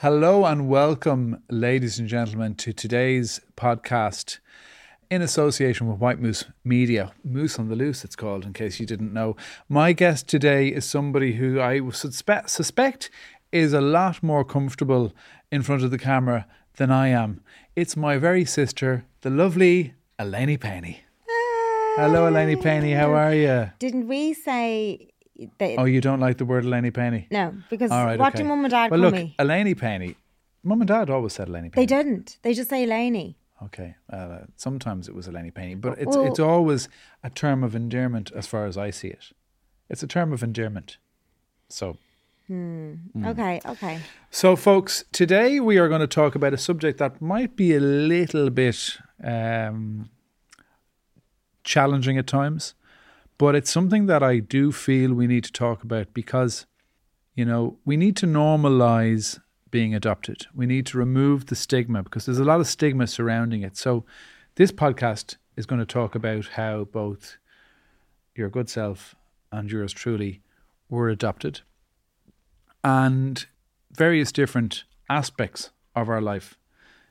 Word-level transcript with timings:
Hello 0.00 0.44
and 0.44 0.68
welcome, 0.68 1.42
ladies 1.48 1.98
and 1.98 2.06
gentlemen, 2.06 2.54
to 2.56 2.74
today's 2.74 3.40
podcast 3.56 4.40
in 5.10 5.22
association 5.22 5.88
with 5.88 5.98
White 5.98 6.20
Moose 6.20 6.44
Media. 6.62 7.12
Moose 7.24 7.58
on 7.58 7.70
the 7.70 7.76
Loose, 7.76 8.04
it's 8.04 8.14
called, 8.14 8.44
in 8.44 8.52
case 8.52 8.78
you 8.78 8.84
didn't 8.84 9.14
know. 9.14 9.36
My 9.70 9.94
guest 9.94 10.28
today 10.28 10.68
is 10.68 10.84
somebody 10.84 11.36
who 11.36 11.62
I 11.62 11.80
suspe- 11.80 12.46
suspect 12.46 13.08
is 13.50 13.72
a 13.72 13.80
lot 13.80 14.22
more 14.22 14.44
comfortable 14.44 15.14
in 15.50 15.62
front 15.62 15.82
of 15.82 15.90
the 15.90 15.98
camera 15.98 16.46
than 16.76 16.90
I 16.90 17.08
am. 17.08 17.40
It's 17.74 17.96
my 17.96 18.18
very 18.18 18.44
sister, 18.44 19.06
the 19.22 19.30
lovely 19.30 19.94
Eleni 20.18 20.60
Penny. 20.60 21.04
Hello, 21.96 22.30
Eleni 22.30 22.62
Penny. 22.62 22.92
How 22.92 23.14
are 23.14 23.34
you? 23.34 23.70
Didn't 23.78 24.08
we 24.08 24.34
say 24.34 25.08
that? 25.58 25.74
Oh, 25.78 25.84
you 25.84 26.00
don't 26.00 26.20
like 26.20 26.38
the 26.38 26.44
word 26.44 26.64
Eleni 26.64 26.92
Penny? 26.92 27.26
no, 27.30 27.54
because 27.70 27.90
right. 27.90 28.18
what 28.18 28.34
okay. 28.34 28.42
do 28.42 28.48
mum 28.48 28.64
and 28.64 28.70
dad 28.70 28.90
well, 28.90 29.00
call 29.00 29.10
look, 29.10 29.14
me? 29.14 29.34
Eleni 29.38 29.78
Penny. 29.78 30.16
Mum 30.62 30.80
and 30.80 30.88
dad 30.88 31.10
always 31.10 31.32
said 31.34 31.48
Eleni 31.48 31.72
Penny. 31.72 31.86
They 31.86 31.86
didn't. 31.86 32.38
They 32.42 32.54
just 32.54 32.70
say 32.70 32.86
Laney. 32.86 33.36
Okay. 33.62 33.94
Uh, 34.12 34.40
sometimes 34.56 35.08
it 35.08 35.14
was 35.14 35.28
Eleni 35.28 35.52
Penny, 35.52 35.74
but 35.74 35.98
it's 35.98 36.16
Well- 36.16 36.26
it's 36.26 36.38
always 36.38 36.88
a 37.22 37.30
term 37.30 37.62
of 37.64 37.74
endearment 37.74 38.30
as 38.34 38.46
far 38.46 38.66
as 38.66 38.76
I 38.76 38.90
see 38.90 39.08
it. 39.08 39.32
It's 39.88 40.02
a 40.02 40.06
term 40.06 40.32
of 40.32 40.42
endearment. 40.42 40.98
So, 41.68 41.96
Hmm. 42.48 42.94
Okay, 43.24 43.60
okay. 43.66 43.98
so 44.30 44.54
folks, 44.54 45.04
today 45.10 45.58
we 45.58 45.78
are 45.78 45.88
going 45.88 46.00
to 46.00 46.06
talk 46.06 46.36
about 46.36 46.54
a 46.54 46.58
subject 46.58 46.98
that 46.98 47.20
might 47.20 47.56
be 47.56 47.74
a 47.74 47.80
little 47.80 48.50
bit 48.50 48.98
um, 49.24 50.10
challenging 51.64 52.18
at 52.18 52.28
times, 52.28 52.74
but 53.38 53.54
it's 53.54 53.70
something 53.70 54.06
that 54.06 54.22
I 54.22 54.38
do 54.38 54.72
feel 54.72 55.12
we 55.12 55.26
need 55.26 55.44
to 55.44 55.52
talk 55.52 55.82
about 55.82 56.14
because, 56.14 56.66
you 57.34 57.44
know, 57.44 57.78
we 57.84 57.96
need 57.96 58.16
to 58.16 58.26
normalize 58.26 59.38
being 59.70 59.94
adopted. 59.94 60.46
We 60.54 60.66
need 60.66 60.86
to 60.86 60.98
remove 60.98 61.46
the 61.46 61.56
stigma 61.56 62.02
because 62.02 62.26
there's 62.26 62.38
a 62.38 62.44
lot 62.44 62.60
of 62.60 62.66
stigma 62.66 63.06
surrounding 63.06 63.62
it. 63.62 63.76
So, 63.76 64.04
this 64.54 64.72
podcast 64.72 65.36
is 65.56 65.66
going 65.66 65.80
to 65.80 65.86
talk 65.86 66.14
about 66.14 66.46
how 66.48 66.84
both 66.84 67.36
your 68.34 68.48
good 68.48 68.70
self 68.70 69.14
and 69.52 69.70
yours 69.70 69.92
truly 69.92 70.42
were 70.88 71.08
adopted 71.08 71.60
and 72.86 73.46
various 73.90 74.30
different 74.30 74.84
aspects 75.10 75.70
of 75.96 76.08
our 76.08 76.20
life, 76.20 76.56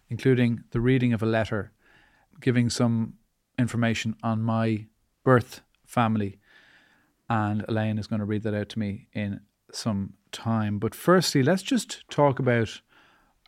including 0.09 0.63
the 0.71 0.79
reading 0.79 1.11
of 1.11 1.21
a 1.21 1.25
letter, 1.25 1.73
giving 2.39 2.69
some 2.69 3.15
information 3.59 4.15
on 4.23 4.41
my 4.41 4.85
birth 5.25 5.61
family. 5.85 6.37
And 7.29 7.65
Elaine 7.67 7.97
is 7.97 8.07
going 8.07 8.19
to 8.19 8.25
read 8.25 8.43
that 8.43 8.53
out 8.53 8.69
to 8.69 8.79
me 8.79 9.07
in 9.13 9.39
some 9.71 10.13
time. 10.31 10.77
But 10.79 10.93
firstly, 10.93 11.41
let's 11.43 11.63
just 11.63 12.03
talk 12.09 12.39
about 12.39 12.81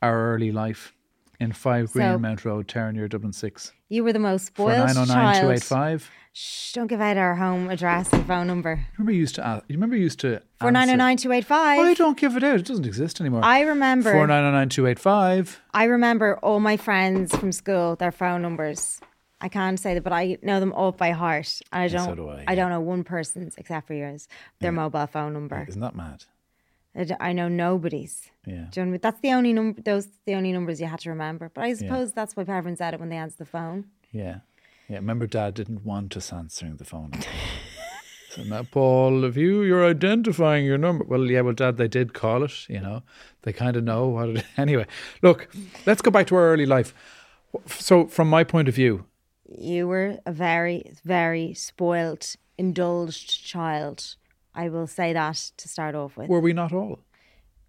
our 0.02 0.34
early 0.34 0.52
life 0.52 0.94
in 1.40 1.52
5 1.52 1.90
So- 1.90 2.00
Greenmount 2.00 2.44
Road, 2.46 2.68
Terenure, 2.68 3.08
Dublin 3.10 3.34
6. 3.34 3.74
You 3.90 4.04
were 4.04 4.12
the 4.14 4.20
most 4.20 4.44
oh 4.58 4.66
spoiled 4.66 4.88
For 4.90 4.94
spoiled 4.94 5.08
child. 5.08 5.08
909285. 5.08 6.12
Shh, 6.34 6.74
don't 6.74 6.88
give 6.88 7.00
out 7.02 7.18
our 7.18 7.36
home 7.36 7.70
address 7.70 8.12
and 8.12 8.26
phone 8.28 8.48
number. 8.48 8.86
Remember 8.98 9.12
you 9.12 9.20
used 9.20 9.36
to 9.36 9.46
ask, 9.48 9.64
you 9.68 9.76
remember 9.76 9.96
you 9.96 10.04
used 10.04 10.20
to 10.22 10.42
For 10.60 10.72
nine 10.72 10.90
oh 10.90 10.92
answer- 10.92 10.98
nine 10.98 11.18
two 11.18 11.32
eight 11.32 11.46
Oh, 11.50 11.88
you 11.90 11.96
don't 11.96 12.18
give 12.18 12.36
it 12.36 12.44
out. 12.44 12.60
It 12.60 12.66
doesn't 12.66 12.86
exist 12.86 13.22
anymore. 13.22 13.42
I 13.44 13.62
remember. 13.62 14.12
Four 14.12 14.28
nine 14.28 14.42
zero 14.44 14.52
nine 14.52 14.70
two 14.70 14.88
eight 14.88 15.00
five. 15.00 15.60
I 15.74 15.86
remember 15.86 16.38
all 16.44 16.60
my 16.60 16.78
friends 16.78 17.36
from 17.36 17.52
school, 17.52 17.96
their 17.96 18.12
phone 18.12 18.42
numbers. 18.42 19.00
I 19.40 19.50
can't 19.50 19.80
say 19.80 19.94
that, 19.94 20.04
but 20.04 20.14
I 20.14 20.38
know 20.42 20.60
them 20.60 20.74
all 20.74 20.92
by 20.92 21.12
heart. 21.12 21.62
And 21.72 21.84
I 21.84 21.88
so 21.88 21.98
don't. 21.98 22.16
do 22.16 22.30
I, 22.30 22.42
yeah. 22.48 22.56
don't 22.56 22.70
know 22.72 22.80
one 22.80 23.04
person's 23.04 23.56
except 23.58 23.88
for 23.88 23.94
yours. 23.94 24.28
Their 24.60 24.72
mobile 24.72 25.06
phone 25.08 25.34
number. 25.34 25.66
Isn't 25.68 25.82
that 25.82 25.96
mad? 25.96 26.24
I 27.20 27.34
know 27.34 27.48
nobody's. 27.48 28.32
Yeah. 28.46 28.54
Do 28.54 28.58
you 28.58 28.62
know 28.62 28.70
what 28.72 28.78
I 28.78 28.86
mean? 28.86 29.00
That's 29.02 29.20
the 29.22 29.32
only 29.34 29.54
number. 29.54 29.82
Those 29.82 30.08
the 30.26 30.34
only 30.34 30.52
numbers 30.52 30.82
you 30.82 30.88
had 30.88 31.00
to 31.02 31.10
remember. 31.10 31.52
But 31.54 31.64
I 31.64 31.74
suppose 31.74 32.12
that's 32.14 32.36
why 32.36 32.44
parents 32.44 32.80
said 32.80 32.94
it 32.94 33.00
when 33.00 33.10
they 33.10 33.18
answered 33.18 33.38
the 33.38 33.46
phone. 33.46 33.86
Yeah. 34.12 34.40
Yeah. 34.90 34.98
Remember, 34.98 35.28
Dad 35.28 35.54
didn't 35.54 35.86
want 35.86 36.18
us 36.18 36.34
answering 36.34 36.78
the 36.78 36.86
phone. 36.86 37.12
so 38.32 38.44
now, 38.44 38.64
Paul, 38.64 39.26
if 39.26 39.38
you 39.38 39.62
you're 39.62 39.86
identifying 39.86 40.66
your 40.66 40.80
number, 40.80 41.06
well, 41.06 41.26
yeah, 41.26 41.42
well, 41.42 41.54
Dad, 41.54 41.78
they 41.78 41.88
did 41.88 42.16
call 42.16 42.44
it. 42.44 42.68
You 42.68 42.80
know, 42.80 43.04
they 43.44 43.54
kind 43.54 43.76
of 43.76 43.84
know 43.84 44.08
what 44.08 44.30
it. 44.30 44.46
Anyway, 44.58 44.88
look, 45.22 45.50
let's 45.86 46.02
go 46.02 46.10
back 46.10 46.26
to 46.28 46.36
our 46.36 46.52
early 46.52 46.66
life. 46.66 46.96
So, 47.68 48.08
from 48.08 48.28
my 48.28 48.44
point 48.44 48.68
of 48.68 48.74
view, 48.74 49.06
You 49.48 49.88
were 49.88 50.20
a 50.26 50.32
very, 50.32 50.92
very 51.04 51.54
spoilt, 51.54 52.36
indulged 52.58 53.46
child. 53.46 54.16
I 54.54 54.70
will 54.70 54.88
say 54.88 55.14
that 55.14 55.52
to 55.58 55.68
start 55.68 55.96
off 55.96 56.18
with. 56.18 56.30
were 56.30 56.40
we 56.40 56.54
not 56.54 56.74
all? 56.74 57.00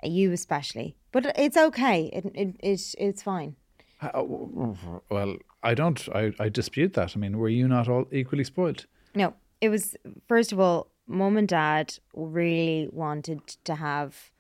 You 0.03 0.33
especially, 0.33 0.97
but 1.12 1.33
it's 1.37 1.56
okay. 1.56 2.05
It, 2.12 2.27
it, 2.34 2.56
it's 2.61 2.94
it's 2.99 3.22
fine. 3.22 3.56
Well, 4.00 5.37
I 5.62 5.75
don't. 5.75 6.09
I, 6.15 6.33
I 6.38 6.49
dispute 6.49 6.94
that. 6.94 7.17
I 7.17 7.19
mean, 7.19 7.37
were 7.37 7.49
you 7.49 7.67
not 7.67 7.88
all 7.88 8.06
equally 8.12 8.44
spoiled? 8.44 8.87
No, 9.15 9.34
it 9.61 9.69
was 9.69 9.97
first 10.28 10.53
of 10.53 10.61
all, 10.61 10.91
mum 11.06 11.37
and 11.37 11.49
dad 11.49 11.94
really 12.15 12.88
wanted 12.93 13.41
to 13.65 13.75
have 13.75 14.31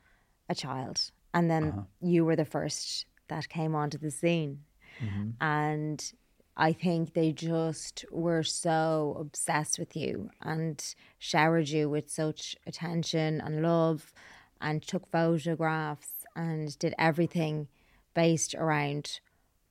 a 0.48 0.54
child, 0.54 1.10
and 1.34 1.50
then 1.50 1.64
uh-huh. 1.64 1.80
you 2.00 2.24
were 2.24 2.36
the 2.36 2.44
first 2.44 3.06
that 3.28 3.48
came 3.48 3.74
onto 3.74 3.98
the 3.98 4.10
scene, 4.10 4.60
mm-hmm. 5.02 5.30
and 5.40 6.12
I 6.60 6.72
think 6.72 7.14
they 7.14 7.30
just 7.30 8.04
were 8.10 8.42
so 8.42 9.16
obsessed 9.20 9.78
with 9.78 9.96
you 9.96 10.30
and 10.42 10.82
showered 11.18 11.68
you 11.68 11.88
with 11.88 12.10
such 12.10 12.56
attention 12.66 13.40
and 13.40 13.62
love, 13.62 14.12
and 14.60 14.82
took 14.82 15.08
photographs 15.12 16.26
and 16.34 16.76
did 16.80 16.94
everything 16.98 17.68
based 18.12 18.56
around 18.56 19.20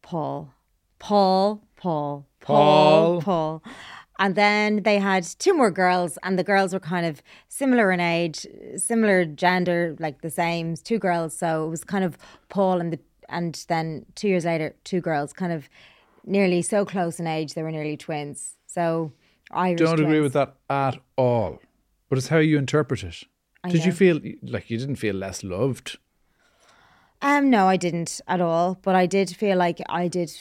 Paul. 0.02 0.54
Paul, 0.98 1.62
Paul, 1.76 2.26
Paul. 2.40 3.20
Paul, 3.20 3.22
Paul. 3.22 3.64
And 4.18 4.36
then 4.36 4.84
they 4.84 4.98
had 4.98 5.26
two 5.26 5.54
more 5.54 5.70
girls, 5.70 6.18
and 6.24 6.40
the 6.40 6.44
girls 6.44 6.74
were 6.74 6.80
kind 6.80 7.06
of 7.06 7.22
similar 7.50 7.92
in 7.92 8.00
age, 8.00 8.48
similar 8.78 9.26
gender, 9.26 9.96
like 10.00 10.22
the 10.22 10.32
same, 10.32 10.76
two 10.76 11.00
girls. 11.00 11.38
So 11.38 11.66
it 11.66 11.70
was 11.70 11.84
kind 11.84 12.06
of 12.06 12.18
Paul 12.48 12.80
and 12.80 12.94
the, 12.94 13.00
and 13.28 13.66
then 13.68 14.06
two 14.16 14.30
years 14.30 14.46
later, 14.46 14.74
two 14.86 15.02
girls, 15.02 15.34
kind 15.34 15.52
of 15.52 15.68
nearly 16.28 16.62
so 16.62 16.86
close 16.86 17.20
in 17.20 17.28
age, 17.28 17.54
they 17.54 17.64
were 17.64 17.72
nearly 17.72 17.98
twins. 17.98 18.58
So 18.68 19.12
Irish 19.52 19.80
don't 19.80 20.00
agree 20.00 20.20
with 20.20 20.34
that 20.34 20.56
at 20.70 21.00
all. 21.18 21.60
But 22.10 22.18
it's 22.18 22.28
how 22.28 22.38
you 22.38 22.58
interpret 22.58 23.04
it. 23.04 23.24
Did 23.68 23.86
you 23.86 23.92
feel 23.92 24.22
like 24.44 24.70
you 24.70 24.78
didn't 24.78 24.96
feel 24.96 25.16
less 25.16 25.44
loved? 25.44 25.98
Um, 27.22 27.50
no, 27.50 27.68
I 27.68 27.78
didn't 27.78 28.22
at 28.28 28.40
all. 28.40 28.78
But 28.82 28.96
I 28.96 29.08
did 29.08 29.36
feel 29.36 29.58
like 29.58 29.82
I 29.90 30.08
did 30.08 30.32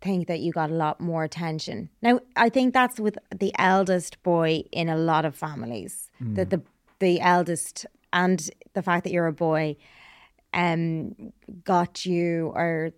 think 0.00 0.28
that 0.28 0.40
you 0.40 0.52
got 0.52 0.70
a 0.70 0.74
lot 0.74 1.00
more 1.00 1.24
attention. 1.24 1.88
Now, 2.02 2.20
I 2.36 2.48
think 2.48 2.74
that's 2.74 3.00
with 3.00 3.18
the 3.34 3.52
eldest 3.58 4.22
boy 4.22 4.64
in 4.70 4.88
a 4.88 4.96
lot 4.96 5.24
of 5.24 5.34
families. 5.34 6.10
That 6.20 6.50
the 6.50 6.62
the 6.98 7.20
eldest 7.20 7.86
and 8.12 8.50
the 8.74 8.82
fact 8.82 9.04
that 9.04 9.12
you're 9.12 9.26
a 9.26 9.32
boy, 9.32 9.76
um, 10.54 11.32
got 11.64 12.06
you 12.06 12.52
or 12.54 12.92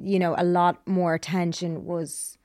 you 0.00 0.18
know 0.18 0.34
a 0.36 0.44
lot 0.44 0.86
more 0.86 1.14
attention 1.14 1.84
was 1.84 2.38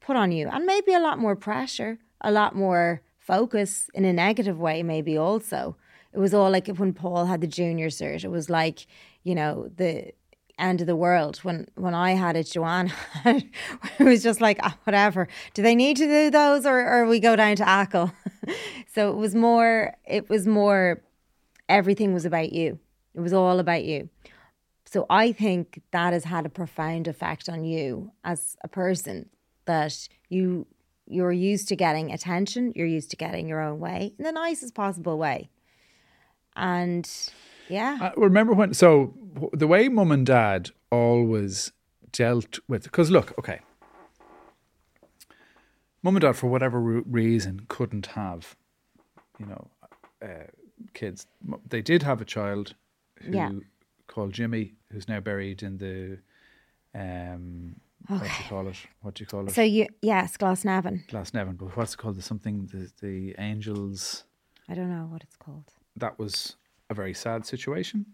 put 0.00 0.16
on 0.16 0.32
you, 0.32 0.48
and 0.48 0.64
maybe 0.64 0.94
a 0.94 1.00
lot 1.00 1.18
more 1.18 1.36
pressure, 1.36 1.98
a 2.20 2.30
lot 2.30 2.54
more 2.54 3.02
focus 3.18 3.90
in 3.94 4.04
a 4.04 4.12
negative 4.12 4.58
way, 4.58 4.82
maybe 4.82 5.16
also. 5.16 5.76
It 6.12 6.18
was 6.18 6.32
all 6.32 6.50
like 6.50 6.66
when 6.68 6.94
Paul 6.94 7.26
had 7.26 7.42
the 7.42 7.46
junior 7.46 7.88
cert, 7.88 8.24
it 8.24 8.30
was 8.30 8.48
like, 8.48 8.86
you 9.22 9.34
know, 9.34 9.70
the 9.76 10.12
end 10.58 10.80
of 10.80 10.86
the 10.86 10.96
world. 10.96 11.38
When 11.38 11.66
when 11.74 11.94
I 11.94 12.12
had 12.12 12.36
it, 12.36 12.44
Joanne, 12.44 12.92
it 13.24 13.44
was 14.00 14.22
just 14.22 14.40
like, 14.40 14.58
ah, 14.62 14.76
whatever. 14.84 15.28
Do 15.54 15.62
they 15.62 15.74
need 15.74 15.96
to 15.98 16.06
do 16.06 16.30
those 16.30 16.66
or, 16.66 16.80
or 16.80 17.06
we 17.06 17.20
go 17.20 17.36
down 17.36 17.56
to 17.56 17.64
ACL? 17.64 18.12
so 18.94 19.10
it 19.10 19.16
was 19.16 19.34
more, 19.34 19.94
it 20.06 20.28
was 20.28 20.46
more, 20.46 21.02
everything 21.68 22.14
was 22.14 22.24
about 22.24 22.52
you. 22.52 22.78
It 23.14 23.20
was 23.20 23.32
all 23.32 23.58
about 23.58 23.84
you. 23.84 24.08
So 24.90 25.04
I 25.10 25.32
think 25.32 25.82
that 25.90 26.14
has 26.14 26.24
had 26.24 26.46
a 26.46 26.48
profound 26.48 27.08
effect 27.08 27.50
on 27.50 27.62
you 27.62 28.10
as 28.24 28.56
a 28.64 28.68
person 28.68 29.28
that 29.66 30.08
you 30.30 30.66
you're 31.06 31.32
used 31.32 31.68
to 31.68 31.76
getting 31.76 32.10
attention, 32.10 32.72
you're 32.74 32.86
used 32.86 33.10
to 33.10 33.16
getting 33.16 33.48
your 33.48 33.60
own 33.60 33.80
way 33.80 34.14
in 34.18 34.24
the 34.24 34.32
nicest 34.32 34.74
possible 34.74 35.18
way. 35.18 35.50
And 36.56 37.06
yeah, 37.68 37.98
I 38.00 38.12
remember 38.16 38.54
when, 38.54 38.72
so 38.72 39.14
the 39.52 39.66
way 39.66 39.88
mum 39.88 40.10
and 40.10 40.24
dad 40.24 40.70
always 40.90 41.72
dealt 42.10 42.58
with, 42.66 42.84
because 42.84 43.10
look, 43.10 43.38
okay, 43.38 43.60
mum 46.02 46.16
and 46.16 46.22
dad, 46.22 46.36
for 46.36 46.48
whatever 46.48 46.80
re- 46.80 47.02
reason, 47.06 47.66
couldn't 47.68 48.06
have, 48.06 48.56
you 49.38 49.46
know, 49.46 49.68
uh, 50.22 50.48
kids. 50.94 51.26
They 51.68 51.82
did 51.82 52.02
have 52.02 52.22
a 52.22 52.26
child 52.26 52.74
who 53.22 53.32
Yeah. 53.32 53.50
Called 54.08 54.32
Jimmy, 54.32 54.74
who's 54.90 55.08
now 55.08 55.20
buried 55.20 55.62
in 55.62 55.78
the, 55.78 56.18
um, 56.98 57.76
what 58.08 58.20
do 58.20 58.26
you 58.26 58.48
call 58.48 58.66
it? 58.68 58.76
What 59.02 59.14
do 59.14 59.22
you 59.22 59.26
call 59.26 59.46
it? 59.46 59.54
so 59.54 59.62
you 59.62 59.86
yes, 60.02 60.36
Glasnevin. 60.36 61.06
Glasnevin, 61.08 61.56
but 61.56 61.76
what's 61.76 61.94
it 61.94 61.98
called? 61.98 62.16
The 62.16 62.22
something, 62.22 62.66
the, 62.72 62.90
the 63.00 63.34
angels. 63.38 64.24
I 64.68 64.74
don't 64.74 64.90
know 64.90 65.06
what 65.10 65.22
it's 65.22 65.36
called. 65.36 65.72
that 65.96 66.18
was 66.18 66.56
a 66.90 66.94
very 66.94 67.14
sad 67.14 67.46
situation. 67.46 68.06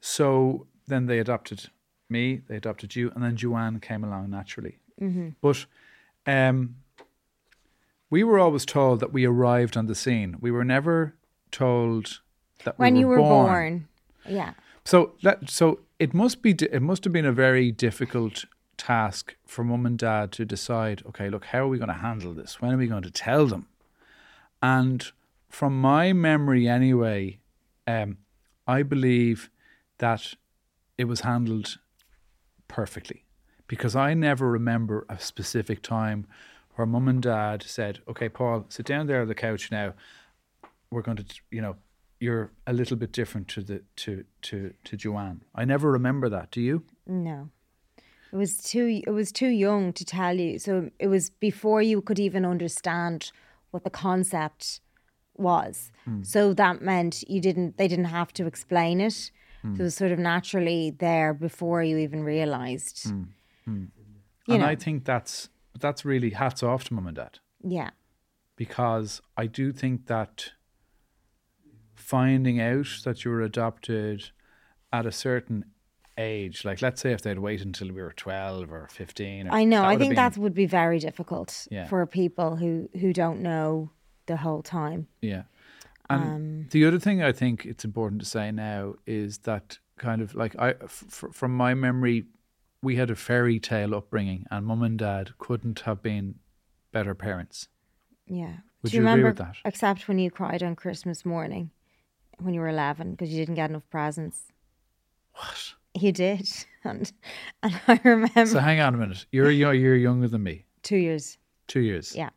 So 0.00 0.66
then 0.86 1.06
they 1.06 1.18
adopted 1.18 1.68
me, 2.08 2.40
they 2.48 2.56
adopted 2.56 2.96
you, 2.96 3.10
and 3.14 3.22
then 3.22 3.36
Joanne 3.36 3.80
came 3.80 4.02
along 4.04 4.30
naturally. 4.30 4.78
Mm-hmm. 5.00 5.30
But 5.40 5.66
um, 6.26 6.76
we 8.10 8.24
were 8.24 8.38
always 8.38 8.64
told 8.66 9.00
that 9.00 9.12
we 9.12 9.24
arrived 9.24 9.76
on 9.76 9.86
the 9.86 9.94
scene. 9.94 10.36
We 10.40 10.50
were 10.50 10.64
never 10.64 11.14
told 11.50 12.20
that 12.64 12.78
when 12.78 12.94
we 12.94 13.00
you 13.00 13.06
were 13.08 13.16
were 13.20 13.28
born. 13.28 13.46
born. 13.46 13.88
Yeah. 14.28 14.52
So 14.84 15.14
that 15.22 15.50
so 15.50 15.80
it 15.98 16.14
must 16.14 16.42
be 16.42 16.50
it 16.52 16.82
must 16.82 17.04
have 17.04 17.12
been 17.12 17.26
a 17.26 17.32
very 17.32 17.70
difficult 17.70 18.44
task 18.76 19.36
for 19.46 19.62
mum 19.62 19.86
and 19.86 19.98
dad 19.98 20.32
to 20.32 20.44
decide. 20.44 21.02
Okay, 21.06 21.28
look, 21.28 21.46
how 21.46 21.60
are 21.64 21.68
we 21.68 21.78
going 21.78 21.88
to 21.88 21.94
handle 21.94 22.32
this? 22.32 22.60
When 22.60 22.72
are 22.72 22.78
we 22.78 22.86
going 22.86 23.02
to 23.02 23.10
tell 23.10 23.46
them? 23.46 23.66
And 24.62 25.10
from 25.48 25.80
my 25.80 26.12
memory, 26.12 26.66
anyway, 26.68 27.40
um, 27.86 28.18
I 28.66 28.82
believe 28.82 29.50
that 29.98 30.34
it 30.96 31.04
was 31.04 31.20
handled 31.20 31.78
perfectly 32.68 33.24
because 33.66 33.94
I 33.94 34.14
never 34.14 34.50
remember 34.50 35.04
a 35.08 35.18
specific 35.18 35.82
time 35.82 36.26
where 36.74 36.86
mum 36.86 37.08
and 37.08 37.22
dad 37.22 37.62
said, 37.62 38.00
"Okay, 38.08 38.28
Paul, 38.28 38.66
sit 38.70 38.86
down 38.86 39.06
there 39.06 39.20
on 39.20 39.28
the 39.28 39.34
couch 39.34 39.70
now. 39.70 39.92
We're 40.90 41.02
going 41.02 41.18
to, 41.18 41.24
you 41.50 41.60
know, 41.60 41.76
you're 42.20 42.50
a 42.66 42.72
little 42.72 42.96
bit 42.96 43.12
different 43.12 43.48
to 43.48 43.62
the 43.62 43.82
to 43.96 44.24
to 44.42 44.74
to 44.84 44.96
Joanne." 44.96 45.42
I 45.54 45.64
never 45.64 45.90
remember 45.90 46.28
that. 46.28 46.50
Do 46.50 46.60
you? 46.60 46.84
No. 47.06 47.48
It 48.32 48.36
was 48.36 48.56
too 48.58 49.02
it 49.04 49.10
was 49.10 49.32
too 49.32 49.48
young 49.48 49.92
to 49.94 50.04
tell 50.04 50.36
you. 50.36 50.58
So 50.58 50.90
it 50.98 51.08
was 51.08 51.30
before 51.30 51.82
you 51.82 52.00
could 52.00 52.20
even 52.20 52.44
understand 52.44 53.32
what 53.72 53.82
the 53.82 53.90
concept 53.90 54.80
was. 55.36 55.90
Hmm. 56.04 56.22
So 56.22 56.54
that 56.54 56.80
meant 56.82 57.28
you 57.28 57.40
didn't 57.40 57.76
they 57.76 57.88
didn't 57.88 58.06
have 58.06 58.32
to 58.34 58.46
explain 58.46 59.00
it. 59.00 59.32
Hmm. 59.62 59.74
So 59.74 59.80
it 59.80 59.84
was 59.84 59.94
sort 59.96 60.12
of 60.12 60.18
naturally 60.18 60.90
there 60.98 61.34
before 61.34 61.82
you 61.82 61.98
even 61.98 62.22
realized. 62.22 63.08
Hmm. 63.08 63.24
You 64.46 64.54
and 64.54 64.60
know. 64.60 64.66
I 64.66 64.76
think 64.76 65.04
that's 65.04 65.48
that's 65.78 66.04
really 66.04 66.30
hats 66.30 66.62
off 66.62 66.84
to 66.84 66.94
mum 66.94 67.06
and 67.06 67.16
dad 67.16 67.38
Yeah. 67.62 67.90
because 68.56 69.22
I 69.36 69.46
do 69.46 69.72
think 69.72 70.06
that 70.06 70.52
finding 72.10 72.60
out 72.60 72.88
that 73.04 73.24
you 73.24 73.30
were 73.30 73.42
adopted 73.42 74.30
at 74.92 75.06
a 75.06 75.12
certain 75.12 75.64
age, 76.18 76.64
like 76.64 76.82
let's 76.82 77.00
say 77.00 77.12
if 77.12 77.22
they'd 77.22 77.38
wait 77.38 77.60
until 77.62 77.88
we 77.88 78.02
were 78.02 78.12
twelve 78.12 78.70
or 78.72 78.88
fifteen, 78.88 79.46
or, 79.48 79.52
I 79.52 79.64
know. 79.64 79.84
I 79.84 79.96
think 79.96 80.10
been- 80.10 80.16
that 80.16 80.36
would 80.36 80.54
be 80.54 80.66
very 80.66 80.98
difficult 80.98 81.66
Yeah. 81.70 81.86
for 81.88 82.04
people 82.06 82.56
who 82.56 82.88
who 83.00 83.12
don't 83.12 83.40
know 83.42 83.90
the 84.26 84.36
whole 84.36 84.62
time. 84.62 85.06
Yeah. 85.22 85.44
And 86.08 86.22
Um, 86.22 86.66
the 86.70 86.84
other 86.86 86.98
thing 86.98 87.22
I 87.22 87.32
think 87.32 87.64
it's 87.64 87.84
important 87.84 88.20
to 88.22 88.26
say 88.26 88.50
now 88.50 88.94
is 89.06 89.38
that 89.50 89.78
kind 89.96 90.20
of 90.22 90.34
like 90.34 90.54
I, 90.58 90.70
f- 90.82 91.24
from 91.32 91.56
my 91.56 91.74
memory, 91.74 92.24
we 92.82 92.96
had 92.96 93.10
a 93.10 93.14
fairy 93.16 93.60
tale 93.60 93.94
upbringing, 93.94 94.44
and 94.50 94.66
mum 94.66 94.82
and 94.82 94.98
dad 94.98 95.38
couldn't 95.38 95.80
have 95.80 96.02
been 96.02 96.34
better 96.92 97.14
parents. 97.14 97.68
Yeah. 98.26 98.56
Would 98.82 98.90
Do 98.90 98.96
you 98.96 99.02
you 99.02 99.08
agree 99.08 99.22
remember 99.22 99.28
with 99.28 99.38
that? 99.38 99.56
except 99.64 100.08
when 100.08 100.18
you 100.18 100.30
cried 100.30 100.62
on 100.62 100.74
Christmas 100.74 101.24
morning 101.24 101.70
when 102.42 102.54
you 102.54 102.60
were 102.60 102.68
11 102.68 103.12
because 103.12 103.30
you 103.30 103.38
didn't 103.38 103.54
get 103.56 103.70
enough 103.70 103.88
presents? 103.90 104.52
What? 105.34 105.74
You 105.94 106.12
did. 106.12 106.48
And 106.82 107.12
and 107.62 107.78
I 107.86 108.00
remember 108.04 108.46
So 108.46 108.58
hang 108.58 108.80
on 108.80 108.94
a 108.94 108.96
minute. 108.96 109.26
You're 109.30 109.50
yo- 109.50 109.70
you're 109.72 109.96
younger 109.96 110.28
than 110.28 110.42
me, 110.42 110.64
2 110.82 110.96
years. 110.96 111.36
two 111.66 111.80
years. 111.80 112.16
Yeah. 112.16 112.30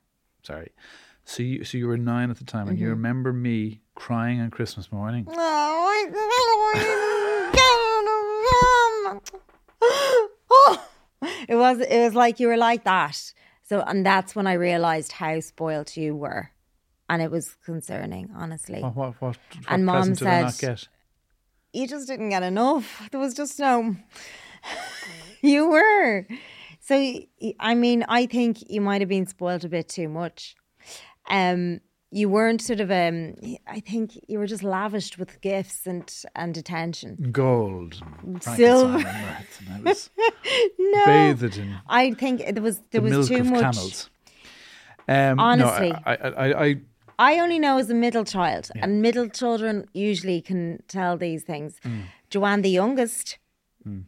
Sorry. 0.44 0.74
So 1.24 1.44
you 1.44 1.64
so 1.64 1.78
you 1.78 1.88
were 1.88 1.98
nine 1.98 2.30
at 2.30 2.38
the 2.38 2.44
time, 2.44 2.68
and 2.68 2.78
you 2.78 2.88
Mm-hmm. 2.88 2.96
remember 3.00 3.32
me 3.32 3.80
crying 3.96 4.42
on 4.42 4.52
Christmas 4.52 4.92
morning. 4.92 5.26
Oh, 5.30 6.00
it 11.48 11.56
was 11.56 11.80
it 11.80 12.00
was 12.04 12.14
like 12.16 12.40
you 12.40 12.48
were 12.48 12.58
like 12.58 12.84
that. 12.84 13.34
So 13.64 13.82
and 13.82 14.06
that's 14.06 14.36
when 14.36 14.48
I 14.48 14.54
realized 14.54 15.14
how 15.14 15.40
spoilt 15.40 15.96
you 15.98 16.16
were. 16.16 16.52
And 17.14 17.22
it 17.22 17.30
was 17.32 17.56
concerning, 17.66 18.32
honestly. 18.36 18.82
What 18.82 18.96
what 18.96 19.22
what, 19.22 19.38
what 19.38 19.38
And 19.68 19.86
Mom 19.86 19.96
present 19.98 20.20
did 20.20 20.28
I 20.28 20.42
not 20.42 20.54
said- 20.54 20.68
get? 20.78 20.88
You 21.74 21.88
just 21.88 22.08
didn't 22.08 22.30
get 22.30 22.44
enough. 22.44 23.08
There 23.12 23.20
was 23.20 23.34
just 23.34 23.60
no 23.60 23.96
You 25.42 25.70
were. 25.70 26.26
So 26.80 26.96
I 27.60 27.76
mean, 27.76 28.06
I 28.08 28.26
think 28.26 28.70
you 28.70 28.82
might 28.82 29.02
have 29.02 29.10
been 29.10 29.28
spoiled 29.28 29.66
a 29.66 29.70
bit 29.70 29.90
too 29.90 30.10
much. 30.10 30.56
Um 31.30 31.82
you 32.12 32.30
weren't 32.30 32.62
sort 32.62 32.80
of 32.80 32.90
um 32.92 33.36
I 33.68 33.80
think 33.80 34.12
you 34.28 34.38
were 34.40 34.48
just 34.48 34.64
lavished 34.64 35.18
with 35.18 35.42
gifts 35.42 35.86
and 35.88 36.12
and 36.36 36.58
attention. 36.58 37.30
Gold, 37.32 38.02
and 38.24 38.42
Silver. 38.44 38.98
And 39.70 39.86
and 39.86 40.10
No. 40.80 41.06
bathed 41.06 41.58
in 41.58 41.76
I 41.88 42.12
think 42.14 42.36
there 42.54 42.64
was 42.64 42.80
there 42.92 43.02
the 43.02 43.18
was 43.18 43.28
too 43.28 43.44
much. 43.44 43.62
camels. 43.62 44.10
Um, 45.06 45.38
Honestly. 45.40 45.90
no, 45.92 46.00
I, 46.06 46.14
I, 46.16 46.30
I, 46.30 46.64
I, 46.66 46.82
I 47.20 47.40
only 47.40 47.60
know 47.60 47.78
as 47.78 47.90
a 47.90 47.94
middle 47.94 48.26
child, 48.26 48.70
and 48.76 49.02
middle 49.02 49.30
children 49.30 49.88
usually 49.94 50.42
can 50.42 50.84
tell 50.88 51.18
these 51.18 51.44
things. 51.44 51.80
Mm. 51.86 52.04
Joanne, 52.30 52.62
the 52.62 52.70
youngest, 52.70 53.38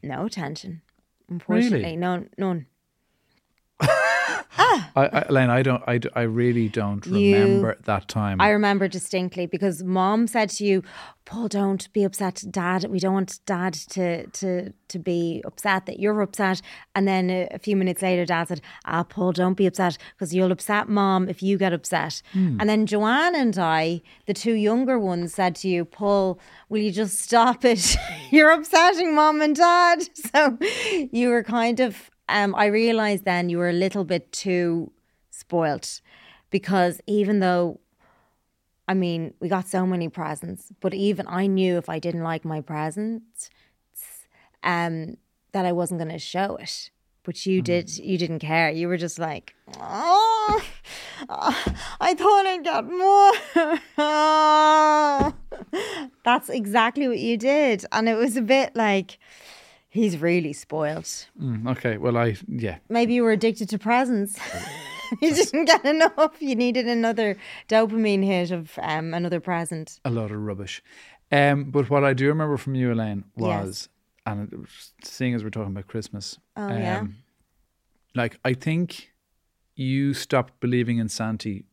no 0.03 0.25
attention. 0.25 0.81
Unfortunately, 1.29 1.95
no, 1.95 2.25
none. 2.37 2.67
I, 4.57 4.85
I, 4.95 5.25
Elaine, 5.29 5.49
I 5.49 5.61
don't, 5.61 5.83
I, 5.87 5.99
I 6.15 6.21
really 6.21 6.69
don't 6.69 7.05
You- 7.05 7.35
remember 7.35 7.77
that 7.83 8.07
time. 8.07 8.39
I 8.39 8.49
remember 8.49 8.87
distinctly 8.87 9.45
because 9.45 9.83
mom 9.83 10.27
said 10.27 10.49
to 10.51 10.65
you, 10.65 10.83
Paul, 11.25 11.47
don't 11.47 11.91
be 11.91 12.03
upset, 12.03 12.43
dad. 12.51 12.85
We 12.85 12.99
don't 12.99 13.13
want 13.15 13.39
dad 13.47 13.73
to 13.73 14.27
to 14.27 14.71
to 14.89 14.99
be 14.99 15.41
upset 15.43 15.87
that 15.87 15.99
you're 15.99 16.21
upset. 16.21 16.61
And 16.93 17.07
then 17.07 17.31
a, 17.31 17.47
a 17.51 17.57
few 17.59 17.75
minutes 17.75 18.03
later, 18.03 18.25
dad 18.25 18.47
said, 18.47 18.61
Ah, 18.85 19.01
Paul, 19.03 19.31
don't 19.31 19.55
be 19.55 19.65
upset 19.65 19.97
because 20.15 20.35
you'll 20.35 20.51
upset 20.51 20.87
mom 20.87 21.27
if 21.27 21.41
you 21.41 21.57
get 21.57 21.73
upset. 21.73 22.21
And 22.33 22.69
then 22.69 22.85
Joanne 22.85 23.33
and 23.35 23.57
I, 23.57 24.01
the 24.27 24.35
two 24.35 24.53
younger 24.53 24.99
ones, 24.99 25.33
said 25.33 25.55
to 25.57 25.67
you, 25.67 25.83
Paul, 25.83 26.39
will 26.69 26.81
you 26.81 26.91
just 26.91 27.19
stop 27.19 27.65
it? 27.65 27.97
you're 28.31 28.51
upsetting 28.51 29.15
mom 29.15 29.41
and 29.41 29.55
dad. 29.55 30.07
So 30.31 30.57
you 31.11 31.29
were 31.29 31.43
kind 31.43 31.79
of, 31.79 32.11
um, 32.29 32.55
I 32.55 32.65
realized 32.65 33.25
then 33.25 33.49
you 33.49 33.57
were 33.57 33.69
a 33.69 33.73
little 33.73 34.03
bit 34.03 34.31
too 34.31 34.91
spoilt 35.29 36.01
because 36.49 37.01
even 37.07 37.39
though 37.39 37.79
I 38.87 38.93
mean, 38.93 39.33
we 39.39 39.49
got 39.49 39.67
so 39.67 39.85
many 39.85 40.09
presents, 40.09 40.71
but 40.79 40.93
even 40.93 41.25
I 41.27 41.47
knew 41.47 41.77
if 41.77 41.89
I 41.89 41.97
didn't 41.97 42.21
like 42.21 42.45
my 42.45 42.61
presents, 42.61 43.49
um, 44.63 45.17
that 45.53 45.65
I 45.65 45.71
wasn't 45.71 45.99
going 45.99 46.11
to 46.11 46.19
show 46.19 46.57
it. 46.57 46.91
But 47.23 47.43
you 47.47 47.63
did, 47.63 47.97
you 47.97 48.19
didn't 48.19 48.39
care. 48.39 48.69
You 48.69 48.87
were 48.87 48.97
just 48.97 49.17
like, 49.17 49.55
oh, 49.79 50.61
I 51.99 52.13
thought 52.13 52.45
I'd 52.45 52.63
get 52.63 52.85
more. 52.85 53.33
That's 56.23 56.49
exactly 56.49 57.07
what 57.07 57.17
you 57.17 57.37
did. 57.37 57.85
And 57.91 58.07
it 58.07 58.15
was 58.15 58.37
a 58.37 58.43
bit 58.43 58.75
like, 58.75 59.17
he's 59.95 60.17
really 60.21 60.53
spoiled. 60.53 61.05
Mm, 61.41 61.67
okay, 61.71 61.97
well, 61.97 62.17
I, 62.17 62.35
yeah, 62.47 62.77
Maybe 62.89 63.13
you 63.15 63.23
were 63.23 63.31
addicted 63.31 63.69
to 63.69 63.79
presents. 63.79 64.37
you 65.21 65.33
didn't 65.33 65.65
get 65.65 65.85
enough. 65.85 66.35
You 66.39 66.55
needed 66.55 66.87
another 66.87 67.37
dopamine 67.69 68.23
hit 68.23 68.51
of 68.51 68.77
um, 68.81 69.13
another 69.13 69.39
present. 69.39 69.99
a 70.05 70.09
lot 70.09 70.31
of 70.31 70.39
rubbish. 70.39 70.83
Um, 71.31 71.71
but 71.71 71.89
what 71.89 72.03
I 72.03 72.13
do 72.13 72.27
remember 72.27 72.57
from 72.57 72.75
you, 72.75 72.91
Elaine, 72.91 73.23
Yes. 73.35 73.65
was, 73.65 73.89
and 74.25 74.51
it 74.53 74.59
seeing 75.03 75.33
as 75.33 75.43
we're 75.43 75.49
talking 75.49 75.71
about 75.71 75.87
Christmas, 75.87 76.37
Oh, 76.55 76.67
yeah? 76.69 77.05
like 78.13 78.37
I 78.45 78.53
think 78.53 79.11
you 79.75 80.13
stopped 80.13 80.59
believing 80.59 80.99
in 80.99 81.09
Santy 81.09 81.65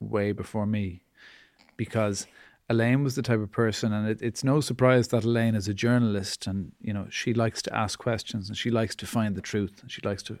way 0.00 0.32
before 0.32 0.66
me, 0.66 1.02
because 1.76 2.26
Elaine 2.68 3.02
was 3.04 3.14
the 3.16 3.22
type 3.22 3.40
of 3.40 3.50
person, 3.50 3.92
and 3.92 4.08
it, 4.08 4.22
it's 4.22 4.42
no 4.44 4.60
surprise 4.60 5.08
that 5.08 5.24
Elaine 5.24 5.54
is 5.54 5.68
a 5.68 5.74
journalist, 5.74 6.46
and 6.46 6.72
you 6.80 6.92
know 6.92 7.06
she 7.10 7.34
likes 7.34 7.60
to 7.62 7.74
ask 7.74 7.98
questions, 7.98 8.48
and 8.48 8.56
she 8.56 8.70
likes 8.70 8.94
to 8.96 9.06
find 9.06 9.34
the 9.34 9.40
truth, 9.42 9.80
and 9.82 9.90
she 9.90 10.00
likes 10.04 10.22
to, 10.24 10.38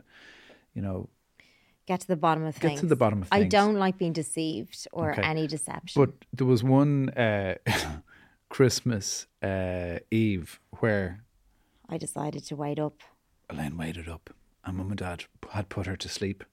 you 0.74 0.82
know, 0.82 1.08
Get 1.86 2.00
to 2.00 2.06
the 2.06 2.16
bottom 2.16 2.44
of 2.44 2.54
get 2.60 2.68
things. 2.68 2.80
to 2.80 2.86
the 2.86 2.96
bottom 2.96 3.22
of 3.22 3.28
things. 3.28 3.44
I 3.44 3.48
don't 3.48 3.74
like 3.74 3.98
being 3.98 4.12
deceived 4.12 4.86
or 4.92 5.10
Okay. 5.12 5.22
any 5.22 5.46
deception. 5.48 6.00
But 6.00 6.12
there 6.32 6.46
was 6.46 6.62
one 6.62 7.10
uh, 7.10 7.56
Christmas 8.48 9.26
uh, 9.42 9.98
Eve 10.10 10.60
where 10.78 11.24
I 11.88 11.98
decided 11.98 12.44
to 12.44 12.56
wait 12.56 12.78
up. 12.78 13.00
Elaine 13.50 13.76
waited 13.76 14.08
up 14.08 14.30
and 14.64 14.76
mum 14.76 14.90
and 14.90 14.98
dad 14.98 15.24
had 15.50 15.68
put 15.68 15.86
her 15.86 15.96
to 15.96 16.08
sleep. 16.08 16.44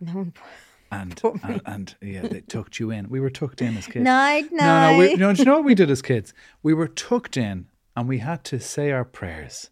No 0.00 0.12
one. 0.12 0.32
And, 0.90 1.20
and, 1.42 1.60
and 1.66 1.94
yeah, 2.00 2.22
they 2.28 2.40
tucked 2.42 2.78
you 2.78 2.90
in. 2.90 3.08
We 3.08 3.20
were 3.20 3.30
tucked 3.30 3.60
in 3.62 3.76
as 3.76 3.86
kids. 3.86 4.04
Night, 4.04 4.46
No, 4.52 4.92
no, 4.92 4.98
we, 4.98 5.08
night. 5.08 5.18
no, 5.18 5.32
do 5.32 5.38
you 5.40 5.44
know 5.44 5.54
what 5.56 5.64
we 5.64 5.74
did 5.74 5.90
as 5.90 6.00
kids? 6.02 6.32
We 6.62 6.74
were 6.74 6.88
tucked 6.88 7.36
in 7.36 7.66
and 7.96 8.08
we 8.08 8.18
had 8.18 8.44
to 8.44 8.60
say 8.60 8.90
our 8.92 9.04
prayers. 9.04 9.70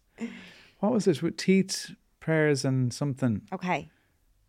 What 0.79 0.91
was 0.91 1.07
it? 1.07 1.21
With 1.23 1.37
teeth, 1.37 1.91
prayers, 2.19 2.65
and 2.65 2.93
something. 2.93 3.41
Okay. 3.53 3.89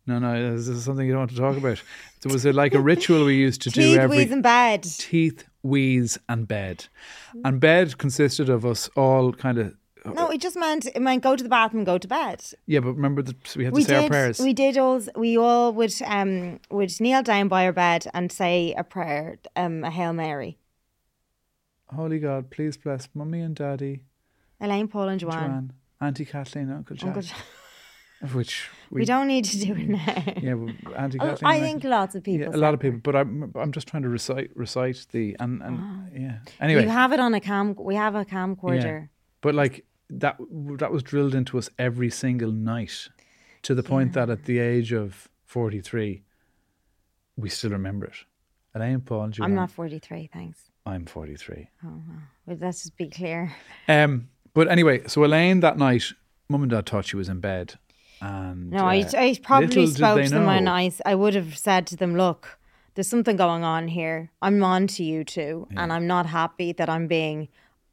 No, 0.05 0.19
no, 0.19 0.55
this 0.55 0.67
is 0.67 0.83
something 0.85 1.05
you 1.05 1.11
don't 1.13 1.19
want 1.21 1.31
to 1.31 1.37
talk 1.37 1.57
about. 1.57 1.81
There 2.21 2.31
was 2.31 2.45
a, 2.45 2.53
like 2.53 2.73
a 2.73 2.79
ritual 2.79 3.25
we 3.25 3.35
used 3.35 3.61
to 3.63 3.69
do 3.69 3.81
Teeth, 3.81 3.97
every 3.99 4.17
wheeze, 4.19 4.31
and 4.31 4.41
bed. 4.43 4.83
teeth, 4.83 5.45
wheeze, 5.63 6.17
and 6.29 6.47
bed. 6.47 6.85
And 7.43 7.59
bed 7.59 7.97
consisted 7.97 8.49
of 8.49 8.65
us 8.65 8.89
all 8.95 9.33
kind 9.33 9.57
of 9.57 9.75
No, 10.15 10.29
it 10.29 10.41
just 10.41 10.55
meant 10.55 10.85
it 10.85 11.01
meant 11.01 11.23
go 11.23 11.35
to 11.35 11.43
the 11.43 11.49
bathroom, 11.49 11.83
go 11.83 11.97
to 11.97 12.07
bed. 12.07 12.43
Yeah, 12.65 12.79
but 12.81 12.93
remember 12.93 13.21
that 13.21 13.55
we 13.55 13.65
had 13.65 13.73
to 13.73 13.75
We 13.75 13.83
say 13.83 13.95
our 13.95 14.01
did. 14.03 14.11
prayers. 14.11 14.39
We 14.39 14.53
did 14.53 14.77
all. 14.77 15.01
We 15.15 15.37
all 15.37 15.73
would 15.73 15.93
um 16.05 16.59
would 16.69 16.91
kneel 16.99 17.23
down 17.23 17.47
by 17.47 17.65
our 17.65 17.73
bed 17.73 18.07
and 18.13 18.31
say 18.31 18.73
a 18.77 18.83
prayer, 18.83 19.37
um 19.55 19.83
a 19.83 19.89
hail 19.91 20.13
mary. 20.13 20.57
Holy 21.93 22.19
God, 22.19 22.49
please 22.51 22.75
bless 22.77 23.07
Mummy 23.13 23.39
and 23.41 23.55
Daddy, 23.55 24.01
Elaine, 24.59 24.87
Paul, 24.87 25.07
and 25.09 25.19
Joanne. 25.19 25.49
Joanne, 25.49 25.73
Auntie 26.01 26.25
Kathleen, 26.25 26.69
Uncle 26.71 26.95
Jack. 26.95 27.07
Uncle 27.07 27.21
Jack. 27.21 27.37
Of 28.19 28.33
which 28.33 28.67
we, 28.89 29.01
We 29.01 29.05
don't 29.05 29.27
need 29.27 29.45
to 29.45 29.59
do 29.59 29.73
it 29.75 29.87
now. 29.89 30.23
Yeah, 30.41 30.55
well, 30.55 30.73
Auntie 30.97 31.19
Oh, 31.21 31.27
Kathleen. 31.29 31.51
I 31.51 31.59
think 31.59 31.83
lots 31.83 32.15
of 32.15 32.23
people. 32.23 32.49
yeah, 32.49 32.55
a 32.55 32.57
lot 32.57 32.73
of 32.73 32.79
people, 32.79 32.99
but 33.03 33.15
I'm 33.15 33.51
I'm 33.55 33.71
just 33.71 33.87
trying 33.87 34.01
to 34.03 34.09
recite 34.09 34.49
recite 34.55 35.05
the 35.11 35.35
and 35.39 35.61
and 35.61 36.09
yeah. 36.13 36.39
Anyway, 36.59 36.81
You 36.81 36.89
have 36.89 37.13
it 37.13 37.19
on 37.19 37.33
a 37.35 37.39
cam. 37.39 37.75
We 37.75 37.93
have 37.95 38.15
a 38.15 38.25
camcorder. 38.25 39.09
But 39.41 39.53
like 39.53 39.85
that 40.09 40.37
that 40.77 40.91
was 40.91 41.03
drilled 41.03 41.35
into 41.35 41.57
us 41.57 41.69
every 41.77 42.09
single 42.09 42.51
night 42.51 43.09
to 43.63 43.75
the 43.75 43.83
point 43.83 44.13
that 44.13 44.29
at 44.29 44.45
the 44.45 44.59
age 44.59 44.93
of 44.93 45.27
43 45.45 46.23
we 47.35 47.49
still 47.49 47.71
remember 47.71 48.05
it. 48.07 48.15
Elaine 48.73 49.01
Paul 49.01 49.23
and 49.23 49.33
Joanne, 49.33 49.51
I'm 49.51 49.55
not 49.55 49.71
43. 49.71 50.29
Thanks. 50.31 50.69
I'm 50.85 51.05
43. 51.05 51.69
But 52.47 52.59
let's 52.59 52.83
just 52.83 52.97
be 52.97 53.09
clear. 53.09 53.53
Um 53.87 54.29
but 54.53 54.69
anyway, 54.69 55.07
so 55.07 55.23
Elaine 55.23 55.59
that 55.59 55.77
night 55.77 56.03
mum 56.49 56.63
and 56.63 56.71
dad 56.71 56.87
thought 56.87 57.05
she 57.05 57.17
was 57.17 57.29
in 57.29 57.39
bed 57.39 57.75
and 58.21 58.71
No, 58.71 58.85
I, 58.85 59.01
uh, 59.01 59.09
I 59.17 59.37
probably 59.43 59.67
little 59.67 59.87
spoke 59.87 60.23
to 60.23 60.29
them 60.29 60.47
and 60.47 60.69
I, 60.69 60.91
I 61.05 61.15
would 61.15 61.35
have 61.35 61.57
said 61.57 61.85
to 61.87 61.95
them, 61.95 62.15
look, 62.15 62.57
there's 62.95 63.07
something 63.07 63.35
going 63.35 63.63
on 63.63 63.87
here. 63.89 64.31
I'm 64.41 64.63
on 64.63 64.87
to 64.87 65.03
you 65.03 65.23
two, 65.23 65.67
and 65.75 65.93
I'm 65.93 66.07
not 66.07 66.25
happy 66.25 66.71
that 66.73 66.89
I'm 66.89 67.05
being. 67.05 67.47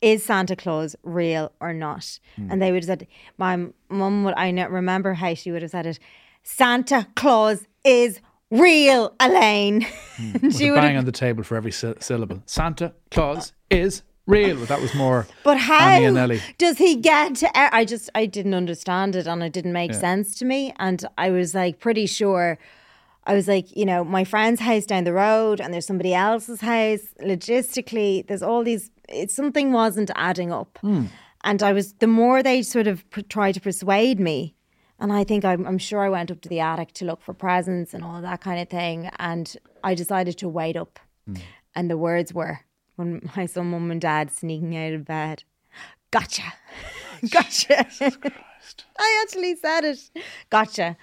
Is 0.04 0.22
Santa 0.22 0.54
Claus 0.54 0.94
real 1.02 1.50
or 1.60 1.72
not? 1.72 2.18
Hmm. 2.36 2.50
And 2.50 2.60
they 2.60 2.72
would 2.72 2.84
have 2.84 2.98
said, 2.98 3.06
my 3.38 3.68
mum 3.88 4.24
would. 4.24 4.34
I 4.36 4.50
remember 4.50 5.14
how 5.14 5.32
she 5.32 5.50
would 5.50 5.62
have 5.62 5.70
said 5.70 5.86
it. 5.86 5.98
Santa 6.42 7.06
Claus 7.16 7.66
is 7.84 8.20
real, 8.50 9.14
Elaine. 9.18 9.86
With 10.42 10.56
she 10.58 10.68
a 10.68 10.74
bang 10.74 10.90
have 10.90 10.98
on 10.98 11.04
the 11.06 11.12
table 11.12 11.42
for 11.42 11.56
every 11.56 11.72
sy- 11.72 11.94
syllable. 12.00 12.42
Santa 12.44 12.92
Claus 13.10 13.54
is 13.70 14.02
real. 14.26 14.56
That 14.66 14.82
was 14.82 14.94
more 14.94 15.26
But 15.42 15.56
how 15.56 15.98
does 16.58 16.76
he 16.76 16.96
get 16.96 17.36
to? 17.36 17.46
e, 17.46 17.50
I 17.54 17.86
just 17.86 18.10
I 18.14 18.26
didn't 18.26 18.52
understand 18.54 19.16
it, 19.16 19.26
and 19.26 19.42
it 19.42 19.54
didn't 19.54 19.72
make 19.72 19.94
sense 19.94 20.36
to 20.38 20.44
me. 20.44 20.74
And 20.78 21.02
I 21.16 21.30
was 21.30 21.54
like 21.54 21.80
pretty 21.80 22.04
sure. 22.04 22.58
I 23.26 23.34
was 23.34 23.48
like, 23.48 23.74
you 23.76 23.86
know, 23.86 24.04
my 24.04 24.24
friend's 24.24 24.60
house 24.60 24.84
down 24.86 25.04
the 25.04 25.12
road, 25.12 25.60
and 25.60 25.72
there's 25.72 25.86
somebody 25.86 26.12
else's 26.14 26.60
house. 26.60 27.00
Logistically, 27.22 28.26
there's 28.26 28.42
all 28.42 28.62
these. 28.64 28.90
It, 29.08 29.30
something 29.30 29.72
wasn't 29.72 30.10
adding 30.14 30.52
up, 30.52 30.78
Hmm. 30.80 31.06
and 31.42 31.62
I 31.62 31.72
was. 31.72 31.94
The 31.94 32.06
more 32.06 32.42
they 32.42 32.62
sort 32.62 32.86
of 32.86 33.08
pr- 33.10 33.20
tried 33.22 33.52
to 33.52 33.60
persuade 33.60 34.20
me, 34.20 34.54
and 34.98 35.12
I 35.12 35.24
think 35.24 35.44
I'm, 35.44 35.66
I'm 35.66 35.78
sure 35.78 36.00
I 36.00 36.08
went 36.08 36.30
up 36.30 36.40
to 36.42 36.48
the 36.48 36.60
attic 36.60 36.92
to 36.94 37.04
look 37.04 37.22
for 37.22 37.34
presents 37.34 37.94
and 37.94 38.04
all 38.04 38.20
that 38.20 38.40
kind 38.40 38.60
of 38.60 38.68
thing, 38.68 39.10
and 39.18 39.56
I 39.82 39.94
decided 39.94 40.36
to 40.38 40.48
wait 40.48 40.76
up. 40.76 40.98
Hmm. 41.26 41.36
And 41.74 41.90
the 41.90 41.98
words 41.98 42.32
were 42.34 42.60
when 42.96 43.28
I 43.36 43.46
saw 43.46 43.62
mum 43.62 43.90
and 43.90 44.00
dad 44.00 44.30
sneaking 44.30 44.76
out 44.76 44.92
of 44.92 45.04
bed, 45.04 45.44
gotcha, 46.10 46.52
gotcha. 47.30 47.86
I 48.98 49.22
actually 49.22 49.56
said 49.56 49.84
it, 49.84 49.98
gotcha. 50.50 50.96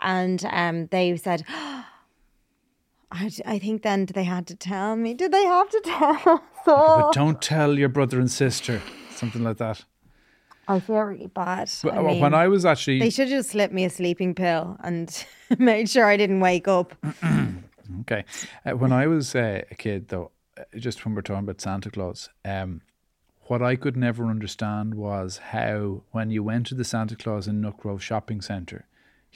And 0.00 0.44
um, 0.50 0.86
they 0.86 1.16
said, 1.16 1.44
I, 1.48 3.30
I 3.46 3.58
think 3.58 3.82
then 3.82 4.06
they 4.06 4.24
had 4.24 4.46
to 4.48 4.56
tell 4.56 4.96
me. 4.96 5.14
Did 5.14 5.32
they 5.32 5.44
have 5.44 5.70
to 5.70 5.80
tell 5.84 6.12
us 6.14 6.40
all? 6.66 7.02
but 7.02 7.14
don't 7.14 7.40
tell 7.40 7.78
your 7.78 7.88
brother 7.88 8.18
and 8.20 8.30
sister 8.30 8.82
something 9.10 9.42
like 9.42 9.58
that. 9.58 9.84
I 10.68 10.80
feel 10.80 10.96
really 10.96 11.28
bad. 11.28 11.70
But 11.82 11.94
I 11.94 12.00
when 12.00 12.34
I 12.34 12.48
was 12.48 12.64
actually 12.64 12.98
they 12.98 13.10
should 13.10 13.28
have 13.28 13.38
just 13.38 13.50
slipped 13.50 13.72
me 13.72 13.84
a 13.84 13.90
sleeping 13.90 14.34
pill 14.34 14.76
and 14.82 15.24
made 15.58 15.88
sure 15.88 16.06
I 16.06 16.16
didn't 16.16 16.40
wake 16.40 16.68
up. 16.68 16.94
Okay. 18.00 18.24
Uh, 18.64 18.72
when 18.72 18.92
I 18.92 19.06
was 19.06 19.34
uh, 19.34 19.62
a 19.70 19.74
kid, 19.74 20.08
though, 20.08 20.30
uh, 20.58 20.64
just 20.76 21.04
when 21.04 21.14
we're 21.14 21.22
talking 21.22 21.44
about 21.44 21.60
Santa 21.60 21.90
Claus, 21.90 22.28
um, 22.44 22.80
what 23.42 23.62
I 23.62 23.76
could 23.76 23.96
never 23.96 24.26
understand 24.26 24.94
was 24.94 25.38
how, 25.38 26.02
when 26.10 26.30
you 26.30 26.42
went 26.42 26.66
to 26.68 26.74
the 26.74 26.84
Santa 26.84 27.16
Claus 27.16 27.46
in 27.46 27.62
Nutgrove 27.62 28.00
Shopping 28.00 28.40
Centre, 28.40 28.86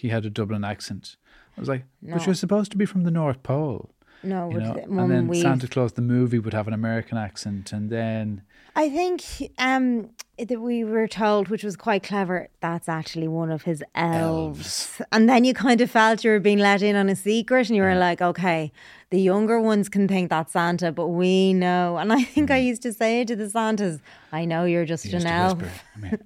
he 0.01 0.09
had 0.09 0.25
a 0.27 0.31
Dublin 0.31 0.65
accent. 0.65 1.17
I 1.57 1.61
was 1.61 1.69
like, 1.69 1.85
but 2.03 2.25
you're 2.27 2.35
supposed 2.35 2.71
to 2.73 2.77
be 2.79 2.87
from 2.87 3.05
the 3.05 3.11
North 3.11 3.43
Pole. 3.43 3.91
No, 4.23 4.51
You 4.51 4.59
know? 4.61 4.75
the- 4.75 4.83
And 4.85 5.11
then 5.11 5.29
we. 5.29 5.41
Santa 5.41 5.67
Claus, 5.67 5.93
the 5.95 6.03
movie, 6.03 6.39
would 6.39 6.53
have 6.55 6.69
an 6.69 6.75
American 6.75 7.17
accent. 7.19 7.73
And 7.73 7.89
then, 7.91 8.43
I 8.77 8.89
think 8.91 9.23
um, 9.59 10.11
that 10.39 10.61
we 10.61 10.85
were 10.85 11.09
told, 11.09 11.49
which 11.49 11.65
was 11.65 11.75
quite 11.77 12.03
clever, 12.03 12.49
that's 12.61 12.89
actually 12.89 13.29
one 13.29 13.51
of 13.51 13.63
his 13.63 13.83
elves. 13.95 15.01
And 15.13 15.29
then 15.29 15.45
you 15.45 15.55
kind 15.55 15.81
of 15.81 15.91
felt 15.91 16.23
you 16.23 16.31
were 16.31 16.41
being 16.41 16.59
let 16.59 16.83
in 16.83 16.97
on 16.97 17.09
a 17.09 17.17
secret, 17.17 17.69
and 17.69 17.77
you 17.77 17.83
were 17.83 17.95
like, 17.97 18.21
okay, 18.23 18.73
the 19.11 19.21
younger 19.21 19.59
ones 19.61 19.89
can 19.89 20.07
think 20.07 20.29
that's 20.31 20.53
Santa, 20.53 20.93
but 20.93 21.09
we 21.09 21.53
know. 21.55 21.97
And 21.97 22.13
I 22.13 22.23
think 22.23 22.51
I 22.51 22.59
used 22.59 22.83
to 22.83 22.93
say 22.93 23.25
to 23.25 23.35
the 23.35 23.49
Santas, 23.51 24.01
I 24.33 24.45
know 24.45 24.65
you're 24.65 24.85
just 24.85 25.05
used 25.07 25.17
an 25.27 25.27
elf. 25.27 25.63
I 25.97 25.99
mean, 25.99 26.19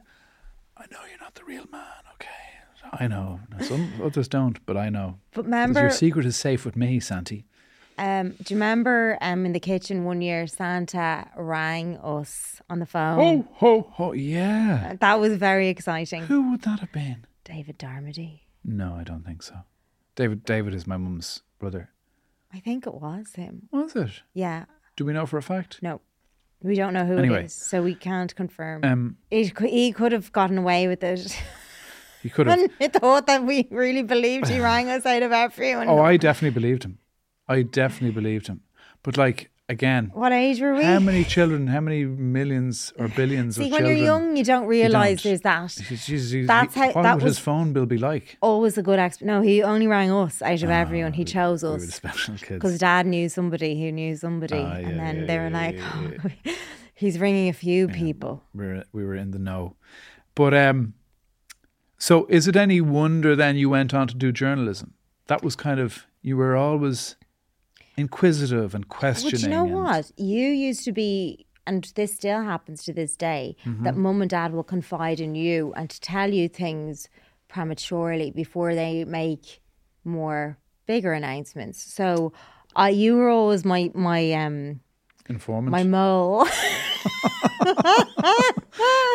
I 0.76 0.84
know 0.90 0.98
you're 1.08 1.20
not 1.20 1.34
the 1.34 1.44
real 1.44 1.66
man? 1.70 1.80
I 3.00 3.06
know. 3.06 3.40
Some 3.60 3.92
others 4.02 4.28
don't, 4.28 4.64
but 4.66 4.76
I 4.76 4.88
know. 4.88 5.18
But 5.32 5.44
remember, 5.44 5.80
your 5.82 5.90
secret 5.90 6.26
is 6.26 6.36
safe 6.36 6.64
with 6.64 6.76
me, 6.76 7.00
Santy. 7.00 7.44
um, 7.98 8.30
do 8.42 8.54
you 8.54 8.56
remember 8.56 9.18
um, 9.20 9.46
in 9.46 9.52
the 9.52 9.60
kitchen 9.60 10.04
one 10.04 10.20
year, 10.22 10.46
Santa 10.46 11.28
rang 11.36 11.96
us 11.98 12.60
on 12.68 12.78
the 12.80 12.86
phone? 12.86 13.18
Oh, 13.20 13.48
ho, 13.54 13.90
ho, 13.92 14.12
yeah. 14.12 14.94
That 15.00 15.20
was 15.20 15.36
very 15.36 15.68
exciting. 15.68 16.22
Who 16.24 16.50
would 16.50 16.62
that 16.62 16.80
have 16.80 16.92
been? 16.92 17.26
David 17.44 17.78
Darmody. 17.78 18.40
No, 18.64 18.94
I 18.94 19.04
don't 19.04 19.24
think 19.24 19.42
so. 19.42 19.54
David 20.16 20.44
David 20.44 20.74
is 20.74 20.86
my 20.86 20.96
mum's 20.96 21.42
brother. 21.58 21.90
I 22.52 22.60
think 22.60 22.86
it 22.86 22.94
was 22.94 23.32
him. 23.34 23.68
Was 23.72 23.94
it? 23.96 24.22
Yeah. 24.32 24.64
Do 24.96 25.04
we 25.04 25.12
know 25.12 25.26
for 25.26 25.38
a 25.38 25.42
fact? 25.42 25.80
No, 25.82 26.00
we 26.62 26.76
don't 26.76 26.94
know 26.94 27.04
who 27.04 27.18
Anyway. 27.18 27.40
it 27.42 27.46
is, 27.46 27.52
so 27.54 27.82
we 27.82 27.94
can't 27.96 28.34
confirm. 28.34 28.84
Um, 28.84 29.16
it, 29.30 29.58
he 29.58 29.92
could 29.92 30.12
have 30.12 30.30
gotten 30.32 30.56
away 30.58 30.86
with 30.88 31.02
it. 31.02 31.36
he 32.24 32.28
could 32.34 32.46
have. 32.48 32.58
and 32.80 32.92
thought 32.92 33.26
that 33.30 33.44
we 33.44 33.68
really 33.70 34.02
believed 34.02 34.48
he 34.48 34.58
rang 34.58 34.90
us 34.90 35.04
out 35.06 35.22
of 35.22 35.32
everyone. 35.46 35.88
Oh, 35.88 36.00
I 36.12 36.16
definitely 36.16 36.54
believed 36.60 36.82
him. 36.88 36.98
I 37.56 37.62
definitely 37.62 38.14
believed 38.20 38.46
him. 38.52 38.62
But 39.04 39.16
like 39.16 39.50
again, 39.74 40.10
what 40.14 40.32
age 40.32 40.60
were 40.62 40.74
we? 40.74 40.82
how 40.84 40.98
many 41.10 41.24
children? 41.24 41.66
How 41.74 41.80
many 41.88 42.04
millions 42.04 42.92
or 42.98 43.08
billions 43.08 43.56
See, 43.60 43.66
of 43.66 43.72
when 43.72 43.80
children? 43.82 43.96
you're 43.98 44.06
young, 44.12 44.36
you 44.38 44.44
don't 44.52 44.66
realize 44.66 45.22
don't. 45.22 45.30
there's 45.30 45.40
that. 45.42 45.68
Jesus, 46.06 46.30
he- 46.32 46.42
That's 46.54 46.74
how- 46.74 46.92
what 46.92 47.02
that 47.02 47.14
would 47.16 47.24
his 47.32 47.38
phone 47.38 47.72
bill 47.74 47.86
be 47.86 47.98
like? 47.98 48.26
Always 48.40 48.76
a 48.78 48.82
good 48.82 48.98
exp. 48.98 49.22
No, 49.22 49.40
he 49.42 49.62
only 49.62 49.86
rang 49.86 50.10
us 50.10 50.40
out 50.42 50.62
of 50.62 50.70
everyone. 50.70 51.12
He 51.20 51.24
chose 51.24 51.62
Ah, 51.64 51.70
We 51.76 51.76
us 51.76 51.94
special 52.02 52.34
kids. 52.36 52.48
because 52.58 52.78
dad 52.78 53.06
knew 53.06 53.28
somebody 53.38 53.72
who 53.80 53.92
knew 53.92 54.16
somebody, 54.16 54.58
Ah, 54.58 54.78
yeah, 54.78 54.88
and 54.88 54.98
then 55.04 55.14
yeah, 55.20 55.26
they 55.28 55.38
were 55.42 55.52
yeah, 55.52 55.62
like, 55.62 55.76
yeah, 56.44 56.52
"He's 56.94 57.18
ringing 57.18 57.48
a 57.48 57.58
few 57.66 57.88
people." 57.88 58.42
we 58.54 58.64
were 58.66 58.84
we 58.92 59.02
were 59.04 59.14
in 59.24 59.30
the 59.32 59.38
know. 59.38 59.76
But 60.34 60.52
um, 60.54 60.94
so 61.98 62.26
is 62.26 62.46
it 62.48 62.56
any 62.56 62.80
wonder 62.80 63.34
then 63.36 63.56
you 63.56 63.70
went 63.70 63.94
on 63.94 64.06
to 64.08 64.14
do 64.14 64.32
journalism? 64.32 64.94
That 65.26 65.42
was 65.42 65.56
kind 65.56 65.80
of 65.80 66.06
you 66.22 66.36
were 66.36 66.56
always 66.56 67.16
inquisitive 67.96 68.74
and 68.74 68.88
questioning. 68.88 69.32
But 69.32 69.42
you 69.42 69.48
know 69.48 69.64
what? 69.64 70.10
You 70.16 70.48
used 70.48 70.84
to 70.84 70.92
be, 70.92 71.46
and 71.66 71.84
this 71.94 72.14
still 72.14 72.42
happens 72.42 72.84
to 72.84 72.92
this 72.92 73.16
day, 73.16 73.56
Mm-hmm. 73.64 73.84
that 73.84 73.96
mum 73.96 74.20
and 74.20 74.30
dad 74.30 74.52
will 74.52 74.64
confide 74.64 75.20
in 75.20 75.34
you 75.34 75.72
and 75.76 75.88
to 75.90 76.00
tell 76.00 76.32
you 76.32 76.48
things 76.48 77.08
prematurely 77.48 78.30
before 78.30 78.74
they 78.74 79.04
make 79.04 79.60
more 80.04 80.58
bigger 80.86 81.12
announcements. 81.12 81.82
So, 81.82 82.32
uh, 82.76 82.90
you 82.92 83.14
were 83.16 83.28
always 83.28 83.64
my 83.64 83.90
my 83.94 84.32
um 84.32 84.80
Informant. 85.28 85.70
my 85.70 85.84
mole. 85.84 86.44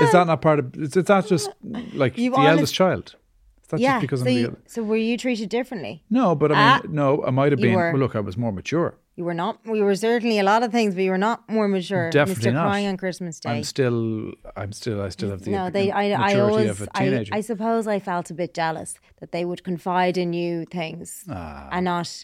is 0.02 0.12
that 0.12 0.24
not 0.28 0.42
part 0.42 0.60
of? 0.60 0.76
Is 0.76 0.96
is 0.96 1.06
that 1.06 1.28
just 1.28 1.50
like 1.94 2.18
You 2.18 2.32
the 2.32 2.38
honest- 2.38 2.52
eldest 2.52 2.74
child? 2.74 3.16
Is 3.64 3.70
that 3.70 3.80
yeah. 3.80 3.94
just 3.94 4.02
because 4.02 4.20
So, 4.22 4.26
I'm 4.28 4.34
the 4.34 4.40
you, 4.42 4.58
so 4.66 4.84
were 4.84 4.96
you 4.98 5.16
treated 5.18 5.50
differently? 5.50 6.04
No, 6.10 6.34
but 6.34 6.52
I 6.52 6.56
Ah, 6.56 6.80
mean, 6.84 6.96
no, 6.96 7.24
I 7.24 7.30
might 7.30 7.52
have 7.52 7.62
been. 7.62 7.76
were. 7.76 7.92
Well, 7.92 8.00
look, 8.00 8.16
I 8.16 8.20
was 8.20 8.36
more 8.38 8.52
mature. 8.52 8.96
You 9.16 9.26
were 9.26 9.34
not. 9.36 9.60
We 9.66 9.82
were 9.82 9.96
certainly 9.96 10.40
a 10.40 10.44
lot 10.44 10.64
of 10.64 10.72
things, 10.72 10.96
but 10.96 11.04
you 11.04 11.12
were 11.12 11.18
not 11.20 11.48
more 11.50 11.68
mature. 11.68 12.10
Definitely 12.10 12.50
Mr. 12.50 12.54
not. 12.54 12.64
Crying 12.64 12.88
on 12.88 12.98
Christmas 12.98 13.40
Day. 13.40 13.50
I'm 13.50 13.64
still, 13.64 14.32
I'm 14.56 14.72
still, 14.72 15.02
I 15.02 15.10
still 15.10 15.30
have 15.30 15.42
the 15.44 15.52
no, 15.52 15.70
they. 15.70 15.92
I. 15.92 16.12
I 16.12 16.40
always. 16.40 16.82
I. 16.96 17.26
I 17.32 17.42
suppose 17.42 17.86
I 17.86 18.00
felt 18.00 18.32
a 18.32 18.34
bit 18.34 18.54
jealous 18.56 18.96
that 19.20 19.32
they 19.34 19.44
would 19.46 19.64
confide 19.64 20.18
in 20.18 20.34
you 20.34 20.66
things 20.66 21.26
Ah. 21.30 21.68
and 21.72 21.86
not. 21.86 22.24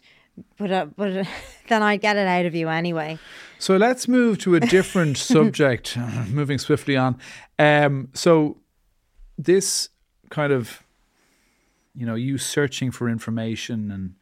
But 0.57 0.71
uh, 0.71 0.85
but 0.95 1.17
uh, 1.17 1.23
then 1.67 1.83
I'd 1.83 2.01
get 2.01 2.17
it 2.17 2.27
out 2.27 2.45
of 2.45 2.55
you 2.55 2.69
anyway. 2.69 3.17
So 3.59 3.77
let's 3.77 4.07
move 4.07 4.37
to 4.39 4.55
a 4.55 4.59
different 4.59 5.17
subject, 5.35 5.97
moving 6.29 6.57
swiftly 6.57 6.97
on. 6.97 7.17
Um, 7.57 8.09
so 8.13 8.57
this 9.37 9.89
kind 10.29 10.51
of, 10.51 10.83
you 11.93 12.05
know, 12.05 12.15
you 12.15 12.37
searching 12.37 12.91
for 12.91 13.09
information 13.09 13.91
and 13.91 14.15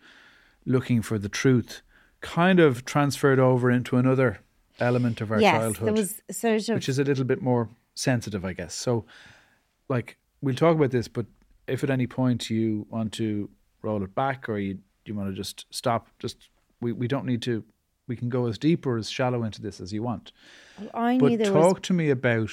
looking 0.66 1.02
for 1.02 1.18
the 1.18 1.30
truth 1.30 1.82
kind 2.22 2.60
of 2.60 2.86
transferred 2.86 3.40
over 3.40 3.70
into 3.70 3.98
another 3.98 4.40
element 4.80 5.22
of 5.22 5.32
our 5.32 5.42
yes, 5.42 5.56
childhood, 5.56 5.88
there 5.88 5.94
was 5.94 6.22
sort 6.32 6.70
of. 6.70 6.76
which 6.76 6.90
is 6.90 7.00
a 7.00 7.04
little 7.04 7.26
bit 7.26 7.42
more 7.42 7.70
sensitive, 7.96 8.46
I 8.46 8.54
guess. 8.54 8.74
So 8.74 9.06
like 9.90 10.18
we'll 10.42 10.56
talk 10.56 10.76
about 10.76 10.92
this, 10.92 11.08
but 11.08 11.26
if 11.68 11.84
at 11.84 11.90
any 11.90 12.08
point 12.08 12.50
you 12.50 12.86
want 12.90 13.14
to 13.14 13.50
roll 13.82 14.04
it 14.04 14.16
back 14.16 14.50
or 14.50 14.58
you 14.58 14.80
you 15.06 15.16
want 15.16 15.30
to 15.30 15.36
just 15.36 15.66
stop, 15.70 16.08
just 16.20 16.50
we, 16.82 16.92
we 16.92 17.08
don't 17.08 17.26
need 17.26 17.42
to. 17.44 17.64
We 18.06 18.18
can 18.18 18.28
go 18.28 18.48
as 18.48 18.58
deep 18.58 18.86
or 18.86 18.98
as 18.98 19.10
shallow 19.10 19.44
into 19.44 19.62
this 19.62 19.80
as 19.80 19.94
you 19.94 20.04
want. 20.04 20.34
I 20.94 21.18
But 21.18 21.30
knew 21.30 21.38
there 21.38 21.52
talk 21.52 21.76
was 21.76 21.82
to 21.84 21.94
me 21.94 22.10
about 22.10 22.52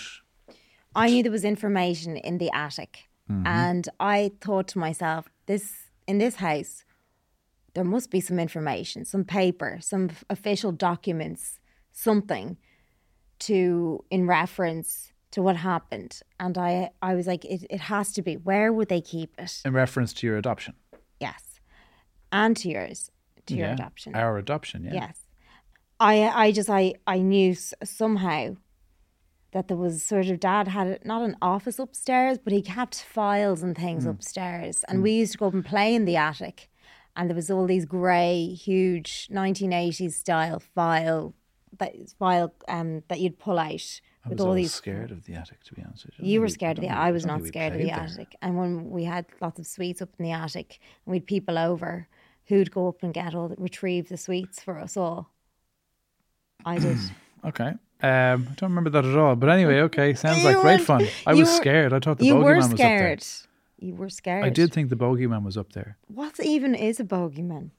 I 0.95 1.11
knew 1.11 1.23
there 1.23 1.33
was 1.33 1.45
information 1.45 2.17
in 2.17 2.39
the 2.39 2.51
attic. 2.53 3.09
Mm-hmm. 3.31 3.47
And 3.47 3.89
I 3.99 4.33
thought 4.41 4.69
to 4.69 4.79
myself, 4.79 5.29
this 5.47 5.91
in 6.07 6.19
this 6.19 6.37
house, 6.37 6.85
there 7.75 7.85
must 7.85 8.11
be 8.11 8.21
some 8.21 8.39
information, 8.39 9.05
some 9.05 9.25
paper, 9.25 9.79
some 9.81 10.11
official 10.29 10.73
documents, 10.73 11.61
something 11.93 12.57
to 13.41 14.05
in 14.11 14.27
reference 14.27 15.13
to 15.31 15.43
what 15.43 15.57
happened. 15.57 16.21
And 16.41 16.59
I 16.59 16.91
I 17.01 17.15
was 17.15 17.27
like, 17.27 17.45
it, 17.45 17.65
it 17.71 17.81
has 17.81 18.13
to 18.13 18.23
be. 18.23 18.37
Where 18.37 18.73
would 18.73 18.89
they 18.89 19.01
keep 19.01 19.35
it? 19.39 19.63
in 19.65 19.73
reference 19.73 20.13
to 20.15 20.27
your 20.27 20.37
adoption. 20.37 20.75
Yes. 21.21 21.50
And 22.33 22.57
to 22.59 22.69
yours, 22.69 23.11
to 23.47 23.55
your 23.55 23.69
Yeah. 23.69 23.75
adoption. 23.75 24.15
Our 24.15 24.39
adoption, 24.39 24.85
yeah. 24.85 24.95
Yes. 24.95 25.27
I 25.99 26.47
I 26.47 26.53
just 26.53 26.71
I 26.71 26.95
I 27.07 27.19
knew 27.19 27.55
somehow 27.55 28.57
that 29.53 29.67
there 29.69 29.77
was 29.77 30.03
sort 30.05 30.27
of 30.29 30.39
dad 30.41 30.69
had 30.69 31.05
not 31.05 31.23
an 31.23 31.37
office 31.43 31.79
upstairs, 31.79 32.39
but 32.39 32.53
he 32.53 32.63
kept 32.63 33.03
files 33.03 33.63
and 33.63 33.77
things 33.77 34.05
Hmm. 34.05 34.11
upstairs, 34.11 34.85
and 34.85 35.03
we 35.03 35.13
used 35.13 35.33
to 35.33 35.39
go 35.39 35.49
up 35.49 35.55
and 35.55 35.65
play 35.65 35.95
in 35.95 36.05
the 36.05 36.17
attic, 36.17 36.71
and 37.17 37.29
there 37.29 37.35
was 37.35 37.51
all 37.51 37.67
these 37.67 37.85
grey, 37.85 38.47
huge 38.55 39.29
1980s 39.31 40.15
style 40.17 40.61
file 40.61 41.35
that 41.79 41.95
file 42.19 42.55
um 42.69 43.03
that 43.09 43.21
you'd 43.21 43.39
pull 43.39 43.59
out 43.59 44.01
I 44.25 44.29
with 44.29 44.39
was 44.39 44.47
all 44.47 44.55
these. 44.55 44.73
scared 44.73 45.11
of 45.11 45.25
the 45.25 45.35
attic, 45.35 45.65
to 45.65 45.75
be 45.75 45.83
honest 45.83 46.07
you. 46.19 46.41
Were 46.41 46.49
scared 46.49 46.79
of 46.79 46.83
the. 46.83 46.91
I 46.91 47.11
was 47.11 47.25
not 47.27 47.45
scared 47.47 47.73
of 47.73 47.79
the 47.81 47.87
there. 47.87 48.01
attic. 48.01 48.37
And 48.43 48.57
when 48.57 48.91
we 48.91 49.05
had 49.05 49.27
lots 49.41 49.59
of 49.59 49.67
sweets 49.67 50.01
up 50.03 50.11
in 50.19 50.25
the 50.25 50.33
attic, 50.33 50.79
and 51.05 51.13
we'd 51.13 51.27
people 51.27 51.59
over, 51.59 52.07
who'd 52.51 52.71
go 52.71 52.89
up 52.89 53.03
and 53.03 53.15
get 53.15 53.35
all 53.35 53.49
the, 53.49 53.57
retrieve 53.57 54.11
the 54.11 54.19
sweets 54.19 54.61
for 54.63 54.79
us 54.79 54.97
all. 54.97 55.31
I 56.67 56.79
did. 56.87 56.99
Okay. 57.47 57.73
Um, 58.03 58.47
I 58.51 58.55
don't 58.57 58.71
remember 58.71 58.91
that 58.91 59.05
at 59.07 59.17
all. 59.17 59.35
But 59.37 59.49
anyway, 59.49 59.81
okay. 59.83 60.13
Sounds 60.15 60.45
like 60.45 60.59
great 60.61 60.83
fun. 60.83 61.07
I 61.27 61.33
was 61.35 61.49
were- 61.49 61.55
scared. 61.57 61.93
I 61.95 62.01
thought 62.01 62.19
the 62.19 62.29
bogeyman 62.29 62.57
was 62.57 62.65
up 62.73 62.77
there. 62.77 62.99
scared. 63.19 63.25
You 63.79 63.95
were 63.95 64.11
scared. 64.11 64.45
I 64.45 64.51
did 64.51 64.73
think 64.75 64.91
the 64.91 64.97
bogeyman 64.97 65.43
was 65.43 65.57
up 65.57 65.73
there. 65.73 65.97
What 66.09 66.39
even 66.41 66.75
is 66.75 67.01
a 67.01 67.05
bogeyman? 67.05 67.71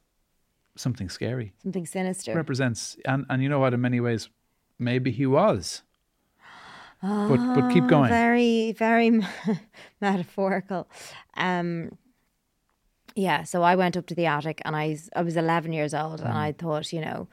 Something 0.75 1.09
scary. 1.09 1.53
Something 1.61 1.85
sinister. 1.85 2.33
Represents, 2.33 2.97
and, 3.05 3.25
and 3.29 3.43
you 3.43 3.49
know 3.49 3.59
what, 3.59 3.73
in 3.73 3.81
many 3.81 3.99
ways, 3.99 4.29
maybe 4.79 5.11
he 5.11 5.25
was. 5.27 5.83
but 7.03 7.37
but 7.55 7.69
keep 7.73 7.83
Ah, 7.83 7.87
going. 7.87 8.09
Very, 8.09 8.71
very 8.71 9.21
metaphorical. 10.01 10.87
Um, 11.35 11.97
yeah, 13.15 13.44
so 13.44 13.62
I 13.63 13.75
went 13.75 13.98
up 13.98 14.06
to 14.08 14.15
the 14.15 14.25
attic 14.25 14.62
and 14.65 14.75
I 14.75 14.98
I 15.15 15.22
was 15.22 15.36
11 15.38 15.74
years 15.74 15.94
old 15.94 16.20
and 16.22 16.30
Mm. 16.34 16.36
I 16.36 16.51
thought, 16.53 16.91
you 16.94 17.01
know, 17.01 17.27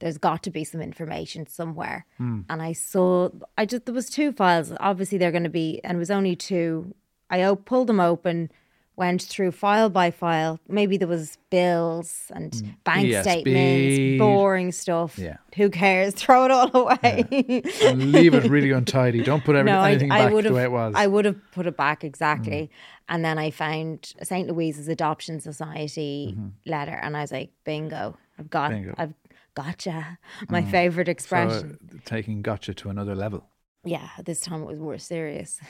there's 0.00 0.18
got 0.18 0.42
to 0.44 0.50
be 0.50 0.64
some 0.64 0.80
information 0.80 1.46
somewhere. 1.46 2.06
Hmm. 2.18 2.42
And 2.48 2.62
I 2.62 2.72
saw, 2.72 3.30
I 3.56 3.66
just, 3.66 3.84
there 3.84 3.94
was 3.94 4.08
two 4.08 4.30
files. 4.30 4.72
Obviously, 4.78 5.18
they're 5.18 5.32
going 5.32 5.42
to 5.42 5.50
be, 5.50 5.80
and 5.82 5.96
it 5.96 5.98
was 5.98 6.10
only 6.10 6.36
two. 6.36 6.94
I 7.28 7.42
o- 7.42 7.56
pulled 7.56 7.88
them 7.88 7.98
open, 7.98 8.48
went 8.94 9.22
through 9.22 9.50
file 9.50 9.90
by 9.90 10.12
file. 10.12 10.60
Maybe 10.68 10.98
there 10.98 11.08
was 11.08 11.36
bills 11.50 12.30
and 12.32 12.76
bank 12.84 13.08
ESB. 13.08 13.22
statements, 13.22 14.18
boring 14.20 14.70
stuff. 14.70 15.18
Yeah. 15.18 15.38
Who 15.56 15.68
cares? 15.68 16.14
Throw 16.22 16.44
it 16.44 16.50
all 16.52 16.70
away. 16.76 17.62
and 17.82 18.12
leave 18.12 18.34
it 18.34 18.48
really 18.48 18.70
untidy. 18.70 19.22
Don't 19.24 19.42
put 19.44 19.56
every, 19.56 19.70
No, 19.72 19.80
I, 19.80 19.90
anything 19.90 20.12
I 20.12 20.24
back 20.26 20.32
would 20.32 20.44
the 20.44 20.52
way 20.52 20.62
it 20.62 20.70
was. 20.72 20.94
I 20.96 21.06
would 21.08 21.24
have 21.24 21.36
put 21.52 21.66
it 21.66 21.76
back 21.76 22.04
exactly, 22.04 22.70
and 23.08 23.24
then 23.24 23.38
I 23.38 23.50
found 23.50 24.12
St. 24.22 24.48
Louise's 24.48 24.88
Adoption 24.88 25.40
Society 25.40 26.36
letter, 26.66 26.98
and 27.02 27.16
I 27.16 27.20
was 27.22 27.32
like, 27.32 27.50
"Bingo! 27.64 28.16
I've 28.38 28.50
got, 28.50 28.70
Bingo. 28.70 28.94
I've 28.96 29.14
gotcha." 29.54 30.18
My 30.48 30.62
favorite 30.62 31.06
so, 31.06 31.10
expression. 31.12 31.78
uh, 31.92 31.98
taking 32.04 32.42
gotcha 32.42 32.74
to 32.74 32.90
another 32.90 33.14
level. 33.14 33.44
yeah, 33.84 34.08
this 34.24 34.40
time 34.40 34.62
it 34.62 34.66
was 34.66 34.78
more 34.78 34.98
serious, 34.98 35.60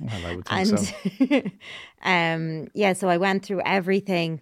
Well, 0.00 0.26
I 0.26 0.36
would 0.36 0.46
think 0.48 0.72
and 0.72 0.78
so. 0.80 1.50
um, 2.02 2.68
yeah. 2.74 2.92
So 2.94 3.08
I 3.08 3.16
went 3.18 3.44
through 3.44 3.62
everything. 3.64 4.40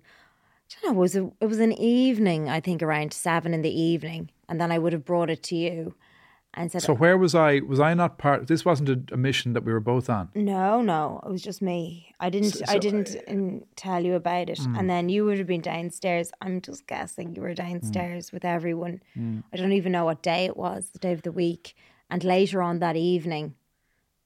I 0.82 0.86
know. 0.86 0.92
It 0.92 0.96
was 0.96 1.16
a, 1.16 1.30
it 1.40 1.46
was 1.46 1.60
an 1.60 1.72
evening. 1.72 2.48
I 2.48 2.60
think 2.60 2.82
around 2.82 3.12
seven 3.12 3.52
in 3.54 3.62
the 3.62 3.80
evening, 3.80 4.30
and 4.48 4.60
then 4.60 4.72
I 4.72 4.78
would 4.78 4.92
have 4.92 5.04
brought 5.04 5.30
it 5.30 5.42
to 5.44 5.56
you, 5.56 5.94
and 6.56 6.70
said, 6.70 6.82
So 6.82 6.94
where 6.94 7.18
was 7.18 7.34
I? 7.34 7.60
Was 7.60 7.80
I 7.80 7.94
not 7.94 8.18
part? 8.18 8.46
This 8.46 8.64
wasn't 8.64 8.88
a, 8.88 9.14
a 9.14 9.16
mission 9.16 9.52
that 9.54 9.64
we 9.64 9.72
were 9.72 9.80
both 9.80 10.08
on. 10.08 10.28
No, 10.34 10.80
no, 10.82 11.20
it 11.26 11.30
was 11.30 11.42
just 11.42 11.60
me. 11.60 12.14
I 12.20 12.30
didn't. 12.30 12.62
I 12.68 12.74
so, 12.74 12.78
didn't 12.78 13.16
um, 13.28 13.64
tell 13.76 14.04
you 14.04 14.14
about 14.14 14.48
it, 14.50 14.58
Hmm. 14.60 14.76
and 14.76 14.88
then 14.88 15.08
you 15.08 15.24
would 15.24 15.38
have 15.38 15.46
been 15.46 15.60
downstairs. 15.60 16.30
I'm 16.40 16.60
just 16.60 16.86
guessing 16.86 17.34
you 17.34 17.42
were 17.42 17.54
downstairs 17.54 18.32
with 18.32 18.44
everyone. 18.44 19.02
I 19.52 19.56
don't 19.56 19.72
even 19.72 19.92
know 19.92 20.04
what 20.04 20.22
day 20.22 20.44
it 20.46 20.56
was, 20.56 20.90
the 20.90 20.98
day 20.98 21.12
of 21.12 21.22
the 21.22 21.32
week. 21.32 21.74
And 22.10 22.22
later 22.22 22.62
on 22.62 22.78
that 22.78 22.96
evening, 22.96 23.54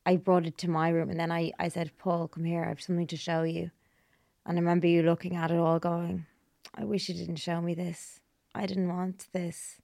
I 0.04 0.16
brought 0.16 0.46
it 0.46 0.58
to 0.58 0.68
my 0.70 0.88
room, 0.90 1.10
and 1.10 1.18
then 1.18 1.32
I, 1.32 1.52
I 1.58 1.68
said, 1.68 1.92
"Paul, 1.98 2.28
come 2.28 2.44
here. 2.44 2.64
I 2.64 2.68
have 2.68 2.80
something 2.82 3.06
to 3.08 3.16
show 3.16 3.42
you." 3.42 3.70
And 4.44 4.58
I 4.58 4.60
remember 4.60 4.86
you 4.86 5.02
looking 5.02 5.36
at 5.36 5.50
it 5.50 5.56
all, 5.58 5.78
going, 5.78 6.26
"I 6.74 6.84
wish 6.84 7.08
you 7.08 7.14
didn't 7.14 7.36
show 7.36 7.60
me 7.60 7.74
this. 7.74 8.20
I 8.54 8.66
didn't 8.66 8.88
want 8.88 9.28
this." 9.32 9.80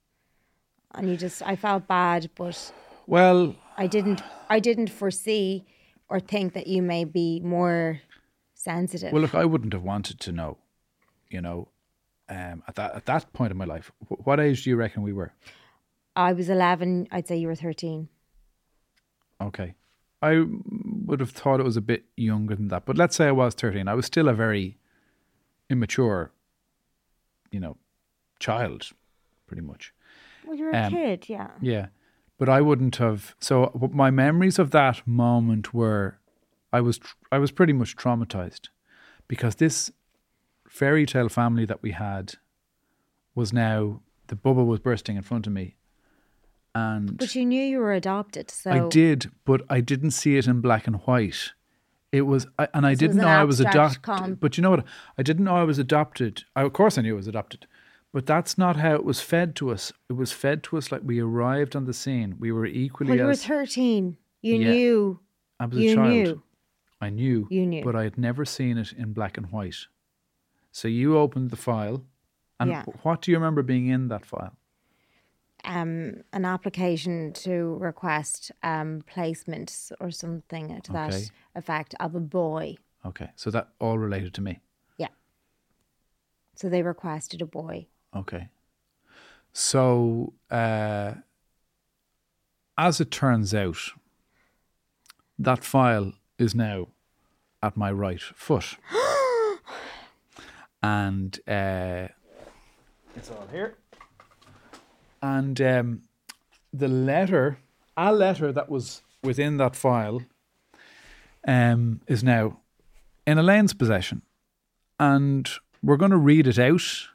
And 0.96 1.09
you 1.09 1.16
just, 1.16 1.42
I 1.42 1.57
felt 1.57 1.87
bad, 1.88 2.30
but 2.37 2.72
Well, 3.07 3.57
I 3.76 3.87
didn't 3.87 4.22
I 4.48 4.61
didn't 4.61 4.90
foresee 4.90 5.64
or 6.09 6.20
think 6.20 6.52
that 6.52 6.66
you 6.66 6.83
may 6.83 7.04
be 7.04 7.40
more 7.40 8.00
sensitive. 8.54 9.12
well, 9.12 9.22
look, 9.22 9.35
I 9.35 9.44
wouldn't 9.44 9.72
have 9.72 9.83
wanted 9.83 10.20
to 10.20 10.33
know. 10.33 10.59
You 11.30 11.40
know, 11.40 11.68
um, 12.28 12.62
at 12.68 12.76
that 12.76 12.94
at 12.94 13.07
that 13.07 13.33
point 13.33 13.50
in 13.50 13.57
my 13.57 13.64
life, 13.64 13.90
what 14.09 14.38
age 14.38 14.62
do 14.64 14.70
you 14.70 14.76
reckon 14.76 15.02
we 15.02 15.12
were? 15.12 15.33
I 16.16 16.33
was 16.33 16.48
11, 16.48 17.09
I'd 17.11 17.26
say 17.26 17.37
you 17.37 17.48
were 17.48 17.57
13. 17.57 18.09
Okay. 19.40 19.74
I 20.22 20.44
would 21.07 21.18
have 21.20 21.30
thought 21.33 21.59
it 21.61 21.64
was 21.64 21.76
a 21.76 21.80
bit 21.80 22.04
younger 22.16 22.54
than 22.54 22.68
that, 22.68 22.85
but 22.87 22.96
let's 22.96 23.16
say 23.16 23.26
I 23.26 23.33
was 23.33 23.54
13. 23.54 23.88
I 23.88 23.94
was 23.94 24.07
still 24.07 24.28
a 24.28 24.33
very 24.33 24.78
immature, 25.68 26.30
you 27.50 27.59
know, 27.61 27.76
child, 28.38 28.90
pretty 29.46 29.62
much. 29.62 29.92
Well, 30.46 30.57
you're 30.57 30.70
a 30.70 30.85
Um, 30.85 30.92
kid, 30.92 31.28
yeah. 31.28 31.50
Yeah. 31.61 31.87
But 32.38 32.48
I 32.48 32.61
wouldn't 32.61 32.96
have. 32.96 33.35
So 33.38 33.70
my 33.92 34.11
memories 34.11 34.59
of 34.59 34.70
that 34.72 35.07
moment 35.07 35.72
were, 35.72 36.18
I 36.72 36.80
was 36.80 36.98
tr- 36.98 37.14
I 37.30 37.38
was 37.38 37.52
pretty 37.52 37.72
much 37.72 37.96
traumatized, 37.96 38.68
because 39.28 39.54
this 39.57 39.90
fairy 40.68 41.07
tale 41.07 41.28
family 41.28 41.64
that 41.66 41.83
we 41.83 41.92
had 41.92 42.35
was 43.35 43.52
now 43.52 44.00
the 44.26 44.37
bubble 44.37 44.66
was 44.66 44.80
bursting 44.80 45.16
in 45.16 45.22
front 45.22 45.46
of 45.46 45.52
me, 45.52 45.76
and 46.74 47.16
But 47.16 47.35
you 47.37 47.44
knew 47.46 47.62
you 47.62 47.78
were 47.78 47.92
adopted, 47.92 48.50
so 48.50 48.70
I 48.72 48.88
did, 48.88 49.30
but 49.44 49.62
I 49.70 49.80
didn't 49.80 50.11
see 50.11 50.37
it 50.37 50.46
in 50.48 50.61
black 50.61 50.87
and 50.88 50.96
white. 51.07 51.52
It 52.11 52.22
was, 52.22 52.46
I, 52.59 52.68
and 52.74 52.87
I 52.87 52.94
didn't 52.94 53.18
an 53.18 53.24
know 53.24 53.30
I 53.30 53.44
was 53.44 53.61
adopted. 53.61 54.38
But 54.40 54.57
you 54.57 54.62
know 54.62 54.70
what? 54.70 54.85
I 55.18 55.22
didn't 55.22 55.44
know 55.44 55.57
I 55.57 55.64
was 55.64 55.78
adopted. 55.78 56.44
I, 56.57 56.62
of 56.62 56.72
course, 56.72 56.96
I 56.98 57.02
knew 57.02 57.14
I 57.14 57.16
was 57.16 57.26
adopted, 57.28 57.66
but 58.14 58.27
that's 58.27 58.57
not 58.57 58.77
how 58.77 58.94
it 58.94 59.05
was 59.05 59.20
fed 59.20 59.57
to 59.57 59.70
us. 59.72 59.92
It 60.09 60.12
was 60.12 60.31
fed 60.31 60.62
to 60.64 60.77
us 60.79 60.92
like 60.92 61.03
we 61.05 61.18
arrived 61.18 61.74
on 61.74 61.85
the 61.85 61.92
scene. 61.92 62.37
We 62.38 62.53
were 62.53 62.64
equally 62.64 63.11
well, 63.11 63.18
you 63.18 63.24
were 63.24 63.35
13. 63.35 64.16
You 64.40 64.55
Yeah. 64.55 64.70
knew. 64.72 65.20
I 65.59 65.66
was 65.66 65.79
a 65.79 65.94
child. 65.96 66.09
knew. 66.12 66.42
I 67.00 67.11
knew. 67.11 67.48
You 67.50 67.66
knew. 67.66 67.83
but 67.85 67.96
I 67.96 68.05
had 68.05 68.16
never 68.16 68.44
seen 68.44 68.79
it 68.79 68.92
in 68.92 69.12
black 69.12 69.37
and 69.37 69.50
white. 69.50 69.88
So 70.70 70.87
you 70.87 71.18
opened 71.18 71.50
the 71.50 71.57
file, 71.57 72.07
and 72.61 72.70
Yeah. 72.70 72.85
what 73.03 73.20
do 73.22 73.33
you 73.33 73.37
remember 73.37 73.62
being 73.64 73.88
in 73.88 74.07
that 74.09 74.24
file? 74.24 74.57
Um, 75.64 76.22
an 76.33 76.44
application 76.44 77.33
to 77.33 77.77
request 77.81 78.53
um, 78.62 79.03
placement 79.07 79.90
or 79.98 80.12
something 80.12 80.68
to 80.68 80.92
Okay. 80.92 81.11
that 81.11 81.31
effect 81.57 81.94
of 81.98 82.14
a 82.14 82.20
boy. 82.20 82.77
Okay, 83.05 83.31
so 83.35 83.50
that 83.50 83.70
all 83.81 83.98
related 83.98 84.35
to 84.35 84.40
me. 84.40 84.61
Yeah. 84.98 85.09
So 86.55 86.68
they 86.68 86.83
requested 86.83 87.42
a 87.42 87.46
boy. 87.46 87.88
Okay. 88.14 88.48
So, 89.53 90.33
uh, 90.50 91.14
as 92.77 93.00
it 93.00 93.11
turns 93.11 93.55
out, 93.55 93.79
that 95.38 95.64
file 95.64 96.12
is 96.38 96.55
now 96.55 96.88
at 97.62 97.77
my 97.77 97.90
right 97.90 98.20
foot. 98.20 98.77
and 100.83 101.38
uh, 101.48 102.09
it's 103.16 103.31
all 103.31 103.48
here. 103.50 103.77
And 105.22 105.61
um, 105.61 106.03
the 106.72 106.88
letter, 106.88 107.59
a 107.96 108.12
letter 108.12 108.53
that 108.53 108.68
was 108.68 109.03
within 109.22 109.57
that 109.59 109.77
file, 109.77 110.22
um, 111.46 112.00
is 112.07 112.22
now 112.22 112.59
in 113.27 113.38
Elaine's 113.38 113.72
possession. 113.72 114.22
And 114.98 115.48
we're 115.83 115.96
going 115.96 116.11
to 116.11 116.16
read 116.16 116.46
it 116.46 116.59
out 116.59 117.09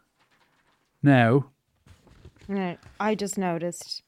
now. 1.01 1.45
No, 2.47 2.77
I 2.99 3.15
just 3.15 3.37
noticed. 3.37 4.01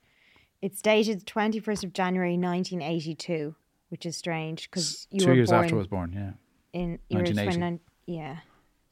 It's 0.62 0.82
dated 0.82 1.26
21st 1.26 1.84
of 1.84 1.94
January 1.94 2.38
1982. 2.38 3.56
which 3.90 4.06
is 4.06 4.16
strange 4.16 4.70
because 4.70 5.08
you 5.12 5.20
Two 5.20 5.28
were 5.28 5.34
years 5.36 5.50
born 5.50 5.64
after 5.64 5.76
I 5.76 5.78
was 5.80 5.88
born, 5.88 6.14
yeah. 6.14 6.32
in 6.74 7.00
you 7.10 7.18
1980. 7.18 7.84
yeah. 8.06 8.38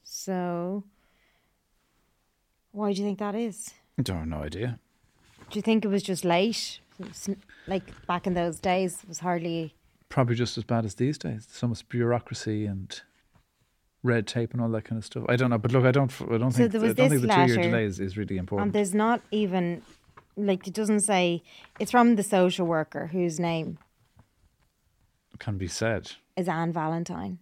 So 0.03 0.83
why 2.71 2.91
do 2.93 2.99
you 2.99 3.05
think 3.07 3.19
that 3.19 3.33
is? 3.35 3.71
I 3.97 4.01
don't 4.01 4.17
have 4.17 4.27
no 4.27 4.43
idea. 4.43 4.79
Do 5.49 5.57
you 5.57 5.61
think 5.63 5.85
it 5.85 5.87
was 5.87 6.03
just 6.03 6.25
late? 6.25 6.79
Like 7.67 7.83
back 8.07 8.27
in 8.27 8.33
those 8.33 8.59
days, 8.59 8.99
it 9.03 9.07
was 9.07 9.19
hardly. 9.19 9.73
Probably 10.09 10.35
just 10.35 10.57
as 10.57 10.63
bad 10.63 10.85
as 10.85 10.95
these 10.95 11.17
days. 11.17 11.47
So 11.49 11.67
much 11.67 11.87
bureaucracy 11.87 12.65
and 12.65 13.01
red 14.03 14.27
tape 14.27 14.53
and 14.53 14.61
all 14.61 14.69
that 14.69 14.85
kind 14.85 14.97
of 14.97 15.05
stuff. 15.05 15.23
I 15.27 15.35
don't 15.35 15.49
know, 15.49 15.57
but 15.57 15.71
look, 15.71 15.85
I 15.85 15.91
don't, 15.91 16.11
I 16.21 16.37
don't 16.37 16.51
So 16.51 16.57
think, 16.69 16.75
I 16.75 16.77
don't 16.93 16.95
think 17.09 17.21
the 17.21 17.27
two-year 17.27 17.57
delay 17.57 17.85
is, 17.85 17.99
is 17.99 18.17
really 18.17 18.37
important. 18.37 18.67
And 18.67 18.73
there's 18.73 18.93
not 18.93 19.21
even, 19.31 19.81
like, 20.37 20.67
it 20.67 20.73
doesn't 20.73 21.01
say. 21.01 21.43
It's 21.79 21.91
from 21.91 22.15
the 22.15 22.23
social 22.23 22.65
worker 22.65 23.07
whose 23.07 23.39
name 23.39 23.77
can 25.39 25.57
be 25.57 25.67
said. 25.67 26.11
is 26.35 26.47
Anne 26.47 26.73
Valentine. 26.73 27.39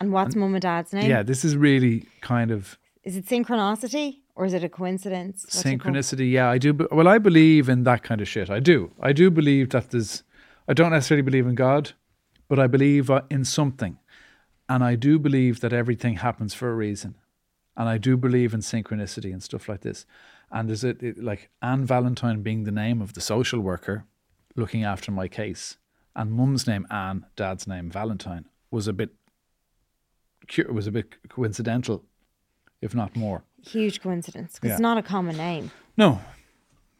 And 0.00 0.12
what's 0.12 0.34
mum 0.34 0.54
and 0.54 0.62
dad's 0.62 0.92
name? 0.92 1.10
Yeah, 1.10 1.22
this 1.22 1.44
is 1.44 1.56
really 1.56 2.06
kind 2.22 2.50
of 2.50 2.78
Is 3.04 3.16
it 3.16 3.26
synchronicity 3.26 4.18
or 4.34 4.46
is 4.46 4.54
it 4.54 4.64
a 4.64 4.68
coincidence? 4.68 5.44
What's 5.44 5.62
synchronicity. 5.62 6.30
Yeah, 6.30 6.48
I 6.48 6.56
do. 6.58 6.72
be- 6.72 6.86
Well, 6.90 7.06
I 7.08 7.18
believe 7.18 7.68
in 7.68 7.84
that 7.84 8.02
kind 8.02 8.20
of 8.22 8.28
shit. 8.28 8.48
I 8.50 8.60
do. 8.60 8.92
I 9.00 9.12
do 9.12 9.30
believe 9.30 9.70
that 9.70 9.90
there's. 9.90 10.22
I 10.66 10.72
don't 10.74 10.90
necessarily 10.90 11.22
believe 11.22 11.46
in 11.46 11.54
God, 11.54 11.92
but 12.48 12.58
I 12.58 12.66
believe 12.66 13.10
uh, 13.10 13.22
in 13.30 13.44
something, 13.44 13.98
and 14.68 14.82
I 14.84 14.94
do 14.96 15.18
believe 15.18 15.60
that 15.60 15.72
everything 15.72 16.16
happens 16.16 16.54
for 16.54 16.70
a 16.70 16.74
reason, 16.74 17.14
and 17.76 17.88
I 17.88 17.98
do 17.98 18.16
believe 18.16 18.54
in 18.54 18.60
synchronicity 18.60 19.32
and 19.32 19.42
stuff 19.42 19.68
like 19.68 19.80
this. 19.80 20.06
And 20.50 20.70
is 20.70 20.82
it, 20.84 21.02
it 21.02 21.22
like 21.22 21.50
Anne 21.60 21.84
Valentine 21.84 22.42
being 22.42 22.64
the 22.64 22.72
name 22.72 23.02
of 23.02 23.12
the 23.14 23.20
social 23.20 23.60
worker 23.60 24.04
looking 24.56 24.82
after 24.84 25.10
my 25.12 25.28
case, 25.28 25.76
and 26.16 26.32
Mum's 26.32 26.66
name 26.66 26.86
Anne, 26.90 27.26
Dad's 27.36 27.66
name 27.66 27.90
Valentine 27.90 28.46
was 28.70 28.88
a 28.88 28.92
bit. 28.92 29.10
Was 30.70 30.86
a 30.86 30.90
bit 30.92 31.16
coincidental, 31.28 32.04
if 32.80 32.94
not 32.94 33.14
more. 33.14 33.42
Huge 33.62 34.00
coincidence 34.00 34.58
Yeah. 34.62 34.70
it's 34.72 34.80
not 34.80 34.96
a 34.96 35.02
common 35.02 35.36
name. 35.36 35.70
No. 35.96 36.20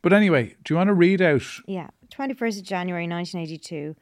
But 0.02 0.12
anyway, 0.12 0.54
do 0.64 0.74
you 0.74 0.76
want 0.76 0.88
to 0.88 0.94
read 0.94 1.22
out? 1.22 1.42
Yeah. 1.66 1.88
21st 2.12 2.58
of 2.58 2.64
January 2.64 3.08
1982, 3.08 3.96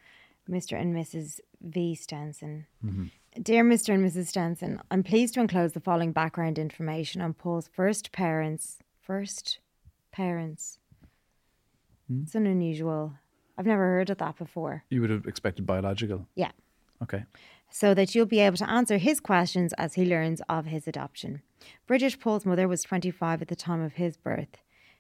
Mr. 0.51 0.81
and 0.81 0.97
Mrs. 0.97 1.39
V. 1.61 1.95
Stenson. 1.95 2.67
Mm-hmm. 2.85 3.05
Dear 3.43 3.65
Mr. 3.65 3.93
and 3.93 4.05
Mrs. 4.05 4.29
Stenson, 4.29 4.81
I'm 4.91 5.03
pleased 5.03 5.35
to 5.35 5.41
enclose 5.41 5.73
the 5.73 5.81
following 5.81 6.13
background 6.13 6.59
information 6.59 7.21
on 7.21 7.35
Paul's 7.35 7.69
first 7.71 8.11
parents. 8.11 8.79
First 9.03 9.59
parents. 10.11 10.79
Hmm? 12.09 12.23
It's 12.23 12.35
an 12.35 12.47
unusual. 12.47 13.15
I've 13.59 13.67
never 13.67 13.83
heard 13.83 14.11
of 14.11 14.19
that 14.19 14.37
before. 14.39 14.85
You 14.89 15.03
would 15.03 15.11
have 15.11 15.27
expected 15.27 15.67
biological. 15.67 16.27
Yeah. 16.35 16.53
Okay. 17.03 17.25
so 17.69 17.93
that 17.93 18.15
you'll 18.15 18.25
be 18.25 18.41
able 18.41 18.57
to 18.57 18.71
answer 18.71 18.97
his 18.97 19.21
questions 19.21 19.75
as 19.75 19.95
he 19.95 20.07
learns 20.07 20.41
of 20.49 20.65
his 20.65 20.89
adoption. 20.89 21.43
Bridget 21.87 22.19
Paul's 22.19 22.47
mother 22.47 22.67
was 22.67 22.83
25 22.85 23.43
at 23.43 23.49
the 23.49 23.57
time 23.57 23.83
of 23.83 23.95
his 23.95 24.17
birth. 24.17 24.57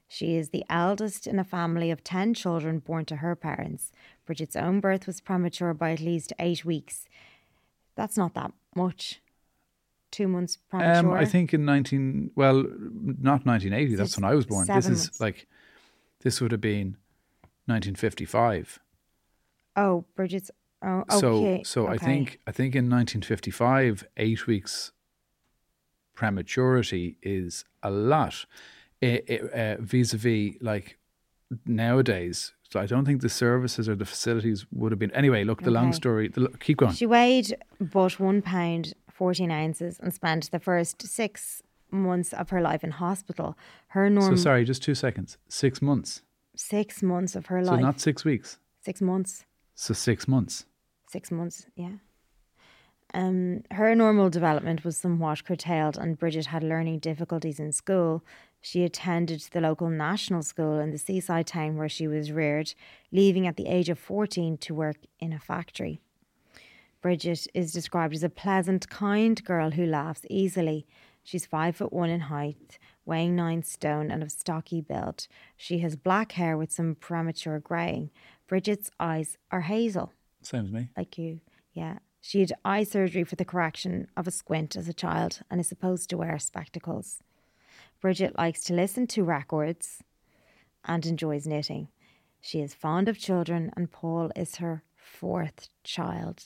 She 0.08 0.36
is 0.36 0.50
the 0.50 0.64
eldest 0.68 1.26
in 1.26 1.38
a 1.38 1.44
family 1.44 1.90
of 1.90 2.04
10 2.04 2.34
children 2.34 2.80
born 2.80 3.06
to 3.06 3.16
her 3.16 3.34
parents. 3.34 3.92
Bridget's 4.26 4.56
own 4.56 4.80
birth 4.80 5.06
was 5.06 5.22
premature 5.22 5.72
by 5.72 5.92
at 5.92 6.00
least 6.00 6.34
eight 6.38 6.66
weeks. 6.66 7.06
That's 7.96 8.16
not 8.16 8.34
that 8.34 8.52
much. 8.74 9.20
Two 10.12 10.28
months 10.28 10.58
premature. 10.70 11.10
Um, 11.10 11.12
I 11.12 11.24
think 11.24 11.52
in 11.52 11.64
19, 11.64 12.30
well, 12.36 12.62
not 12.62 13.44
1980, 13.44 13.96
that's 13.96 14.16
when 14.16 14.24
I 14.24 14.34
was 14.34 14.46
born. 14.46 14.66
This 14.66 14.84
seven 14.84 14.92
is 14.92 15.20
like, 15.20 15.46
this 16.20 16.40
would 16.40 16.52
have 16.52 16.60
been 16.60 16.96
1955. 17.66 18.78
Oh, 19.74 20.04
Bridget's. 20.14 20.50
Oh, 20.82 21.04
So, 21.10 21.34
okay. 21.34 21.62
so 21.64 21.86
I 21.86 21.94
okay. 21.94 22.04
think, 22.04 22.40
I 22.46 22.52
think 22.52 22.74
in 22.74 22.84
1955, 22.84 24.06
eight 24.16 24.46
weeks 24.46 24.92
prematurity 26.14 27.16
is 27.22 27.64
a 27.82 27.90
lot 27.90 28.46
eh, 29.02 29.18
uh, 29.54 29.76
vis-a-vis 29.80 30.54
like 30.60 30.98
nowadays. 31.64 32.52
So 32.70 32.80
I 32.80 32.86
don't 32.86 33.04
think 33.04 33.22
the 33.22 33.28
services 33.28 33.88
or 33.88 33.94
the 33.94 34.04
facilities 34.04 34.66
would 34.72 34.92
have 34.92 34.98
been. 34.98 35.12
Anyway, 35.12 35.44
look, 35.44 35.62
the 35.62 35.70
long 35.70 35.92
story, 35.92 36.28
the, 36.28 36.48
keep 36.58 36.78
going. 36.78 36.92
She 36.92 37.06
weighed 37.06 37.56
but 37.80 38.18
one 38.18 38.42
pound 38.42 38.94
fourteen 39.10 39.50
ounces 39.50 39.98
and 40.00 40.12
spent 40.12 40.50
the 40.50 40.58
first 40.58 41.02
six 41.06 41.62
months 41.90 42.32
of 42.32 42.50
her 42.50 42.60
life 42.60 42.82
in 42.82 42.90
hospital. 42.90 43.56
Her 43.88 44.08
So 44.08 44.14
normal 44.14 44.36
sorry, 44.36 44.64
just 44.64 44.82
two 44.82 44.94
seconds. 44.94 45.38
Six 45.48 45.80
months. 45.80 46.22
six 46.56 47.02
months 47.02 47.36
of 47.36 47.46
her 47.46 47.62
life. 47.62 47.78
So 47.78 47.86
not 47.86 48.00
six 48.00 48.24
weeks. 48.24 48.58
six 48.80 49.00
months. 49.00 49.44
So 49.74 49.94
six 49.94 50.26
months. 50.26 50.66
Six 51.08 51.30
months, 51.30 51.66
yeah. 51.76 51.92
Um, 53.14 53.62
her 53.70 53.94
normal 53.94 54.28
development 54.30 54.84
was 54.84 54.96
somewhat 54.96 55.44
curtailed, 55.44 55.96
and 55.96 56.18
Bridget 56.18 56.46
had 56.46 56.62
learning 56.64 56.98
difficulties 56.98 57.60
in 57.60 57.72
school. 57.72 58.24
She 58.66 58.82
attended 58.82 59.42
the 59.52 59.60
local 59.60 59.88
national 59.88 60.42
school 60.42 60.80
in 60.80 60.90
the 60.90 60.98
seaside 60.98 61.46
town 61.46 61.76
where 61.76 61.88
she 61.88 62.08
was 62.08 62.32
reared, 62.32 62.74
leaving 63.12 63.46
at 63.46 63.54
the 63.54 63.68
age 63.68 63.88
of 63.88 63.96
14 63.96 64.58
to 64.58 64.74
work 64.74 64.96
in 65.20 65.32
a 65.32 65.38
factory. 65.38 66.00
Bridget 67.00 67.46
is 67.54 67.72
described 67.72 68.12
as 68.12 68.24
a 68.24 68.28
pleasant, 68.28 68.90
kind 68.90 69.44
girl 69.44 69.70
who 69.70 69.86
laughs 69.86 70.22
easily. 70.28 70.84
She's 71.22 71.46
five 71.46 71.76
foot 71.76 71.92
one 71.92 72.10
in 72.10 72.22
height, 72.22 72.80
weighing 73.04 73.36
nine 73.36 73.62
stone, 73.62 74.10
and 74.10 74.20
of 74.20 74.32
stocky 74.32 74.80
build. 74.80 75.28
She 75.56 75.78
has 75.78 75.94
black 75.94 76.32
hair 76.32 76.56
with 76.56 76.72
some 76.72 76.96
premature 76.96 77.60
greying. 77.60 78.10
Bridget's 78.48 78.90
eyes 78.98 79.38
are 79.52 79.60
hazel 79.60 80.12
Same 80.42 80.64
as 80.64 80.72
me. 80.72 80.88
like 80.96 81.16
you. 81.16 81.38
Yeah. 81.72 81.98
She 82.20 82.40
had 82.40 82.52
eye 82.64 82.82
surgery 82.82 83.22
for 83.22 83.36
the 83.36 83.44
correction 83.44 84.08
of 84.16 84.26
a 84.26 84.32
squint 84.32 84.74
as 84.74 84.88
a 84.88 84.92
child 84.92 85.42
and 85.48 85.60
is 85.60 85.68
supposed 85.68 86.10
to 86.10 86.16
wear 86.16 86.36
spectacles. 86.40 87.22
Bridget 88.00 88.36
likes 88.38 88.62
to 88.64 88.74
listen 88.74 89.06
to 89.08 89.24
records 89.24 90.02
and 90.84 91.04
enjoys 91.06 91.46
knitting. 91.46 91.88
She 92.40 92.60
is 92.60 92.74
fond 92.74 93.08
of 93.08 93.18
children, 93.18 93.72
and 93.76 93.90
Paul 93.90 94.30
is 94.36 94.56
her 94.56 94.82
fourth 94.94 95.68
child. 95.82 96.44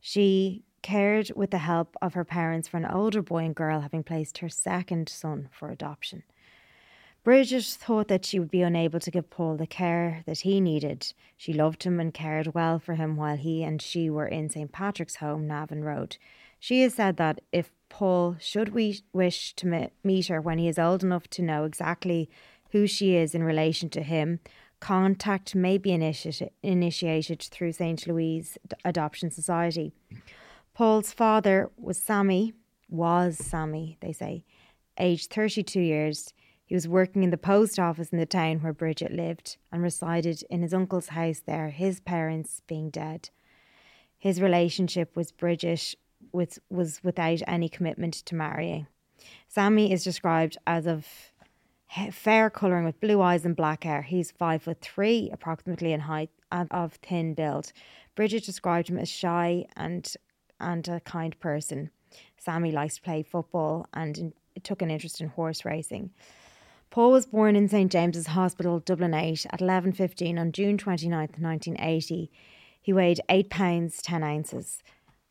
She 0.00 0.64
cared 0.82 1.30
with 1.36 1.50
the 1.50 1.58
help 1.58 1.96
of 2.00 2.14
her 2.14 2.24
parents 2.24 2.68
for 2.68 2.76
an 2.76 2.86
older 2.86 3.22
boy 3.22 3.44
and 3.44 3.54
girl, 3.54 3.80
having 3.80 4.02
placed 4.02 4.38
her 4.38 4.48
second 4.48 5.08
son 5.08 5.48
for 5.52 5.70
adoption. 5.70 6.22
Bridget 7.24 7.64
thought 7.64 8.08
that 8.08 8.24
she 8.24 8.38
would 8.38 8.50
be 8.50 8.62
unable 8.62 9.00
to 9.00 9.10
give 9.10 9.28
Paul 9.28 9.56
the 9.56 9.66
care 9.66 10.22
that 10.26 10.40
he 10.40 10.60
needed. 10.60 11.12
She 11.36 11.52
loved 11.52 11.82
him 11.82 12.00
and 12.00 12.14
cared 12.14 12.54
well 12.54 12.78
for 12.78 12.94
him 12.94 13.16
while 13.16 13.36
he 13.36 13.62
and 13.62 13.82
she 13.82 14.08
were 14.08 14.26
in 14.26 14.48
St. 14.48 14.72
Patrick's 14.72 15.16
home, 15.16 15.46
Navan 15.46 15.84
Road. 15.84 16.16
She 16.58 16.82
has 16.82 16.94
said 16.94 17.16
that 17.16 17.40
if 17.52 17.70
Paul 17.88 18.36
should 18.40 18.70
we 18.70 19.00
wish 19.12 19.54
to 19.54 19.90
meet 20.04 20.26
her 20.26 20.40
when 20.40 20.58
he 20.58 20.68
is 20.68 20.78
old 20.78 21.02
enough 21.02 21.28
to 21.30 21.42
know 21.42 21.64
exactly 21.64 22.28
who 22.70 22.86
she 22.86 23.16
is 23.16 23.34
in 23.34 23.42
relation 23.42 23.88
to 23.90 24.02
him, 24.02 24.40
contact 24.80 25.54
may 25.54 25.78
be 25.78 25.90
initi- 25.90 26.50
initiated 26.62 27.42
through 27.42 27.72
St. 27.72 28.06
Louise 28.06 28.58
Adoption 28.84 29.30
Society. 29.30 29.92
Paul's 30.74 31.12
father 31.12 31.70
was 31.76 31.98
Sammy, 31.98 32.52
was 32.88 33.36
Sammy, 33.38 33.96
they 34.00 34.12
say, 34.12 34.44
aged 34.98 35.32
32 35.32 35.80
years. 35.80 36.32
He 36.64 36.74
was 36.74 36.86
working 36.86 37.22
in 37.22 37.30
the 37.30 37.38
post 37.38 37.78
office 37.78 38.10
in 38.10 38.18
the 38.18 38.26
town 38.26 38.58
where 38.58 38.72
Bridget 38.72 39.12
lived 39.12 39.56
and 39.72 39.82
resided 39.82 40.44
in 40.50 40.62
his 40.62 40.74
uncle's 40.74 41.08
house 41.08 41.40
there, 41.44 41.70
his 41.70 42.00
parents 42.00 42.60
being 42.66 42.90
dead. 42.90 43.30
His 44.18 44.40
relationship 44.40 45.16
with 45.16 45.36
Bridget 45.36 45.94
was, 46.32 46.58
was 46.70 47.02
without 47.02 47.40
any 47.46 47.68
commitment 47.68 48.14
to 48.14 48.34
marrying. 48.34 48.86
Sammy 49.48 49.92
is 49.92 50.04
described 50.04 50.56
as 50.66 50.86
of 50.86 51.06
fair 52.12 52.50
colouring 52.50 52.84
with 52.84 53.00
blue 53.00 53.20
eyes 53.20 53.44
and 53.44 53.56
black 53.56 53.84
hair. 53.84 54.02
He's 54.02 54.30
five 54.30 54.62
foot 54.62 54.80
three, 54.80 55.30
approximately 55.32 55.92
in 55.92 56.00
height, 56.00 56.30
and 56.52 56.70
of 56.70 56.94
thin 56.94 57.34
build. 57.34 57.72
Bridget 58.14 58.44
described 58.44 58.88
him 58.88 58.98
as 58.98 59.08
shy 59.08 59.66
and 59.76 60.14
and 60.60 60.88
a 60.88 61.00
kind 61.00 61.38
person. 61.40 61.90
Sammy 62.36 62.72
likes 62.72 62.96
to 62.96 63.02
play 63.02 63.22
football 63.22 63.86
and 63.94 64.18
in, 64.18 64.32
took 64.62 64.82
an 64.82 64.90
interest 64.90 65.20
in 65.20 65.28
horse 65.28 65.64
racing. 65.64 66.10
Paul 66.90 67.12
was 67.12 67.26
born 67.26 67.54
in 67.54 67.68
St 67.68 67.92
James's 67.92 68.28
Hospital, 68.28 68.80
Dublin 68.80 69.14
8, 69.14 69.46
at 69.50 69.60
11.15 69.60 70.38
on 70.38 70.52
June 70.52 70.78
29th, 70.78 71.38
1980. 71.38 72.30
He 72.80 72.92
weighed 72.92 73.20
8 73.28 73.50
pounds 73.50 74.00
10 74.00 74.22
ounces. 74.22 74.82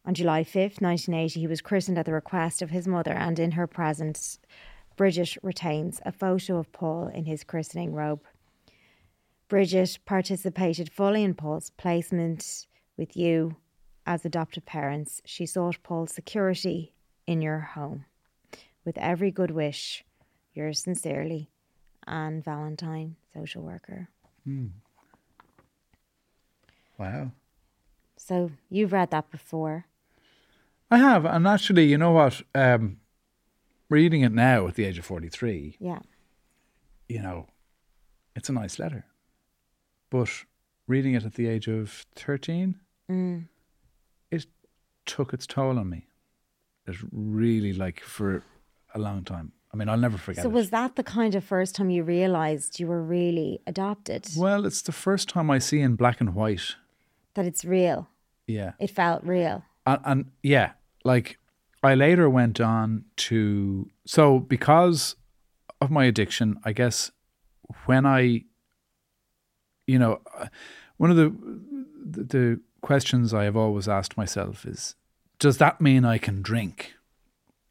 On 0.08 0.14
July 0.14 0.46
5th, 0.46 0.80
1980, 0.80 1.42
he 1.42 1.48
was 1.48 1.60
christened 1.60 1.98
at 1.98 2.06
the 2.06 2.14
request 2.14 2.62
of 2.62 2.70
his 2.70 2.88
mother, 2.88 3.12
and 3.12 3.38
in 3.38 3.52
her 3.52 3.68
presence, 3.68 4.40
Bridget 4.96 5.36
retains 5.44 6.00
a 6.06 6.14
photo 6.14 6.60
of 6.60 6.72
Paul 6.72 7.10
in 7.10 7.26
his 7.26 7.44
christening 7.44 7.92
robe. 7.92 8.22
Bridget 9.50 10.00
participated 10.06 10.90
fully 10.90 11.26
in 11.26 11.34
Paul's 11.34 11.72
placement 11.72 12.68
with 12.96 13.18
you 13.18 13.58
as 14.06 14.24
adoptive 14.24 14.66
parents. 14.66 15.22
She 15.26 15.46
sought 15.46 15.84
Paul's 15.84 16.14
security 16.14 16.94
in 17.28 17.42
your 17.42 17.60
home. 17.60 18.06
With 18.86 18.98
every 18.98 19.30
good 19.30 19.52
wish, 19.52 20.06
yours 20.54 20.80
sincerely, 20.80 21.50
Anne 22.08 22.42
Valentine, 22.42 23.18
social 23.34 23.62
worker. 23.62 24.08
Hmm. 24.46 24.68
Wow. 26.98 27.32
So 28.16 28.52
you've 28.70 28.94
read 28.94 29.12
that 29.12 29.30
before. 29.30 29.86
I 30.90 30.98
have, 30.98 31.26
and 31.26 31.48
actually, 31.48 31.86
you 31.86 31.98
know 31.98 32.12
what? 32.12 32.42
Um, 32.56 32.98
reading 33.90 34.22
it 34.22 34.32
now 34.32 34.68
at 34.68 34.76
the 34.76 34.86
age 34.86 34.98
of 34.98 35.06
forty-three, 35.06 35.78
Yeah. 35.80 36.00
you 37.10 37.22
know, 37.22 37.48
it's 38.36 38.50
a 38.50 38.54
nice 38.54 38.80
letter. 38.80 39.06
But 40.10 40.30
reading 40.88 41.14
it 41.16 41.26
at 41.26 41.34
the 41.34 41.48
age 41.48 41.68
of 41.68 42.06
13, 42.16 42.76
Mm. 43.10 43.48
it 44.32 44.46
took 45.06 45.34
its 45.34 45.46
toll 45.46 45.78
on 45.78 45.90
me. 45.90 46.08
It 46.86 46.96
really, 47.12 47.74
like, 47.74 48.00
for 48.00 48.44
a 48.96 49.00
long 49.00 49.24
time. 49.26 49.52
I 49.74 49.76
mean, 49.76 49.90
I'll 49.90 49.98
never 49.98 50.18
forget 50.18 50.44
So 50.44 50.50
it. 50.50 50.54
was 50.54 50.70
that 50.70 50.96
the 50.96 51.04
kind 51.04 51.36
of 51.36 51.44
first 51.44 51.76
time 51.76 51.90
you 51.90 52.04
realized 52.04 52.80
you 52.80 52.88
were 52.88 53.04
really 53.04 53.60
adopted? 53.68 54.28
well, 54.38 54.66
it's 54.66 54.82
the 54.82 54.94
first 54.94 55.28
time 55.28 55.52
I 55.52 55.60
see 55.60 55.82
in 55.82 55.96
black 55.98 56.22
and 56.22 56.34
white. 56.34 56.76
That 57.34 57.46
it's 57.46 57.66
real. 57.66 58.08
Yeah. 58.48 58.72
It 58.80 58.90
felt 58.92 59.24
real. 59.26 59.64
And, 59.86 60.00
and 60.06 60.32
yeah, 60.42 60.72
like, 61.08 61.40
I 61.82 61.96
later 61.96 62.30
went 62.30 62.60
on 62.60 63.06
to. 63.28 63.90
So, 64.06 64.40
because 64.40 65.16
of 65.82 65.90
my 65.90 66.06
addiction, 66.06 66.60
I 66.64 66.74
guess 66.74 67.12
when 67.86 68.06
I, 68.06 68.44
you 69.88 69.98
know, 69.98 70.20
one 70.98 71.10
of 71.10 71.18
the 71.18 71.30
the, 72.06 72.24
the 72.24 72.60
questions 72.82 73.34
I 73.34 73.46
have 73.46 73.58
always 73.58 73.88
asked 73.88 74.18
myself 74.18 74.66
is, 74.66 74.96
does 75.40 75.58
that 75.58 75.82
mean 75.82 76.06
I 76.06 76.18
can 76.18 76.42
drink? 76.42 76.94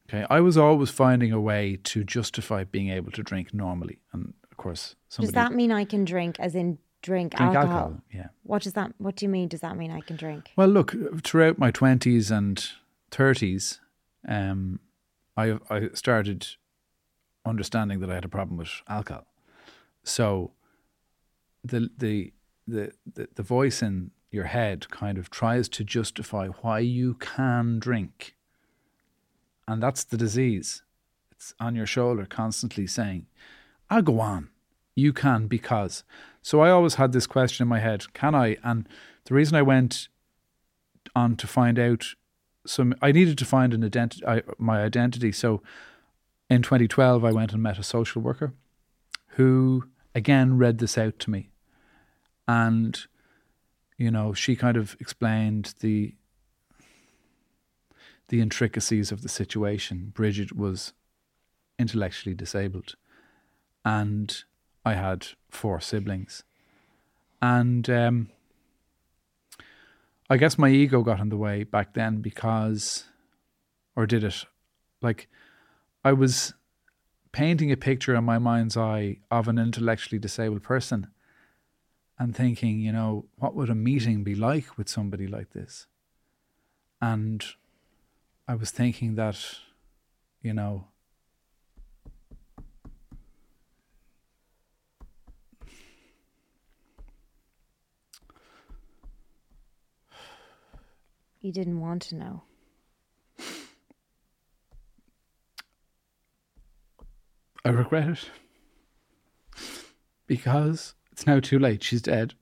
Okay, 0.08 0.24
I 0.30 0.40
was 0.40 0.56
always 0.56 0.90
finding 0.90 1.32
a 1.32 1.40
way 1.40 1.78
to 1.84 2.04
justify 2.04 2.64
being 2.64 2.90
able 2.90 3.10
to 3.12 3.22
drink 3.22 3.52
normally, 3.52 3.98
and 4.12 4.34
of 4.50 4.56
course, 4.56 4.94
somebody 5.08 5.32
Does 5.32 5.34
that 5.34 5.52
mean 5.52 5.72
I 5.72 5.84
can 5.84 6.04
drink 6.04 6.36
as 6.38 6.54
in 6.54 6.78
drink, 7.02 7.34
drink 7.34 7.54
alcohol? 7.54 7.76
alcohol. 7.78 8.02
Yeah. 8.12 8.28
What 8.44 8.62
does 8.62 8.74
that 8.74 8.92
what 8.98 9.16
do 9.16 9.24
you 9.24 9.28
mean 9.28 9.48
does 9.48 9.60
that 9.60 9.76
mean 9.76 9.90
I 9.90 10.00
can 10.00 10.16
drink? 10.16 10.50
Well, 10.56 10.68
look, 10.68 10.94
throughout 11.24 11.58
my 11.58 11.70
twenties 11.70 12.30
and 12.30 12.64
thirties, 13.16 13.80
um, 14.28 14.78
I 15.36 15.58
I 15.70 15.88
started 15.94 16.46
understanding 17.46 18.00
that 18.00 18.10
I 18.10 18.14
had 18.14 18.24
a 18.24 18.28
problem 18.28 18.58
with 18.58 18.70
alcohol. 18.88 19.26
So, 20.04 20.52
the 21.64 21.90
the 21.96 22.32
the 22.68 22.92
the, 23.14 23.28
the 23.34 23.42
voice 23.42 23.82
in 23.82 24.10
your 24.30 24.44
head 24.44 24.90
kind 24.90 25.16
of 25.18 25.30
tries 25.30 25.68
to 25.70 25.84
justify 25.84 26.48
why 26.48 26.80
you 26.80 27.14
can 27.14 27.78
drink, 27.78 28.36
and 29.66 29.82
that's 29.82 30.04
the 30.04 30.18
disease. 30.18 30.82
It's 31.30 31.54
on 31.58 31.74
your 31.74 31.86
shoulder, 31.86 32.26
constantly 32.26 32.86
saying, 32.86 33.26
"I'll 33.88 34.02
go 34.02 34.20
on." 34.20 34.50
You 34.94 35.12
can 35.12 35.46
because. 35.46 36.04
So 36.42 36.60
I 36.60 36.70
always 36.70 36.94
had 36.94 37.12
this 37.12 37.26
question 37.26 37.64
in 37.64 37.68
my 37.68 37.80
head: 37.80 38.12
Can 38.12 38.34
I? 38.34 38.56
And 38.62 38.88
the 39.24 39.34
reason 39.34 39.56
I 39.56 39.62
went 39.62 40.08
on 41.14 41.36
to 41.36 41.46
find 41.46 41.78
out 41.78 42.14
some 42.66 42.94
I 43.00 43.12
needed 43.12 43.38
to 43.38 43.44
find 43.44 43.72
an 43.72 43.84
identity 43.84 44.24
my 44.58 44.82
identity. 44.82 45.32
So 45.32 45.62
in 46.50 46.62
2012 46.62 47.24
I 47.24 47.32
went 47.32 47.52
and 47.52 47.62
met 47.62 47.78
a 47.78 47.82
social 47.82 48.22
worker 48.22 48.52
who 49.30 49.84
again 50.14 50.58
read 50.58 50.78
this 50.78 50.98
out 50.98 51.18
to 51.20 51.30
me. 51.30 51.50
And 52.48 52.98
you 53.96 54.10
know 54.10 54.34
she 54.34 54.56
kind 54.56 54.76
of 54.76 54.96
explained 55.00 55.74
the 55.80 56.14
the 58.28 58.40
intricacies 58.40 59.12
of 59.12 59.22
the 59.22 59.28
situation. 59.28 60.12
Bridget 60.14 60.56
was 60.56 60.92
intellectually 61.78 62.34
disabled 62.34 62.94
and 63.84 64.44
I 64.84 64.94
had 64.94 65.28
four 65.50 65.80
siblings. 65.80 66.42
And 67.40 67.88
um 67.88 68.30
I 70.28 70.36
guess 70.36 70.58
my 70.58 70.68
ego 70.68 71.02
got 71.02 71.20
in 71.20 71.28
the 71.28 71.36
way 71.36 71.62
back 71.62 71.94
then 71.94 72.20
because, 72.20 73.04
or 73.94 74.06
did 74.06 74.24
it? 74.24 74.44
Like, 75.00 75.28
I 76.04 76.12
was 76.12 76.54
painting 77.32 77.70
a 77.70 77.76
picture 77.76 78.14
in 78.14 78.24
my 78.24 78.38
mind's 78.38 78.76
eye 78.76 79.18
of 79.30 79.46
an 79.46 79.58
intellectually 79.58 80.18
disabled 80.18 80.62
person 80.62 81.08
and 82.18 82.34
thinking, 82.34 82.80
you 82.80 82.92
know, 82.92 83.26
what 83.36 83.54
would 83.54 83.70
a 83.70 83.74
meeting 83.74 84.24
be 84.24 84.34
like 84.34 84.78
with 84.78 84.88
somebody 84.88 85.26
like 85.26 85.50
this? 85.52 85.86
And 87.00 87.44
I 88.48 88.54
was 88.54 88.70
thinking 88.70 89.16
that, 89.16 89.38
you 90.42 90.54
know, 90.54 90.88
You 101.40 101.52
didn't 101.52 101.80
want 101.80 102.02
to 102.02 102.16
know. 102.16 102.42
I 107.64 107.70
regret 107.70 108.08
it 108.08 108.30
because 110.26 110.94
it's 111.10 111.26
now 111.26 111.40
too 111.40 111.58
late. 111.58 111.82
She's 111.82 112.02
dead. 112.02 112.34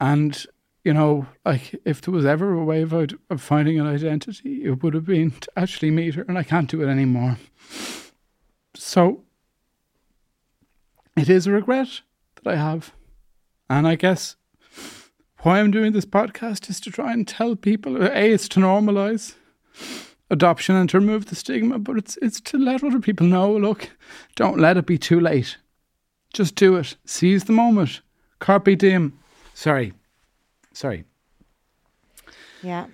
And, 0.00 0.46
you 0.84 0.92
know, 0.92 1.26
like 1.44 1.74
if 1.84 2.00
there 2.00 2.14
was 2.14 2.26
ever 2.26 2.52
a 2.52 2.64
way 2.64 2.82
of, 2.82 2.92
of 2.92 3.40
finding 3.40 3.78
an 3.78 3.86
identity, 3.86 4.64
it 4.64 4.82
would 4.82 4.94
have 4.94 5.06
been 5.06 5.30
to 5.32 5.50
actually 5.56 5.90
meet 5.90 6.14
her, 6.14 6.24
and 6.28 6.36
I 6.38 6.42
can't 6.42 6.70
do 6.70 6.82
it 6.82 6.88
anymore. 6.88 7.38
So 8.74 9.22
it 11.16 11.28
is 11.28 11.46
a 11.46 11.52
regret 11.52 12.02
that 12.36 12.52
I 12.52 12.56
have. 12.56 12.94
And 13.70 13.86
I 13.86 13.94
guess 13.94 14.36
why 15.42 15.58
I'm 15.58 15.70
doing 15.72 15.92
this 15.92 16.04
podcast 16.06 16.70
is 16.70 16.78
to 16.80 16.90
try 16.90 17.12
and 17.12 17.26
tell 17.26 17.56
people 17.56 18.02
A, 18.02 18.32
it's 18.32 18.48
to 18.50 18.60
normalize 18.60 19.34
adoption 20.30 20.76
and 20.76 20.88
to 20.90 20.98
remove 20.98 21.26
the 21.26 21.34
stigma, 21.34 21.78
but 21.78 21.98
it's 21.98 22.16
it's 22.22 22.40
to 22.40 22.58
let 22.58 22.84
other 22.84 23.00
people 23.00 23.26
know, 23.26 23.52
look, 23.52 23.90
don't 24.36 24.58
let 24.58 24.76
it 24.76 24.86
be 24.86 24.98
too 24.98 25.18
late. 25.20 25.58
Just 26.32 26.54
do 26.54 26.76
it. 26.76 26.96
Seize 27.04 27.44
the 27.44 27.52
moment. 27.52 28.00
Carpe 28.38 28.78
diem. 28.78 29.18
Sorry. 29.52 29.92
Sorry. 30.72 31.04
Yeah. 32.62 32.86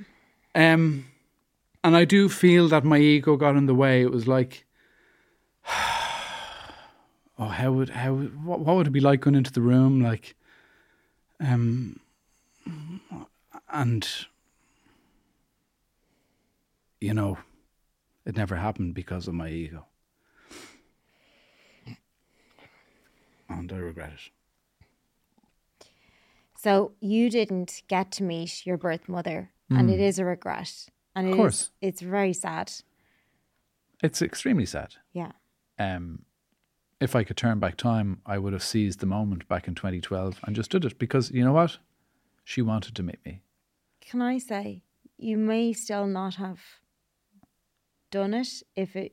Um 0.55 1.07
and 1.85 1.97
I 1.97 2.05
do 2.05 2.29
feel 2.29 2.69
that 2.69 2.85
my 2.85 2.99
ego 2.99 3.37
got 3.37 3.57
in 3.57 3.67
the 3.67 3.75
way. 3.75 4.03
It 4.03 4.11
was 4.11 4.27
like 4.27 4.67
Oh, 7.41 7.47
how 7.47 7.73
would 7.73 7.91
how 7.91 8.15
what, 8.15 8.61
what 8.61 8.77
would 8.77 8.87
it 8.87 8.93
be 8.93 9.01
like 9.01 9.21
going 9.21 9.37
into 9.37 9.53
the 9.53 9.61
room 9.61 10.01
like 10.01 10.35
um 11.41 12.01
and 13.73 14.09
you 17.01 17.15
know, 17.15 17.39
it 18.27 18.37
never 18.37 18.57
happened 18.57 18.95
because 18.95 19.29
of 19.29 19.35
my 19.35 19.49
ego. 19.49 19.87
And 23.49 23.73
I 23.73 23.77
regret 23.77 24.13
it. 24.13 24.31
So 26.57 26.93
you 27.01 27.31
didn't 27.31 27.83
get 27.89 28.11
to 28.13 28.23
meet 28.25 28.67
your 28.67 28.77
birth 28.77 29.09
mother, 29.09 29.51
and 29.71 29.89
it 29.91 30.01
is 30.01 30.19
a 30.19 30.25
regret, 30.25 30.89
and 31.15 31.27
Mm. 31.29 31.31
Of 31.31 31.35
is 31.35 31.37
course. 31.37 31.71
it's 31.81 32.01
very 32.03 32.33
sad. 32.33 32.73
It's 34.03 34.21
extremely 34.23 34.67
sad. 34.67 34.97
Yeah. 35.13 35.33
Um, 35.79 36.25
if 37.01 37.15
I 37.15 37.23
could 37.25 37.37
turn 37.37 37.59
back 37.61 37.77
time, 37.77 38.21
I 38.27 38.39
would 38.39 38.53
have 38.53 38.63
seized 38.63 38.99
the 39.01 39.07
moment 39.07 39.47
back 39.49 39.69
in 39.69 39.75
2012 39.77 40.41
and 40.45 40.57
just 40.57 40.71
did 40.71 40.85
it 40.85 40.99
because 40.99 41.31
you 41.31 41.45
know 41.45 41.53
what? 41.53 41.79
She 42.45 42.61
wanted 42.61 42.95
to 42.97 43.03
meet 43.03 43.25
me. 43.25 43.43
Can 44.09 44.23
I 44.23 44.39
say 44.39 44.85
you 45.19 45.37
may 45.37 45.75
still 45.75 46.07
not 46.07 46.37
have 46.37 46.61
done 48.11 48.33
it 48.33 48.49
if 48.75 48.97
it 48.97 49.13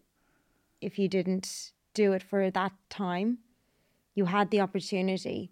if 0.79 0.97
you 0.97 1.09
didn't 1.09 1.71
do 1.93 2.13
it 2.13 2.23
for 2.23 2.49
that 2.49 2.71
time. 2.89 3.39
You 4.13 4.25
had 4.25 4.51
the 4.51 4.61
opportunity. 4.61 5.51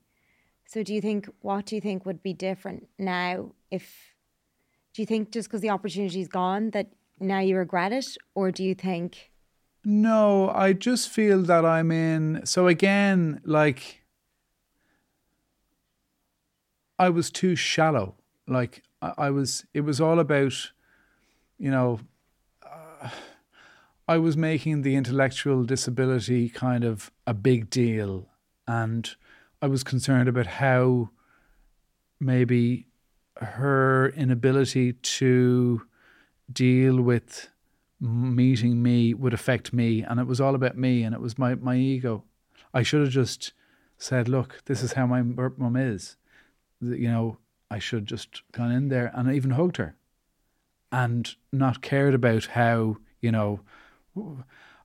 So 0.65 0.81
do 0.81 0.93
you 0.93 1.01
think 1.01 1.27
what 1.41 1.65
do 1.65 1.75
you 1.75 1.81
think 1.81 2.05
would 2.05 2.23
be 2.23 2.33
different 2.33 2.87
now 2.97 3.51
if 3.69 4.13
do 4.93 5.01
you 5.01 5.05
think 5.05 5.31
just 5.31 5.49
because 5.49 5.61
the 5.61 5.71
opportunity's 5.71 6.29
gone 6.29 6.69
that 6.71 6.87
now 7.19 7.39
you 7.39 7.57
regret 7.57 7.91
it 7.91 8.17
or 8.35 8.51
do 8.51 8.63
you 8.63 8.75
think 8.75 9.31
No, 9.83 10.49
I 10.49 10.71
just 10.71 11.09
feel 11.09 11.41
that 11.43 11.65
I'm 11.65 11.91
in. 11.91 12.45
So 12.45 12.67
again, 12.67 13.41
like, 13.43 14.05
I 16.97 17.09
was 17.09 17.29
too 17.29 17.57
shallow. 17.57 18.15
Like, 18.47 18.83
I, 19.03 19.13
I 19.17 19.29
was, 19.29 19.65
it 19.73 19.81
was 19.81 19.99
all 19.99 20.19
about, 20.19 20.71
you 21.57 21.69
know, 21.69 21.99
uh, 22.63 23.09
I 24.07 24.17
was 24.17 24.35
making 24.37 24.81
the 24.81 24.95
intellectual 24.95 25.63
disability 25.63 26.49
kind 26.49 26.83
of 26.83 27.11
a 27.27 27.33
big 27.33 27.69
deal. 27.69 28.27
And 28.67 29.09
I 29.61 29.67
was 29.67 29.83
concerned 29.83 30.29
about 30.29 30.47
how 30.47 31.09
maybe 32.19 32.87
her 33.37 34.09
inability 34.09 34.93
to 34.93 35.81
deal 36.51 37.01
with 37.01 37.49
meeting 37.99 38.83
me 38.83 39.13
would 39.13 39.33
affect 39.33 39.73
me 39.73 40.03
and 40.03 40.19
it 40.19 40.27
was 40.27 40.41
all 40.41 40.55
about 40.55 40.77
me 40.77 41.03
and 41.03 41.15
it 41.15 41.21
was 41.21 41.37
my, 41.37 41.55
my 41.55 41.75
ego 41.75 42.23
i 42.73 42.83
should 42.83 42.99
have 42.99 43.09
just 43.09 43.53
said 43.97 44.27
look 44.27 44.61
this 44.65 44.83
is 44.83 44.93
how 44.93 45.05
my 45.07 45.21
mum 45.21 45.77
is 45.77 46.17
you 46.83 47.09
know, 47.09 47.37
I 47.73 47.79
should 47.79 48.05
just 48.05 48.29
gone 48.51 48.71
in 48.71 48.89
there 48.89 49.11
and 49.15 49.27
I 49.29 49.33
even 49.33 49.51
hugged 49.51 49.77
her 49.77 49.95
and 50.91 51.35
not 51.51 51.81
cared 51.81 52.13
about 52.13 52.45
how, 52.45 52.97
you 53.19 53.31
know, 53.31 53.61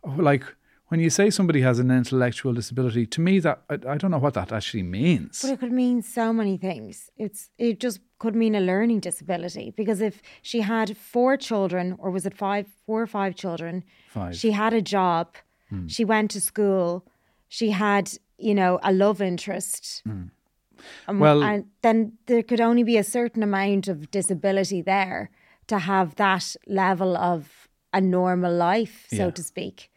like 0.05 0.45
when 0.89 1.01
you 1.01 1.11
say 1.11 1.29
somebody 1.29 1.61
has 1.61 1.79
an 1.79 1.91
intellectual 1.91 2.55
disability, 2.55 3.05
to 3.07 3.21
me 3.21 3.41
that 3.41 3.61
I, 3.69 3.75
I 3.75 3.97
don't 3.99 4.11
know 4.11 4.25
what 4.27 4.35
that 4.35 4.53
actually 4.53 4.85
means. 4.85 5.43
But 5.43 5.51
it 5.51 5.61
could 5.61 5.73
mean 5.73 6.01
so 6.01 6.33
many 6.33 6.57
things. 6.57 7.11
It's 7.19 7.51
it 7.59 7.79
just 7.79 8.01
could 8.19 8.35
mean 8.35 8.55
a 8.55 8.61
learning 8.61 9.01
disability 9.01 9.75
because 9.77 10.01
if 10.01 10.23
she 10.41 10.63
had 10.63 10.97
four 10.97 11.37
children 11.37 11.95
or 11.99 12.11
was 12.11 12.25
it 12.25 12.35
five, 12.35 12.67
four 12.87 13.03
or 13.03 13.07
five 13.07 13.35
children, 13.35 13.85
Five. 14.09 14.35
she 14.35 14.53
had 14.53 14.73
a 14.73 14.81
job, 14.81 15.37
hmm. 15.69 15.87
she 15.89 16.05
went 16.07 16.31
to 16.31 16.41
school, 16.41 17.05
she 17.49 17.71
had 17.71 18.05
you 18.39 18.55
know 18.55 18.81
a 18.83 18.93
love 18.93 19.21
interest. 19.21 20.01
Hmm. 20.07 20.29
Um, 21.07 21.19
Well- 21.21 21.43
and 21.43 21.65
then 21.83 22.13
there 22.27 22.43
could 22.43 22.61
only 22.61 22.83
be 22.85 22.97
a 22.99 23.05
certain 23.05 23.43
amount 23.43 23.89
of 23.89 24.11
disability 24.11 24.83
there 24.83 25.31
to 25.67 25.79
have 25.79 26.15
that 26.17 26.57
level 26.67 27.17
of 27.17 27.69
a 27.93 28.01
normal 28.01 28.55
life, 28.55 29.07
so 29.09 29.17
Yeah. 29.25 29.31
to 29.31 29.43
speak. 29.43 29.91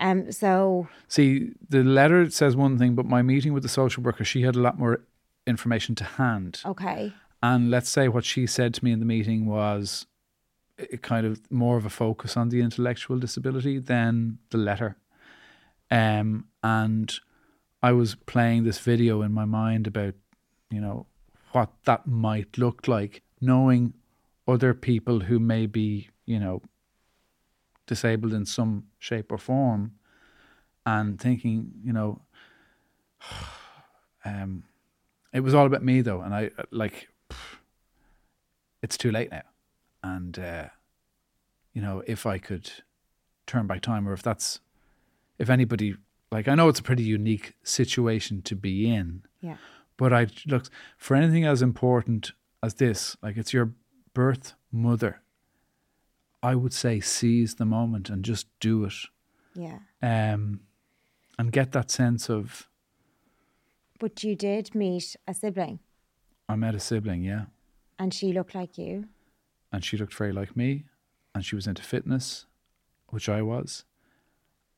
Um, 0.00 0.30
so 0.32 0.88
See, 1.08 1.52
the 1.70 1.82
letter 1.82 2.28
says 2.30 2.54
one 2.56 2.76
thing, 2.78 2.94
but 2.94 3.06
my 3.06 3.22
meeting 3.22 3.52
with 3.54 3.62
the 3.62 3.68
social 3.68 4.02
worker, 4.02 4.24
she 4.24 4.42
had 4.42 4.54
a 4.56 4.60
lot 4.60 4.78
more 4.78 5.00
information 5.46 5.94
to 5.96 6.04
hand. 6.04 6.60
okay, 6.64 7.12
And 7.42 7.70
let's 7.70 7.88
say 7.90 8.08
what 8.08 8.24
she 8.24 8.46
said 8.46 8.74
to 8.74 8.84
me 8.84 8.90
in 8.92 8.98
the 8.98 9.06
meeting 9.06 9.46
was 9.46 10.06
a 10.78 10.96
kind 10.98 11.24
of 11.26 11.40
more 11.50 11.76
of 11.78 11.86
a 11.86 11.90
focus 11.90 12.36
on 12.36 12.48
the 12.50 12.60
intellectual 12.60 13.18
disability 13.18 13.78
than 13.78 14.38
the 14.50 14.58
letter. 14.58 14.96
Um, 15.90 16.46
and 16.62 17.18
I 17.82 17.92
was 17.92 18.14
playing 18.14 18.64
this 18.64 18.78
video 18.78 19.22
in 19.22 19.32
my 19.32 19.44
mind 19.44 19.86
about, 19.86 20.14
you 20.70 20.80
know, 20.80 21.06
what 21.52 21.70
that 21.84 22.06
might 22.06 22.58
look 22.58 22.88
like, 22.88 23.22
knowing 23.40 23.94
other 24.48 24.74
people 24.74 25.20
who 25.20 25.38
may 25.38 25.66
be, 25.66 26.08
you 26.24 26.38
know, 26.38 26.62
disabled 27.86 28.32
in 28.32 28.44
some 28.44 28.84
shape 28.98 29.30
or 29.30 29.38
form, 29.38 29.92
and 30.84 31.20
thinking, 31.20 31.72
you 31.82 31.92
know, 31.92 32.20
um, 34.24 34.64
it 35.32 35.40
was 35.40 35.54
all 35.54 35.66
about 35.66 35.84
me 35.84 36.00
though, 36.00 36.20
and 36.20 36.34
I 36.34 36.50
like 36.70 37.08
it's 38.82 38.96
too 38.96 39.10
late 39.10 39.30
now. 39.30 39.42
And, 40.02 40.38
uh, 40.38 40.68
you 41.72 41.82
know, 41.82 42.02
if 42.06 42.26
I 42.26 42.38
could 42.38 42.70
turn 43.46 43.66
back 43.66 43.82
time, 43.82 44.08
or 44.08 44.12
if 44.12 44.22
that's, 44.22 44.60
if 45.38 45.50
anybody, 45.50 45.96
like, 46.32 46.48
I 46.48 46.54
know 46.54 46.68
it's 46.68 46.80
a 46.80 46.82
pretty 46.82 47.02
unique 47.04 47.54
situation 47.62 48.42
to 48.42 48.56
be 48.56 48.88
in, 48.92 49.22
yeah, 49.40 49.56
but 49.96 50.12
I 50.12 50.26
look 50.46 50.68
for 50.98 51.14
anything 51.16 51.44
as 51.44 51.62
important 51.62 52.32
as 52.62 52.74
this, 52.74 53.16
like, 53.22 53.36
it's 53.36 53.52
your 53.52 53.72
birth 54.14 54.54
mother. 54.72 55.22
I 56.42 56.54
would 56.54 56.72
say 56.72 57.00
seize 57.00 57.54
the 57.54 57.64
moment 57.64 58.10
and 58.10 58.24
just 58.24 58.46
do 58.60 58.84
it, 58.84 58.94
yeah. 59.54 59.78
um, 60.02 60.60
and 61.38 61.50
get 61.52 61.72
that 61.72 61.90
sense 61.90 62.28
of 62.30 62.68
But 63.98 64.22
you 64.22 64.36
did 64.36 64.74
meet 64.74 65.16
a 65.26 65.34
sibling, 65.34 65.78
I 66.48 66.56
met 66.56 66.74
a 66.74 66.80
sibling, 66.80 67.22
yeah, 67.22 67.46
and 67.98 68.12
she 68.12 68.32
looked 68.32 68.54
like 68.54 68.78
you. 68.78 69.06
and 69.72 69.84
she 69.84 69.96
looked 69.96 70.14
very 70.14 70.32
like 70.32 70.56
me, 70.56 70.84
and 71.34 71.44
she 71.44 71.56
was 71.56 71.66
into 71.66 71.82
fitness, 71.82 72.46
which 73.08 73.28
I 73.28 73.42
was, 73.42 73.84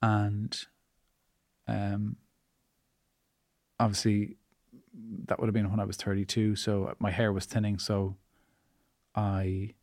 and 0.00 0.66
um, 1.68 2.16
obviously 3.78 4.36
that 5.26 5.38
would 5.38 5.46
have 5.46 5.54
been 5.54 5.70
when 5.70 5.80
I 5.80 5.84
was 5.84 5.96
thirty 5.96 6.24
two, 6.24 6.56
so 6.56 6.94
my 6.98 7.10
hair 7.10 7.32
was 7.32 7.46
thinning, 7.46 7.78
so 7.78 8.16
I 9.14 9.74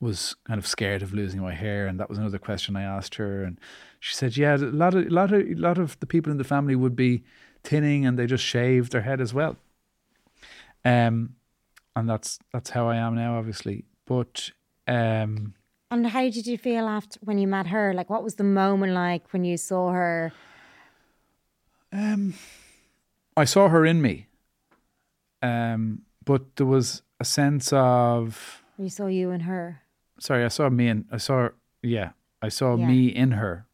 was 0.00 0.36
kind 0.44 0.58
of 0.58 0.66
scared 0.66 1.02
of 1.02 1.12
losing 1.12 1.40
my 1.40 1.54
hair, 1.54 1.86
and 1.86 1.98
that 2.00 2.08
was 2.08 2.18
another 2.18 2.38
question 2.38 2.76
I 2.76 2.82
asked 2.82 3.16
her, 3.16 3.42
and 3.44 3.60
she 4.00 4.14
said, 4.14 4.36
"Yeah, 4.36 4.56
a 4.56 4.58
lot 4.58 4.94
of, 4.94 5.06
a 5.06 5.10
lot 5.10 5.32
of, 5.32 5.40
a 5.42 5.54
lot 5.54 5.78
of 5.78 5.98
the 6.00 6.06
people 6.06 6.30
in 6.32 6.38
the 6.38 6.44
family 6.44 6.74
would 6.76 6.96
be 6.96 7.22
thinning, 7.62 8.06
and 8.06 8.18
they 8.18 8.26
just 8.26 8.44
shaved 8.44 8.92
their 8.92 9.02
head 9.02 9.20
as 9.20 9.34
well." 9.34 9.56
Um, 10.84 11.34
and 11.96 12.08
that's 12.08 12.38
that's 12.52 12.70
how 12.70 12.88
I 12.88 12.96
am 12.96 13.14
now, 13.14 13.38
obviously. 13.38 13.84
But 14.06 14.50
um, 14.86 15.54
And 15.90 16.06
how 16.06 16.22
did 16.22 16.46
you 16.46 16.56
feel 16.58 16.86
after 16.86 17.18
when 17.22 17.38
you 17.38 17.48
met 17.48 17.66
her? 17.68 17.92
Like, 17.92 18.08
what 18.08 18.22
was 18.22 18.36
the 18.36 18.44
moment 18.44 18.92
like 18.92 19.32
when 19.32 19.44
you 19.44 19.56
saw 19.56 19.90
her? 19.90 20.32
Um, 21.92 22.34
I 23.36 23.44
saw 23.44 23.68
her 23.68 23.84
in 23.86 24.02
me, 24.02 24.26
um, 25.42 26.02
but 26.24 26.56
there 26.56 26.66
was 26.66 27.02
a 27.20 27.24
sense 27.24 27.72
of 27.72 28.62
You 28.78 28.88
saw 28.88 29.06
you 29.06 29.30
in 29.30 29.40
her. 29.40 29.82
sorry, 30.20 30.44
I 30.44 30.48
saw 30.48 30.68
me 30.68 30.88
and 30.88 31.04
I 31.12 31.16
saw 31.18 31.48
yeah, 31.82 32.10
I 32.42 32.48
saw 32.48 32.76
Yeah. 32.76 32.86
me 32.86 33.08
in 33.08 33.32
her, 33.32 33.66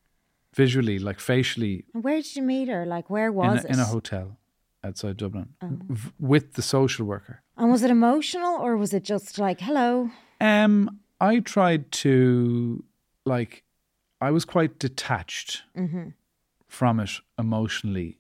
visually, 0.55 0.99
like 0.99 1.21
facially, 1.21 1.85
And 1.95 2.05
where 2.05 2.17
did 2.17 2.37
you 2.37 2.43
meet 2.43 2.69
her? 2.69 2.85
Like, 2.87 3.09
where 3.11 3.29
in 3.29 3.35
was 3.35 3.65
a, 3.65 3.69
it? 3.69 3.73
in 3.73 3.81
a 3.81 3.87
hotel 3.87 4.37
outside 4.83 5.17
Dublin 5.17 5.55
v- 5.89 6.13
with 6.19 6.53
the 6.55 6.63
social 6.63 7.07
worker. 7.07 7.43
and 7.57 7.71
was 7.71 7.83
it 7.83 7.91
emotional 7.91 8.57
or 8.61 8.77
was 8.77 8.93
it 8.93 9.03
just 9.05 9.39
like, 9.39 9.61
hello? 9.61 10.11
Um, 10.41 11.01
I 11.21 11.39
tried 11.41 11.91
to 12.05 12.85
like, 13.25 13.65
I 14.21 14.31
was 14.31 14.45
quite 14.45 14.79
detached 14.79 15.63
from 16.75 17.01
it 17.01 17.13
emotionally. 17.39 18.19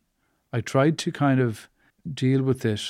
I 0.53 0.61
tried 0.61 0.97
to 0.99 1.12
kind 1.12 1.40
of 1.40 1.69
deal 2.12 2.43
with 2.43 2.64
it 2.64 2.83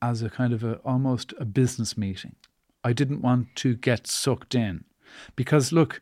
as 0.00 0.22
a 0.22 0.30
kind 0.30 0.52
of 0.52 0.64
a 0.64 0.74
almost 0.76 1.34
a 1.38 1.44
business 1.44 1.96
meeting. 1.96 2.34
I 2.82 2.92
didn't 2.92 3.22
want 3.22 3.54
to 3.56 3.76
get 3.76 4.06
sucked 4.06 4.54
in 4.54 4.84
because 5.36 5.72
look, 5.72 6.00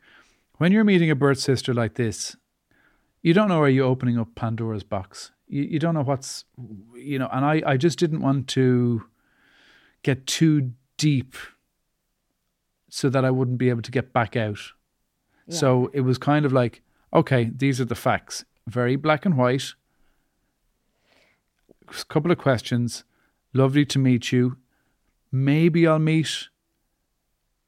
when 0.57 0.71
you're 0.71 0.83
meeting 0.83 1.11
a 1.11 1.15
birth 1.15 1.39
sister 1.39 1.73
like 1.73 1.95
this, 1.95 2.35
you 3.21 3.33
don't 3.33 3.49
know 3.49 3.61
are 3.61 3.69
you 3.69 3.83
opening 3.83 4.17
up 4.17 4.33
Pandora's 4.33 4.83
box. 4.83 5.31
You, 5.47 5.63
you 5.63 5.79
don't 5.79 5.93
know 5.93 6.03
what's 6.03 6.45
you 6.95 7.19
know, 7.19 7.29
and 7.31 7.45
I, 7.45 7.61
I 7.65 7.77
just 7.77 7.99
didn't 7.99 8.21
want 8.21 8.47
to 8.49 9.03
get 10.03 10.25
too 10.25 10.71
deep 10.97 11.35
so 12.89 13.09
that 13.09 13.23
I 13.23 13.31
wouldn't 13.31 13.57
be 13.57 13.69
able 13.69 13.81
to 13.83 13.91
get 13.91 14.13
back 14.13 14.35
out. 14.35 14.59
So 15.49 15.91
it 15.93 16.01
was 16.01 16.17
kind 16.17 16.45
of 16.45 16.53
like, 16.53 16.81
okay, 17.13 17.51
these 17.53 17.81
are 17.81 17.85
the 17.85 17.95
facts. 17.95 18.45
Very 18.67 18.95
black 18.95 19.25
and 19.25 19.37
white. 19.37 19.73
A 21.87 22.05
couple 22.05 22.31
of 22.31 22.37
questions. 22.37 23.03
Lovely 23.53 23.85
to 23.85 23.99
meet 23.99 24.31
you. 24.31 24.57
Maybe 25.31 25.85
I'll 25.87 25.99
meet 25.99 26.47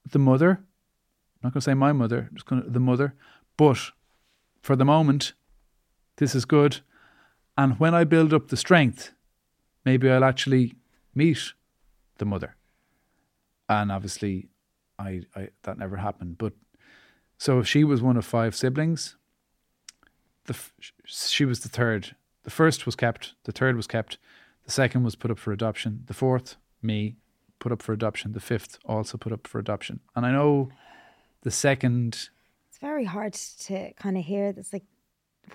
the 0.09 0.19
mother. 0.19 0.51
I'm 0.51 1.47
not 1.47 1.53
going 1.53 1.61
to 1.61 1.65
say 1.65 1.73
my 1.73 1.91
mother, 1.91 2.29
just 2.33 2.45
going 2.45 2.63
to 2.63 2.69
the 2.69 2.79
mother. 2.79 3.15
But 3.57 3.91
for 4.61 4.75
the 4.75 4.85
moment, 4.85 5.33
this 6.17 6.35
is 6.35 6.45
good. 6.45 6.81
And 7.57 7.79
when 7.79 7.93
I 7.93 8.03
build 8.03 8.33
up 8.33 8.47
the 8.47 8.57
strength, 8.57 9.11
maybe 9.85 10.09
I'll 10.09 10.23
actually 10.23 10.75
meet 11.13 11.53
the 12.17 12.25
mother. 12.25 12.55
And 13.69 13.91
obviously, 13.91 14.49
I, 14.97 15.21
I 15.35 15.49
that 15.63 15.77
never 15.77 15.97
happened. 15.97 16.37
But 16.37 16.53
so 17.37 17.59
if 17.59 17.67
she 17.67 17.83
was 17.83 18.01
one 18.01 18.17
of 18.17 18.25
five 18.25 18.55
siblings, 18.55 19.17
the 20.45 20.53
f- 20.53 20.73
she 21.05 21.45
was 21.45 21.61
the 21.61 21.69
third. 21.69 22.15
The 22.43 22.49
first 22.51 22.85
was 22.85 22.95
kept. 22.95 23.33
The 23.45 23.51
third 23.51 23.75
was 23.75 23.87
kept. 23.87 24.17
The 24.65 24.71
second 24.71 25.03
was 25.03 25.15
put 25.15 25.31
up 25.31 25.39
for 25.39 25.51
adoption. 25.51 26.03
The 26.07 26.13
fourth, 26.13 26.55
me, 26.81 27.15
put 27.59 27.71
up 27.71 27.81
for 27.81 27.93
adoption. 27.93 28.33
The 28.33 28.39
fifth 28.39 28.79
also 28.85 29.17
put 29.17 29.31
up 29.33 29.47
for 29.47 29.59
adoption. 29.59 29.99
And 30.15 30.25
I 30.25 30.31
know 30.31 30.69
the 31.41 31.51
second. 31.51 32.29
It's 32.69 32.77
very 32.79 33.05
hard 33.05 33.33
to 33.33 33.93
kind 33.93 34.17
of 34.17 34.23
hear 34.25 34.51
this, 34.51 34.73
like, 34.73 34.83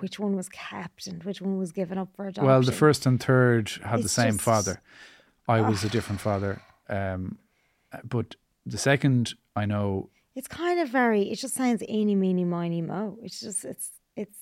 which 0.01 0.19
one 0.19 0.37
was 0.37 0.49
kept 0.51 1.07
and 1.07 1.23
which 1.25 1.41
one 1.41 1.59
was 1.59 1.73
given 1.73 1.99
up 1.99 2.09
for 2.15 2.27
adoption. 2.27 2.45
Well, 2.45 2.63
the 2.63 2.73
first 2.73 3.07
and 3.07 3.23
third 3.23 3.71
had 3.85 4.03
the 4.03 4.09
same 4.09 4.33
just- 4.35 4.43
father. 4.45 4.81
I 5.49 5.63
was 5.63 5.83
a 5.83 5.89
different 5.89 6.21
father. 6.21 6.61
Um, 6.91 7.39
but 8.05 8.37
the 8.67 8.77
second, 8.77 9.33
I 9.57 9.65
know 9.65 10.11
It's 10.35 10.49
kind 10.49 10.79
of 10.79 10.91
very. 10.91 11.31
It 11.31 11.37
just 11.37 11.55
sounds 11.55 11.83
eeny, 11.89 12.15
meeny, 12.15 12.45
miny, 12.45 12.83
mo. 12.83 13.19
It's 13.23 13.41
just. 13.41 13.65
It's. 13.65 13.91
It's. 14.15 14.37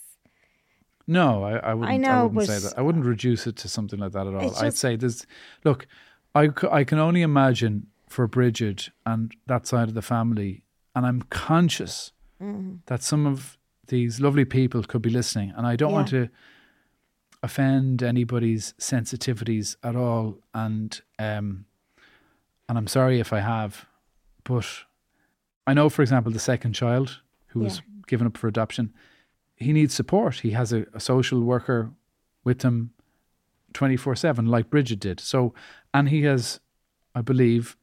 No, 1.06 1.44
I, 1.44 1.56
I 1.58 1.74
wouldn't. 1.74 1.92
I, 1.92 1.96
know, 1.98 2.26
wouldn't 2.26 2.46
say 2.46 2.58
that. 2.68 2.78
I 2.78 2.82
wouldn't 2.82 3.04
reduce 3.06 3.46
it 3.46 3.56
to 3.56 3.68
something 3.68 3.98
like 4.00 4.12
that 4.12 4.26
at 4.26 4.34
all. 4.34 4.48
It's 4.48 4.60
I'd 4.62 4.74
say 4.74 4.96
there's. 4.96 5.26
Look, 5.64 5.86
I 6.34 6.50
I 6.70 6.84
can 6.84 6.98
only 6.98 7.22
imagine 7.22 7.86
for 8.08 8.26
Bridget 8.26 8.90
and 9.04 9.32
that 9.46 9.66
side 9.66 9.88
of 9.88 9.94
the 9.94 10.02
family, 10.02 10.62
and 10.94 11.06
I'm 11.06 11.22
conscious 11.22 12.12
Mm-hmm. 12.42 12.76
that 12.84 13.02
some 13.02 13.26
of 13.26 13.56
these 13.86 14.20
lovely 14.20 14.44
people 14.44 14.82
could 14.82 15.00
be 15.00 15.08
listening, 15.08 15.54
and 15.56 15.66
I 15.66 15.74
don't 15.74 15.92
want 15.92 16.08
to 16.08 16.28
offend 17.42 18.02
anybody's 18.02 18.74
sensitivities 18.78 19.76
at 19.82 19.96
all, 19.96 20.38
and 20.52 21.00
um, 21.18 21.64
and 22.68 22.76
I'm 22.76 22.86
sorry 22.88 23.20
if 23.20 23.32
I 23.32 23.40
have, 23.40 23.86
but 24.44 24.66
I 25.66 25.72
know, 25.72 25.88
for 25.88 26.02
example, 26.02 26.30
the 26.30 26.38
second 26.38 26.74
child 26.74 27.20
who 27.48 27.60
was 27.60 27.80
given 28.06 28.26
up 28.26 28.36
for 28.36 28.48
adoption, 28.48 28.92
he 29.56 29.72
needs 29.72 29.94
support. 29.94 30.36
He 30.36 30.50
has 30.50 30.72
a, 30.72 30.86
a 30.94 31.00
social 31.00 31.40
worker 31.42 31.90
with 32.44 32.62
him 32.62 32.90
24 33.72 34.16
7, 34.16 34.46
like 34.46 34.70
Bridget 34.70 35.00
did. 35.00 35.20
So, 35.20 35.54
and 35.92 36.08
he 36.08 36.22
has 36.22 36.60
I 37.16 37.22
believe, 37.22 37.78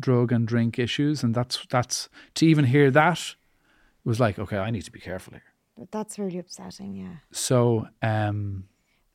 drug 0.00 0.30
and 0.30 0.46
drink 0.46 0.78
issues, 0.78 1.24
and 1.24 1.34
that's 1.34 1.66
that's 1.68 2.08
to 2.34 2.46
even 2.46 2.64
hear 2.64 2.92
that 2.92 3.34
was 4.04 4.20
like, 4.20 4.38
okay, 4.38 4.56
I 4.58 4.70
need 4.70 4.84
to 4.84 4.92
be 4.92 5.00
careful 5.00 5.32
here. 5.32 5.42
But 5.76 5.90
that's 5.90 6.16
really 6.16 6.38
upsetting, 6.38 6.94
yeah. 6.94 7.16
So 7.32 7.88
um, 8.02 8.68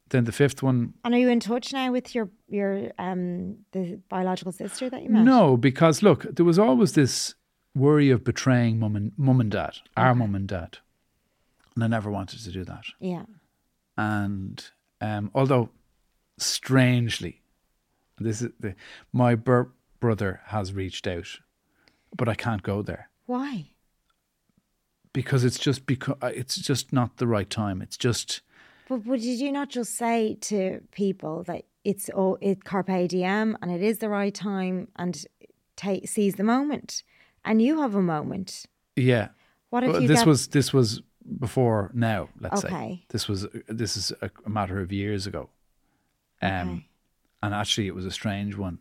then 0.10 0.26
the 0.26 0.34
fifth 0.34 0.62
one, 0.62 0.94
And 1.06 1.14
are 1.16 1.18
you 1.18 1.30
in 1.30 1.40
touch 1.40 1.72
now 1.72 1.94
with 1.94 2.14
your 2.14 2.30
your 2.50 2.92
um 3.00 3.60
the 3.72 4.00
biological 4.10 4.52
sister 4.52 4.90
that 4.90 5.02
you 5.02 5.10
met? 5.10 5.24
no, 5.24 5.56
because 5.56 6.04
look, 6.04 6.24
there 6.36 6.46
was 6.46 6.60
always 6.60 6.92
this 6.92 7.36
worry 7.76 8.10
of 8.10 8.24
betraying 8.24 8.80
mum 8.80 8.96
and 8.96 9.12
mum 9.18 9.40
and 9.40 9.52
dad, 9.52 9.78
our 9.96 10.14
mum 10.16 10.36
and 10.36 10.48
dad, 10.48 10.80
and 11.76 11.84
I 11.84 11.88
never 11.88 12.10
wanted 12.12 12.40
to 12.40 12.52
do 12.52 12.64
that. 12.66 12.86
Yeah. 13.00 13.24
and 13.98 14.64
um, 15.00 15.32
although 15.34 15.70
strangely, 16.38 17.42
this 18.20 18.42
is 18.42 18.50
the, 18.60 18.76
my 19.14 19.36
bur- 19.36 19.72
brother 20.00 20.42
has 20.48 20.74
reached 20.74 21.08
out, 21.08 21.40
but 22.16 22.28
I 22.30 22.36
can't 22.36 22.62
go 22.64 22.82
there 22.82 23.10
Why? 23.26 23.68
because 25.14 25.44
it's 25.44 25.60
just 25.60 25.86
because 25.86 26.16
it's 26.24 26.56
just 26.56 26.94
not 26.94 27.18
the 27.18 27.28
right 27.28 27.50
time. 27.50 27.82
It's 27.82 27.98
just 27.98 28.42
But, 28.90 29.06
but 29.06 29.20
did 29.20 29.40
you 29.40 29.52
not 29.52 29.70
just 29.70 29.96
say 29.96 30.36
to 30.42 30.82
people 30.92 31.44
that 31.44 31.66
it's 31.84 32.10
oh 32.16 32.38
it 32.42 32.64
carpe 32.64 33.08
diem 33.10 33.58
and 33.62 33.72
it 33.72 33.82
is 33.82 33.98
the 34.00 34.10
right 34.10 34.34
time 34.34 34.88
and 34.96 35.26
take 35.76 36.08
seize 36.08 36.36
the 36.36 36.44
moment, 36.44 37.04
and 37.44 37.62
you 37.62 37.80
have 37.82 37.96
a 37.96 38.02
moment. 38.02 38.66
yeah. 38.96 39.30
What 39.70 39.84
if 39.84 39.92
Well, 39.94 40.02
you 40.02 40.08
this 40.08 40.20
get, 40.20 40.28
was 40.28 40.48
this 40.50 40.74
was 40.74 41.02
before 41.40 41.92
now. 41.94 42.28
Let's 42.40 42.62
say 42.62 43.06
this 43.10 43.28
was 43.30 43.48
this 43.68 43.96
is 43.96 44.12
a, 44.22 44.30
a 44.46 44.50
matter 44.50 44.82
of 44.82 44.92
years 44.92 45.28
ago, 45.28 45.50
um, 46.42 46.52
Okay. 46.52 46.88
and 47.42 47.54
actually 47.54 47.88
it 47.88 47.96
was 47.96 48.06
a 48.06 48.12
strange 48.12 48.58
one, 48.58 48.80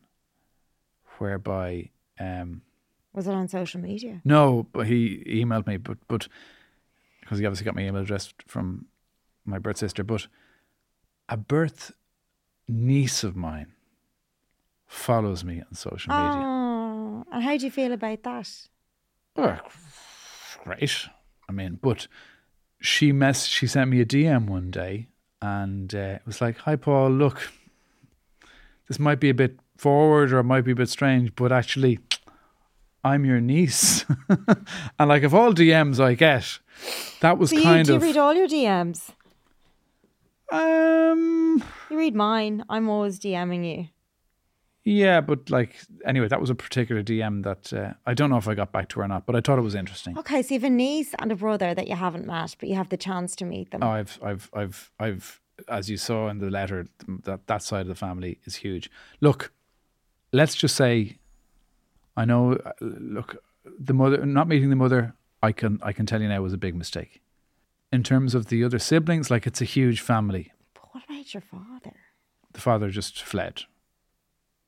whereby 1.18 1.90
um, 2.18 2.62
was 3.12 3.26
it 3.28 3.34
on 3.34 3.46
social 3.48 3.80
media? 3.80 4.20
No, 4.24 4.66
but 4.72 4.86
he 4.86 5.22
emailed 5.26 5.66
me, 5.66 5.76
but 5.76 5.98
but 6.08 6.26
because 7.20 7.38
he 7.38 7.46
obviously 7.46 7.64
got 7.64 7.74
my 7.76 7.82
email 7.82 8.02
address 8.02 8.32
from 8.48 8.86
my 9.44 9.58
birth 9.58 9.76
sister, 9.78 10.02
but 10.04 10.26
a 11.28 11.36
birth 11.36 11.92
niece 12.68 13.22
of 13.22 13.36
mine 13.36 13.72
follows 14.86 15.44
me 15.44 15.60
on 15.60 15.74
social 15.74 16.12
media. 16.12 16.42
Oh, 16.44 16.49
and 17.30 17.42
how 17.42 17.56
do 17.56 17.64
you 17.64 17.70
feel 17.70 17.92
about 17.92 18.22
that? 18.22 18.48
Oh, 19.36 19.58
great. 20.64 21.08
I 21.48 21.52
mean, 21.52 21.78
but 21.80 22.06
she 22.80 23.12
mess 23.12 23.46
she 23.46 23.66
sent 23.66 23.90
me 23.90 24.00
a 24.00 24.06
DM 24.06 24.46
one 24.46 24.70
day, 24.70 25.08
and 25.42 25.94
uh, 25.94 26.18
it 26.18 26.22
was 26.26 26.40
like, 26.40 26.58
"Hi, 26.58 26.76
Paul. 26.76 27.10
Look, 27.10 27.50
this 28.88 28.98
might 28.98 29.20
be 29.20 29.30
a 29.30 29.34
bit 29.34 29.58
forward 29.76 30.32
or 30.32 30.38
it 30.38 30.44
might 30.44 30.62
be 30.64 30.72
a 30.72 30.76
bit 30.76 30.88
strange, 30.88 31.34
but 31.34 31.52
actually." 31.52 31.98
I'm 33.02 33.24
your 33.24 33.40
niece, 33.40 34.04
and 34.98 35.08
like 35.08 35.22
of 35.22 35.34
all 35.34 35.54
DMs 35.54 35.98
I 35.98 36.12
get, 36.12 36.58
that 37.22 37.38
was 37.38 37.48
Do 37.48 37.56
you, 37.56 37.62
kind 37.62 37.86
do 37.86 37.94
you 37.94 37.98
read 37.98 38.18
all 38.18 38.34
your 38.34 38.46
DMs? 38.46 39.08
um 40.52 41.62
You 41.88 41.96
read 41.96 42.14
mine. 42.14 42.62
I'm 42.68 42.90
always 42.90 43.18
DMing 43.18 43.64
you. 43.64 43.88
Yeah, 44.90 45.20
but 45.20 45.50
like 45.50 45.76
anyway, 46.04 46.28
that 46.28 46.40
was 46.40 46.50
a 46.50 46.54
particular 46.54 47.02
DM 47.02 47.44
that 47.44 47.72
uh, 47.72 47.92
I 48.06 48.14
don't 48.14 48.28
know 48.30 48.36
if 48.38 48.48
I 48.48 48.54
got 48.54 48.72
back 48.72 48.88
to 48.90 49.00
her 49.00 49.04
or 49.04 49.08
not, 49.08 49.24
but 49.26 49.36
I 49.36 49.40
thought 49.40 49.58
it 49.58 49.62
was 49.62 49.74
interesting. 49.74 50.18
Okay, 50.18 50.42
so 50.42 50.54
you 50.54 50.60
have 50.60 50.66
a 50.66 50.70
niece 50.70 51.14
and 51.18 51.30
a 51.30 51.36
brother 51.36 51.74
that 51.74 51.86
you 51.88 51.94
haven't 51.96 52.26
met, 52.26 52.56
but 52.58 52.68
you 52.68 52.74
have 52.74 52.88
the 52.88 52.96
chance 52.96 53.36
to 53.36 53.44
meet 53.44 53.70
them. 53.70 53.82
Oh, 53.82 53.88
I've, 53.90 54.18
I've, 54.22 54.50
I've, 54.52 54.90
I've, 54.98 55.40
as 55.68 55.88
you 55.88 55.96
saw 55.96 56.28
in 56.28 56.38
the 56.38 56.50
letter, 56.50 56.86
that 57.24 57.46
that 57.46 57.62
side 57.62 57.82
of 57.82 57.88
the 57.88 57.94
family 57.94 58.38
is 58.44 58.56
huge. 58.56 58.90
Look, 59.20 59.52
let's 60.32 60.54
just 60.56 60.74
say, 60.76 61.18
I 62.16 62.24
know. 62.24 62.54
uh, 62.54 62.72
Look, 62.80 63.36
the 63.78 63.94
mother, 63.94 64.24
not 64.26 64.48
meeting 64.48 64.70
the 64.70 64.76
mother, 64.76 65.14
I 65.42 65.52
can, 65.52 65.78
I 65.82 65.92
can 65.92 66.06
tell 66.06 66.20
you 66.20 66.28
now 66.28 66.42
was 66.42 66.52
a 66.52 66.58
big 66.58 66.74
mistake. 66.74 67.20
In 67.92 68.02
terms 68.02 68.34
of 68.34 68.46
the 68.46 68.62
other 68.64 68.78
siblings, 68.78 69.30
like 69.30 69.46
it's 69.46 69.60
a 69.60 69.64
huge 69.64 70.00
family. 70.00 70.52
But 70.74 70.94
what 70.94 71.04
about 71.04 71.32
your 71.34 71.40
father? 71.42 71.94
The 72.52 72.60
father 72.60 72.90
just 72.90 73.22
fled. 73.22 73.62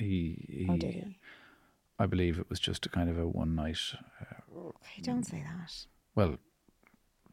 He, 0.02 0.44
he, 0.48 0.66
Oh, 0.68 0.76
did 0.76 0.94
he? 0.94 1.18
I 1.98 2.06
believe 2.06 2.38
it 2.38 2.48
was 2.50 2.58
just 2.60 2.86
a 2.86 2.88
kind 2.88 3.08
of 3.10 3.18
a 3.18 3.26
one 3.26 3.54
night. 3.54 3.78
Uh, 4.20 4.68
okay, 4.68 5.02
don't 5.02 5.24
say 5.24 5.42
that. 5.42 5.72
Well, 6.14 6.38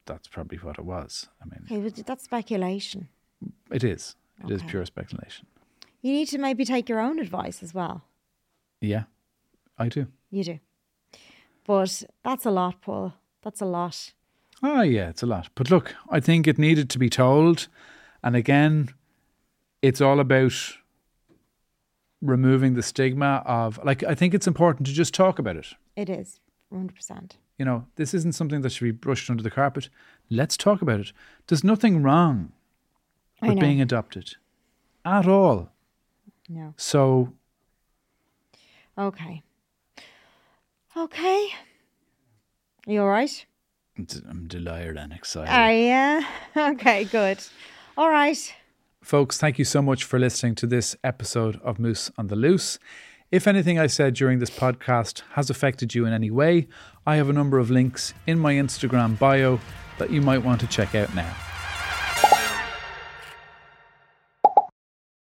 that's 0.05 0.27
probably 0.27 0.57
what 0.59 0.77
it 0.77 0.85
was. 0.85 1.27
I 1.41 1.45
mean, 1.45 1.65
Okay, 1.89 2.01
that's 2.05 2.23
speculation. 2.23 3.07
it 3.71 3.83
is. 3.83 4.15
It 4.43 4.51
is 4.51 4.61
Okay. 4.61 4.69
pure 4.71 4.85
speculation. 4.85 5.47
You 6.01 6.13
need 6.13 6.27
to 6.29 6.37
maybe 6.37 6.63
take 6.65 6.87
your 6.87 6.99
own 6.99 7.19
advice 7.19 7.61
as 7.63 7.73
well. 7.73 8.03
Yeah, 8.81 9.03
I 9.77 9.89
do. 9.89 10.07
You 10.31 10.43
do. 10.43 10.59
But 11.65 12.03
that's 12.23 12.45
a 12.45 12.51
lot, 12.51 12.81
Paul. 12.81 13.13
That's 13.41 13.61
a 13.61 13.65
lot. 13.65 14.13
Oh, 14.63 14.81
yeah, 14.81 15.09
it's 15.09 15.23
a 15.23 15.25
lot. 15.25 15.49
But 15.55 15.69
look, 15.69 15.95
I 16.09 16.19
think 16.19 16.47
it 16.47 16.57
needed 16.57 16.89
to 16.91 16.99
be 16.99 17.09
told. 17.09 17.67
And 18.23 18.35
again, 18.35 18.89
it's 19.81 20.01
all 20.01 20.19
about 20.19 20.77
removing 22.21 22.73
the 22.73 22.83
stigma 22.83 23.41
of, 23.45 23.79
like, 23.83 24.03
I 24.03 24.15
think 24.15 24.33
it's 24.33 24.47
important 24.47 24.87
to 24.87 24.93
just 24.93 25.13
talk 25.13 25.39
about 25.39 25.55
it. 25.55 25.67
It 25.95 26.09
is. 26.09 26.39
100%. 26.73 27.31
You 27.57 27.65
know, 27.65 27.85
this 27.95 28.13
isn't 28.13 28.35
something 28.35 28.61
that 28.61 28.71
should 28.71 28.83
be 28.85 28.91
brushed 28.91 29.29
under 29.29 29.43
the 29.43 29.49
carpet. 29.51 29.89
Let's 30.29 30.55
talk 30.55 30.81
about 30.81 30.99
it. 30.99 31.11
There's 31.47 31.63
nothing 31.63 32.01
wrong 32.03 32.51
with 33.41 33.59
being 33.59 33.81
adopted 33.81 34.35
at 35.05 35.27
all. 35.27 35.69
No. 36.47 36.73
So, 36.77 37.33
Okay. 38.97 39.41
Okay. 40.97 41.47
Are 42.87 42.91
you 42.91 43.01
all 43.01 43.07
right? 43.07 43.45
I'm 43.97 44.47
delighted 44.47 44.97
and 44.97 45.13
excited. 45.13 45.51
Are 45.51 46.19
you? 46.19 46.25
Okay, 46.73 47.05
good. 47.05 47.39
All 47.97 48.09
right. 48.09 48.53
Folks, 49.01 49.37
thank 49.37 49.57
you 49.57 49.65
so 49.65 49.81
much 49.81 50.03
for 50.03 50.19
listening 50.19 50.55
to 50.55 50.67
this 50.67 50.95
episode 51.03 51.59
of 51.63 51.79
Moose 51.79 52.11
on 52.17 52.27
the 52.27 52.35
Loose. 52.35 52.77
If 53.31 53.47
anything 53.47 53.79
I 53.79 53.87
said 53.87 54.13
during 54.13 54.39
this 54.39 54.49
podcast 54.49 55.21
has 55.33 55.49
affected 55.49 55.95
you 55.95 56.05
in 56.05 56.13
any 56.13 56.29
way, 56.29 56.67
I 57.07 57.15
have 57.15 57.29
a 57.29 57.33
number 57.33 57.59
of 57.59 57.71
links 57.71 58.13
in 58.27 58.37
my 58.39 58.53
Instagram 58.55 59.17
bio 59.17 59.59
that 59.99 60.11
you 60.11 60.21
might 60.21 60.43
want 60.43 60.59
to 60.61 60.67
check 60.67 60.95
out 60.95 61.13
now. 61.15 61.48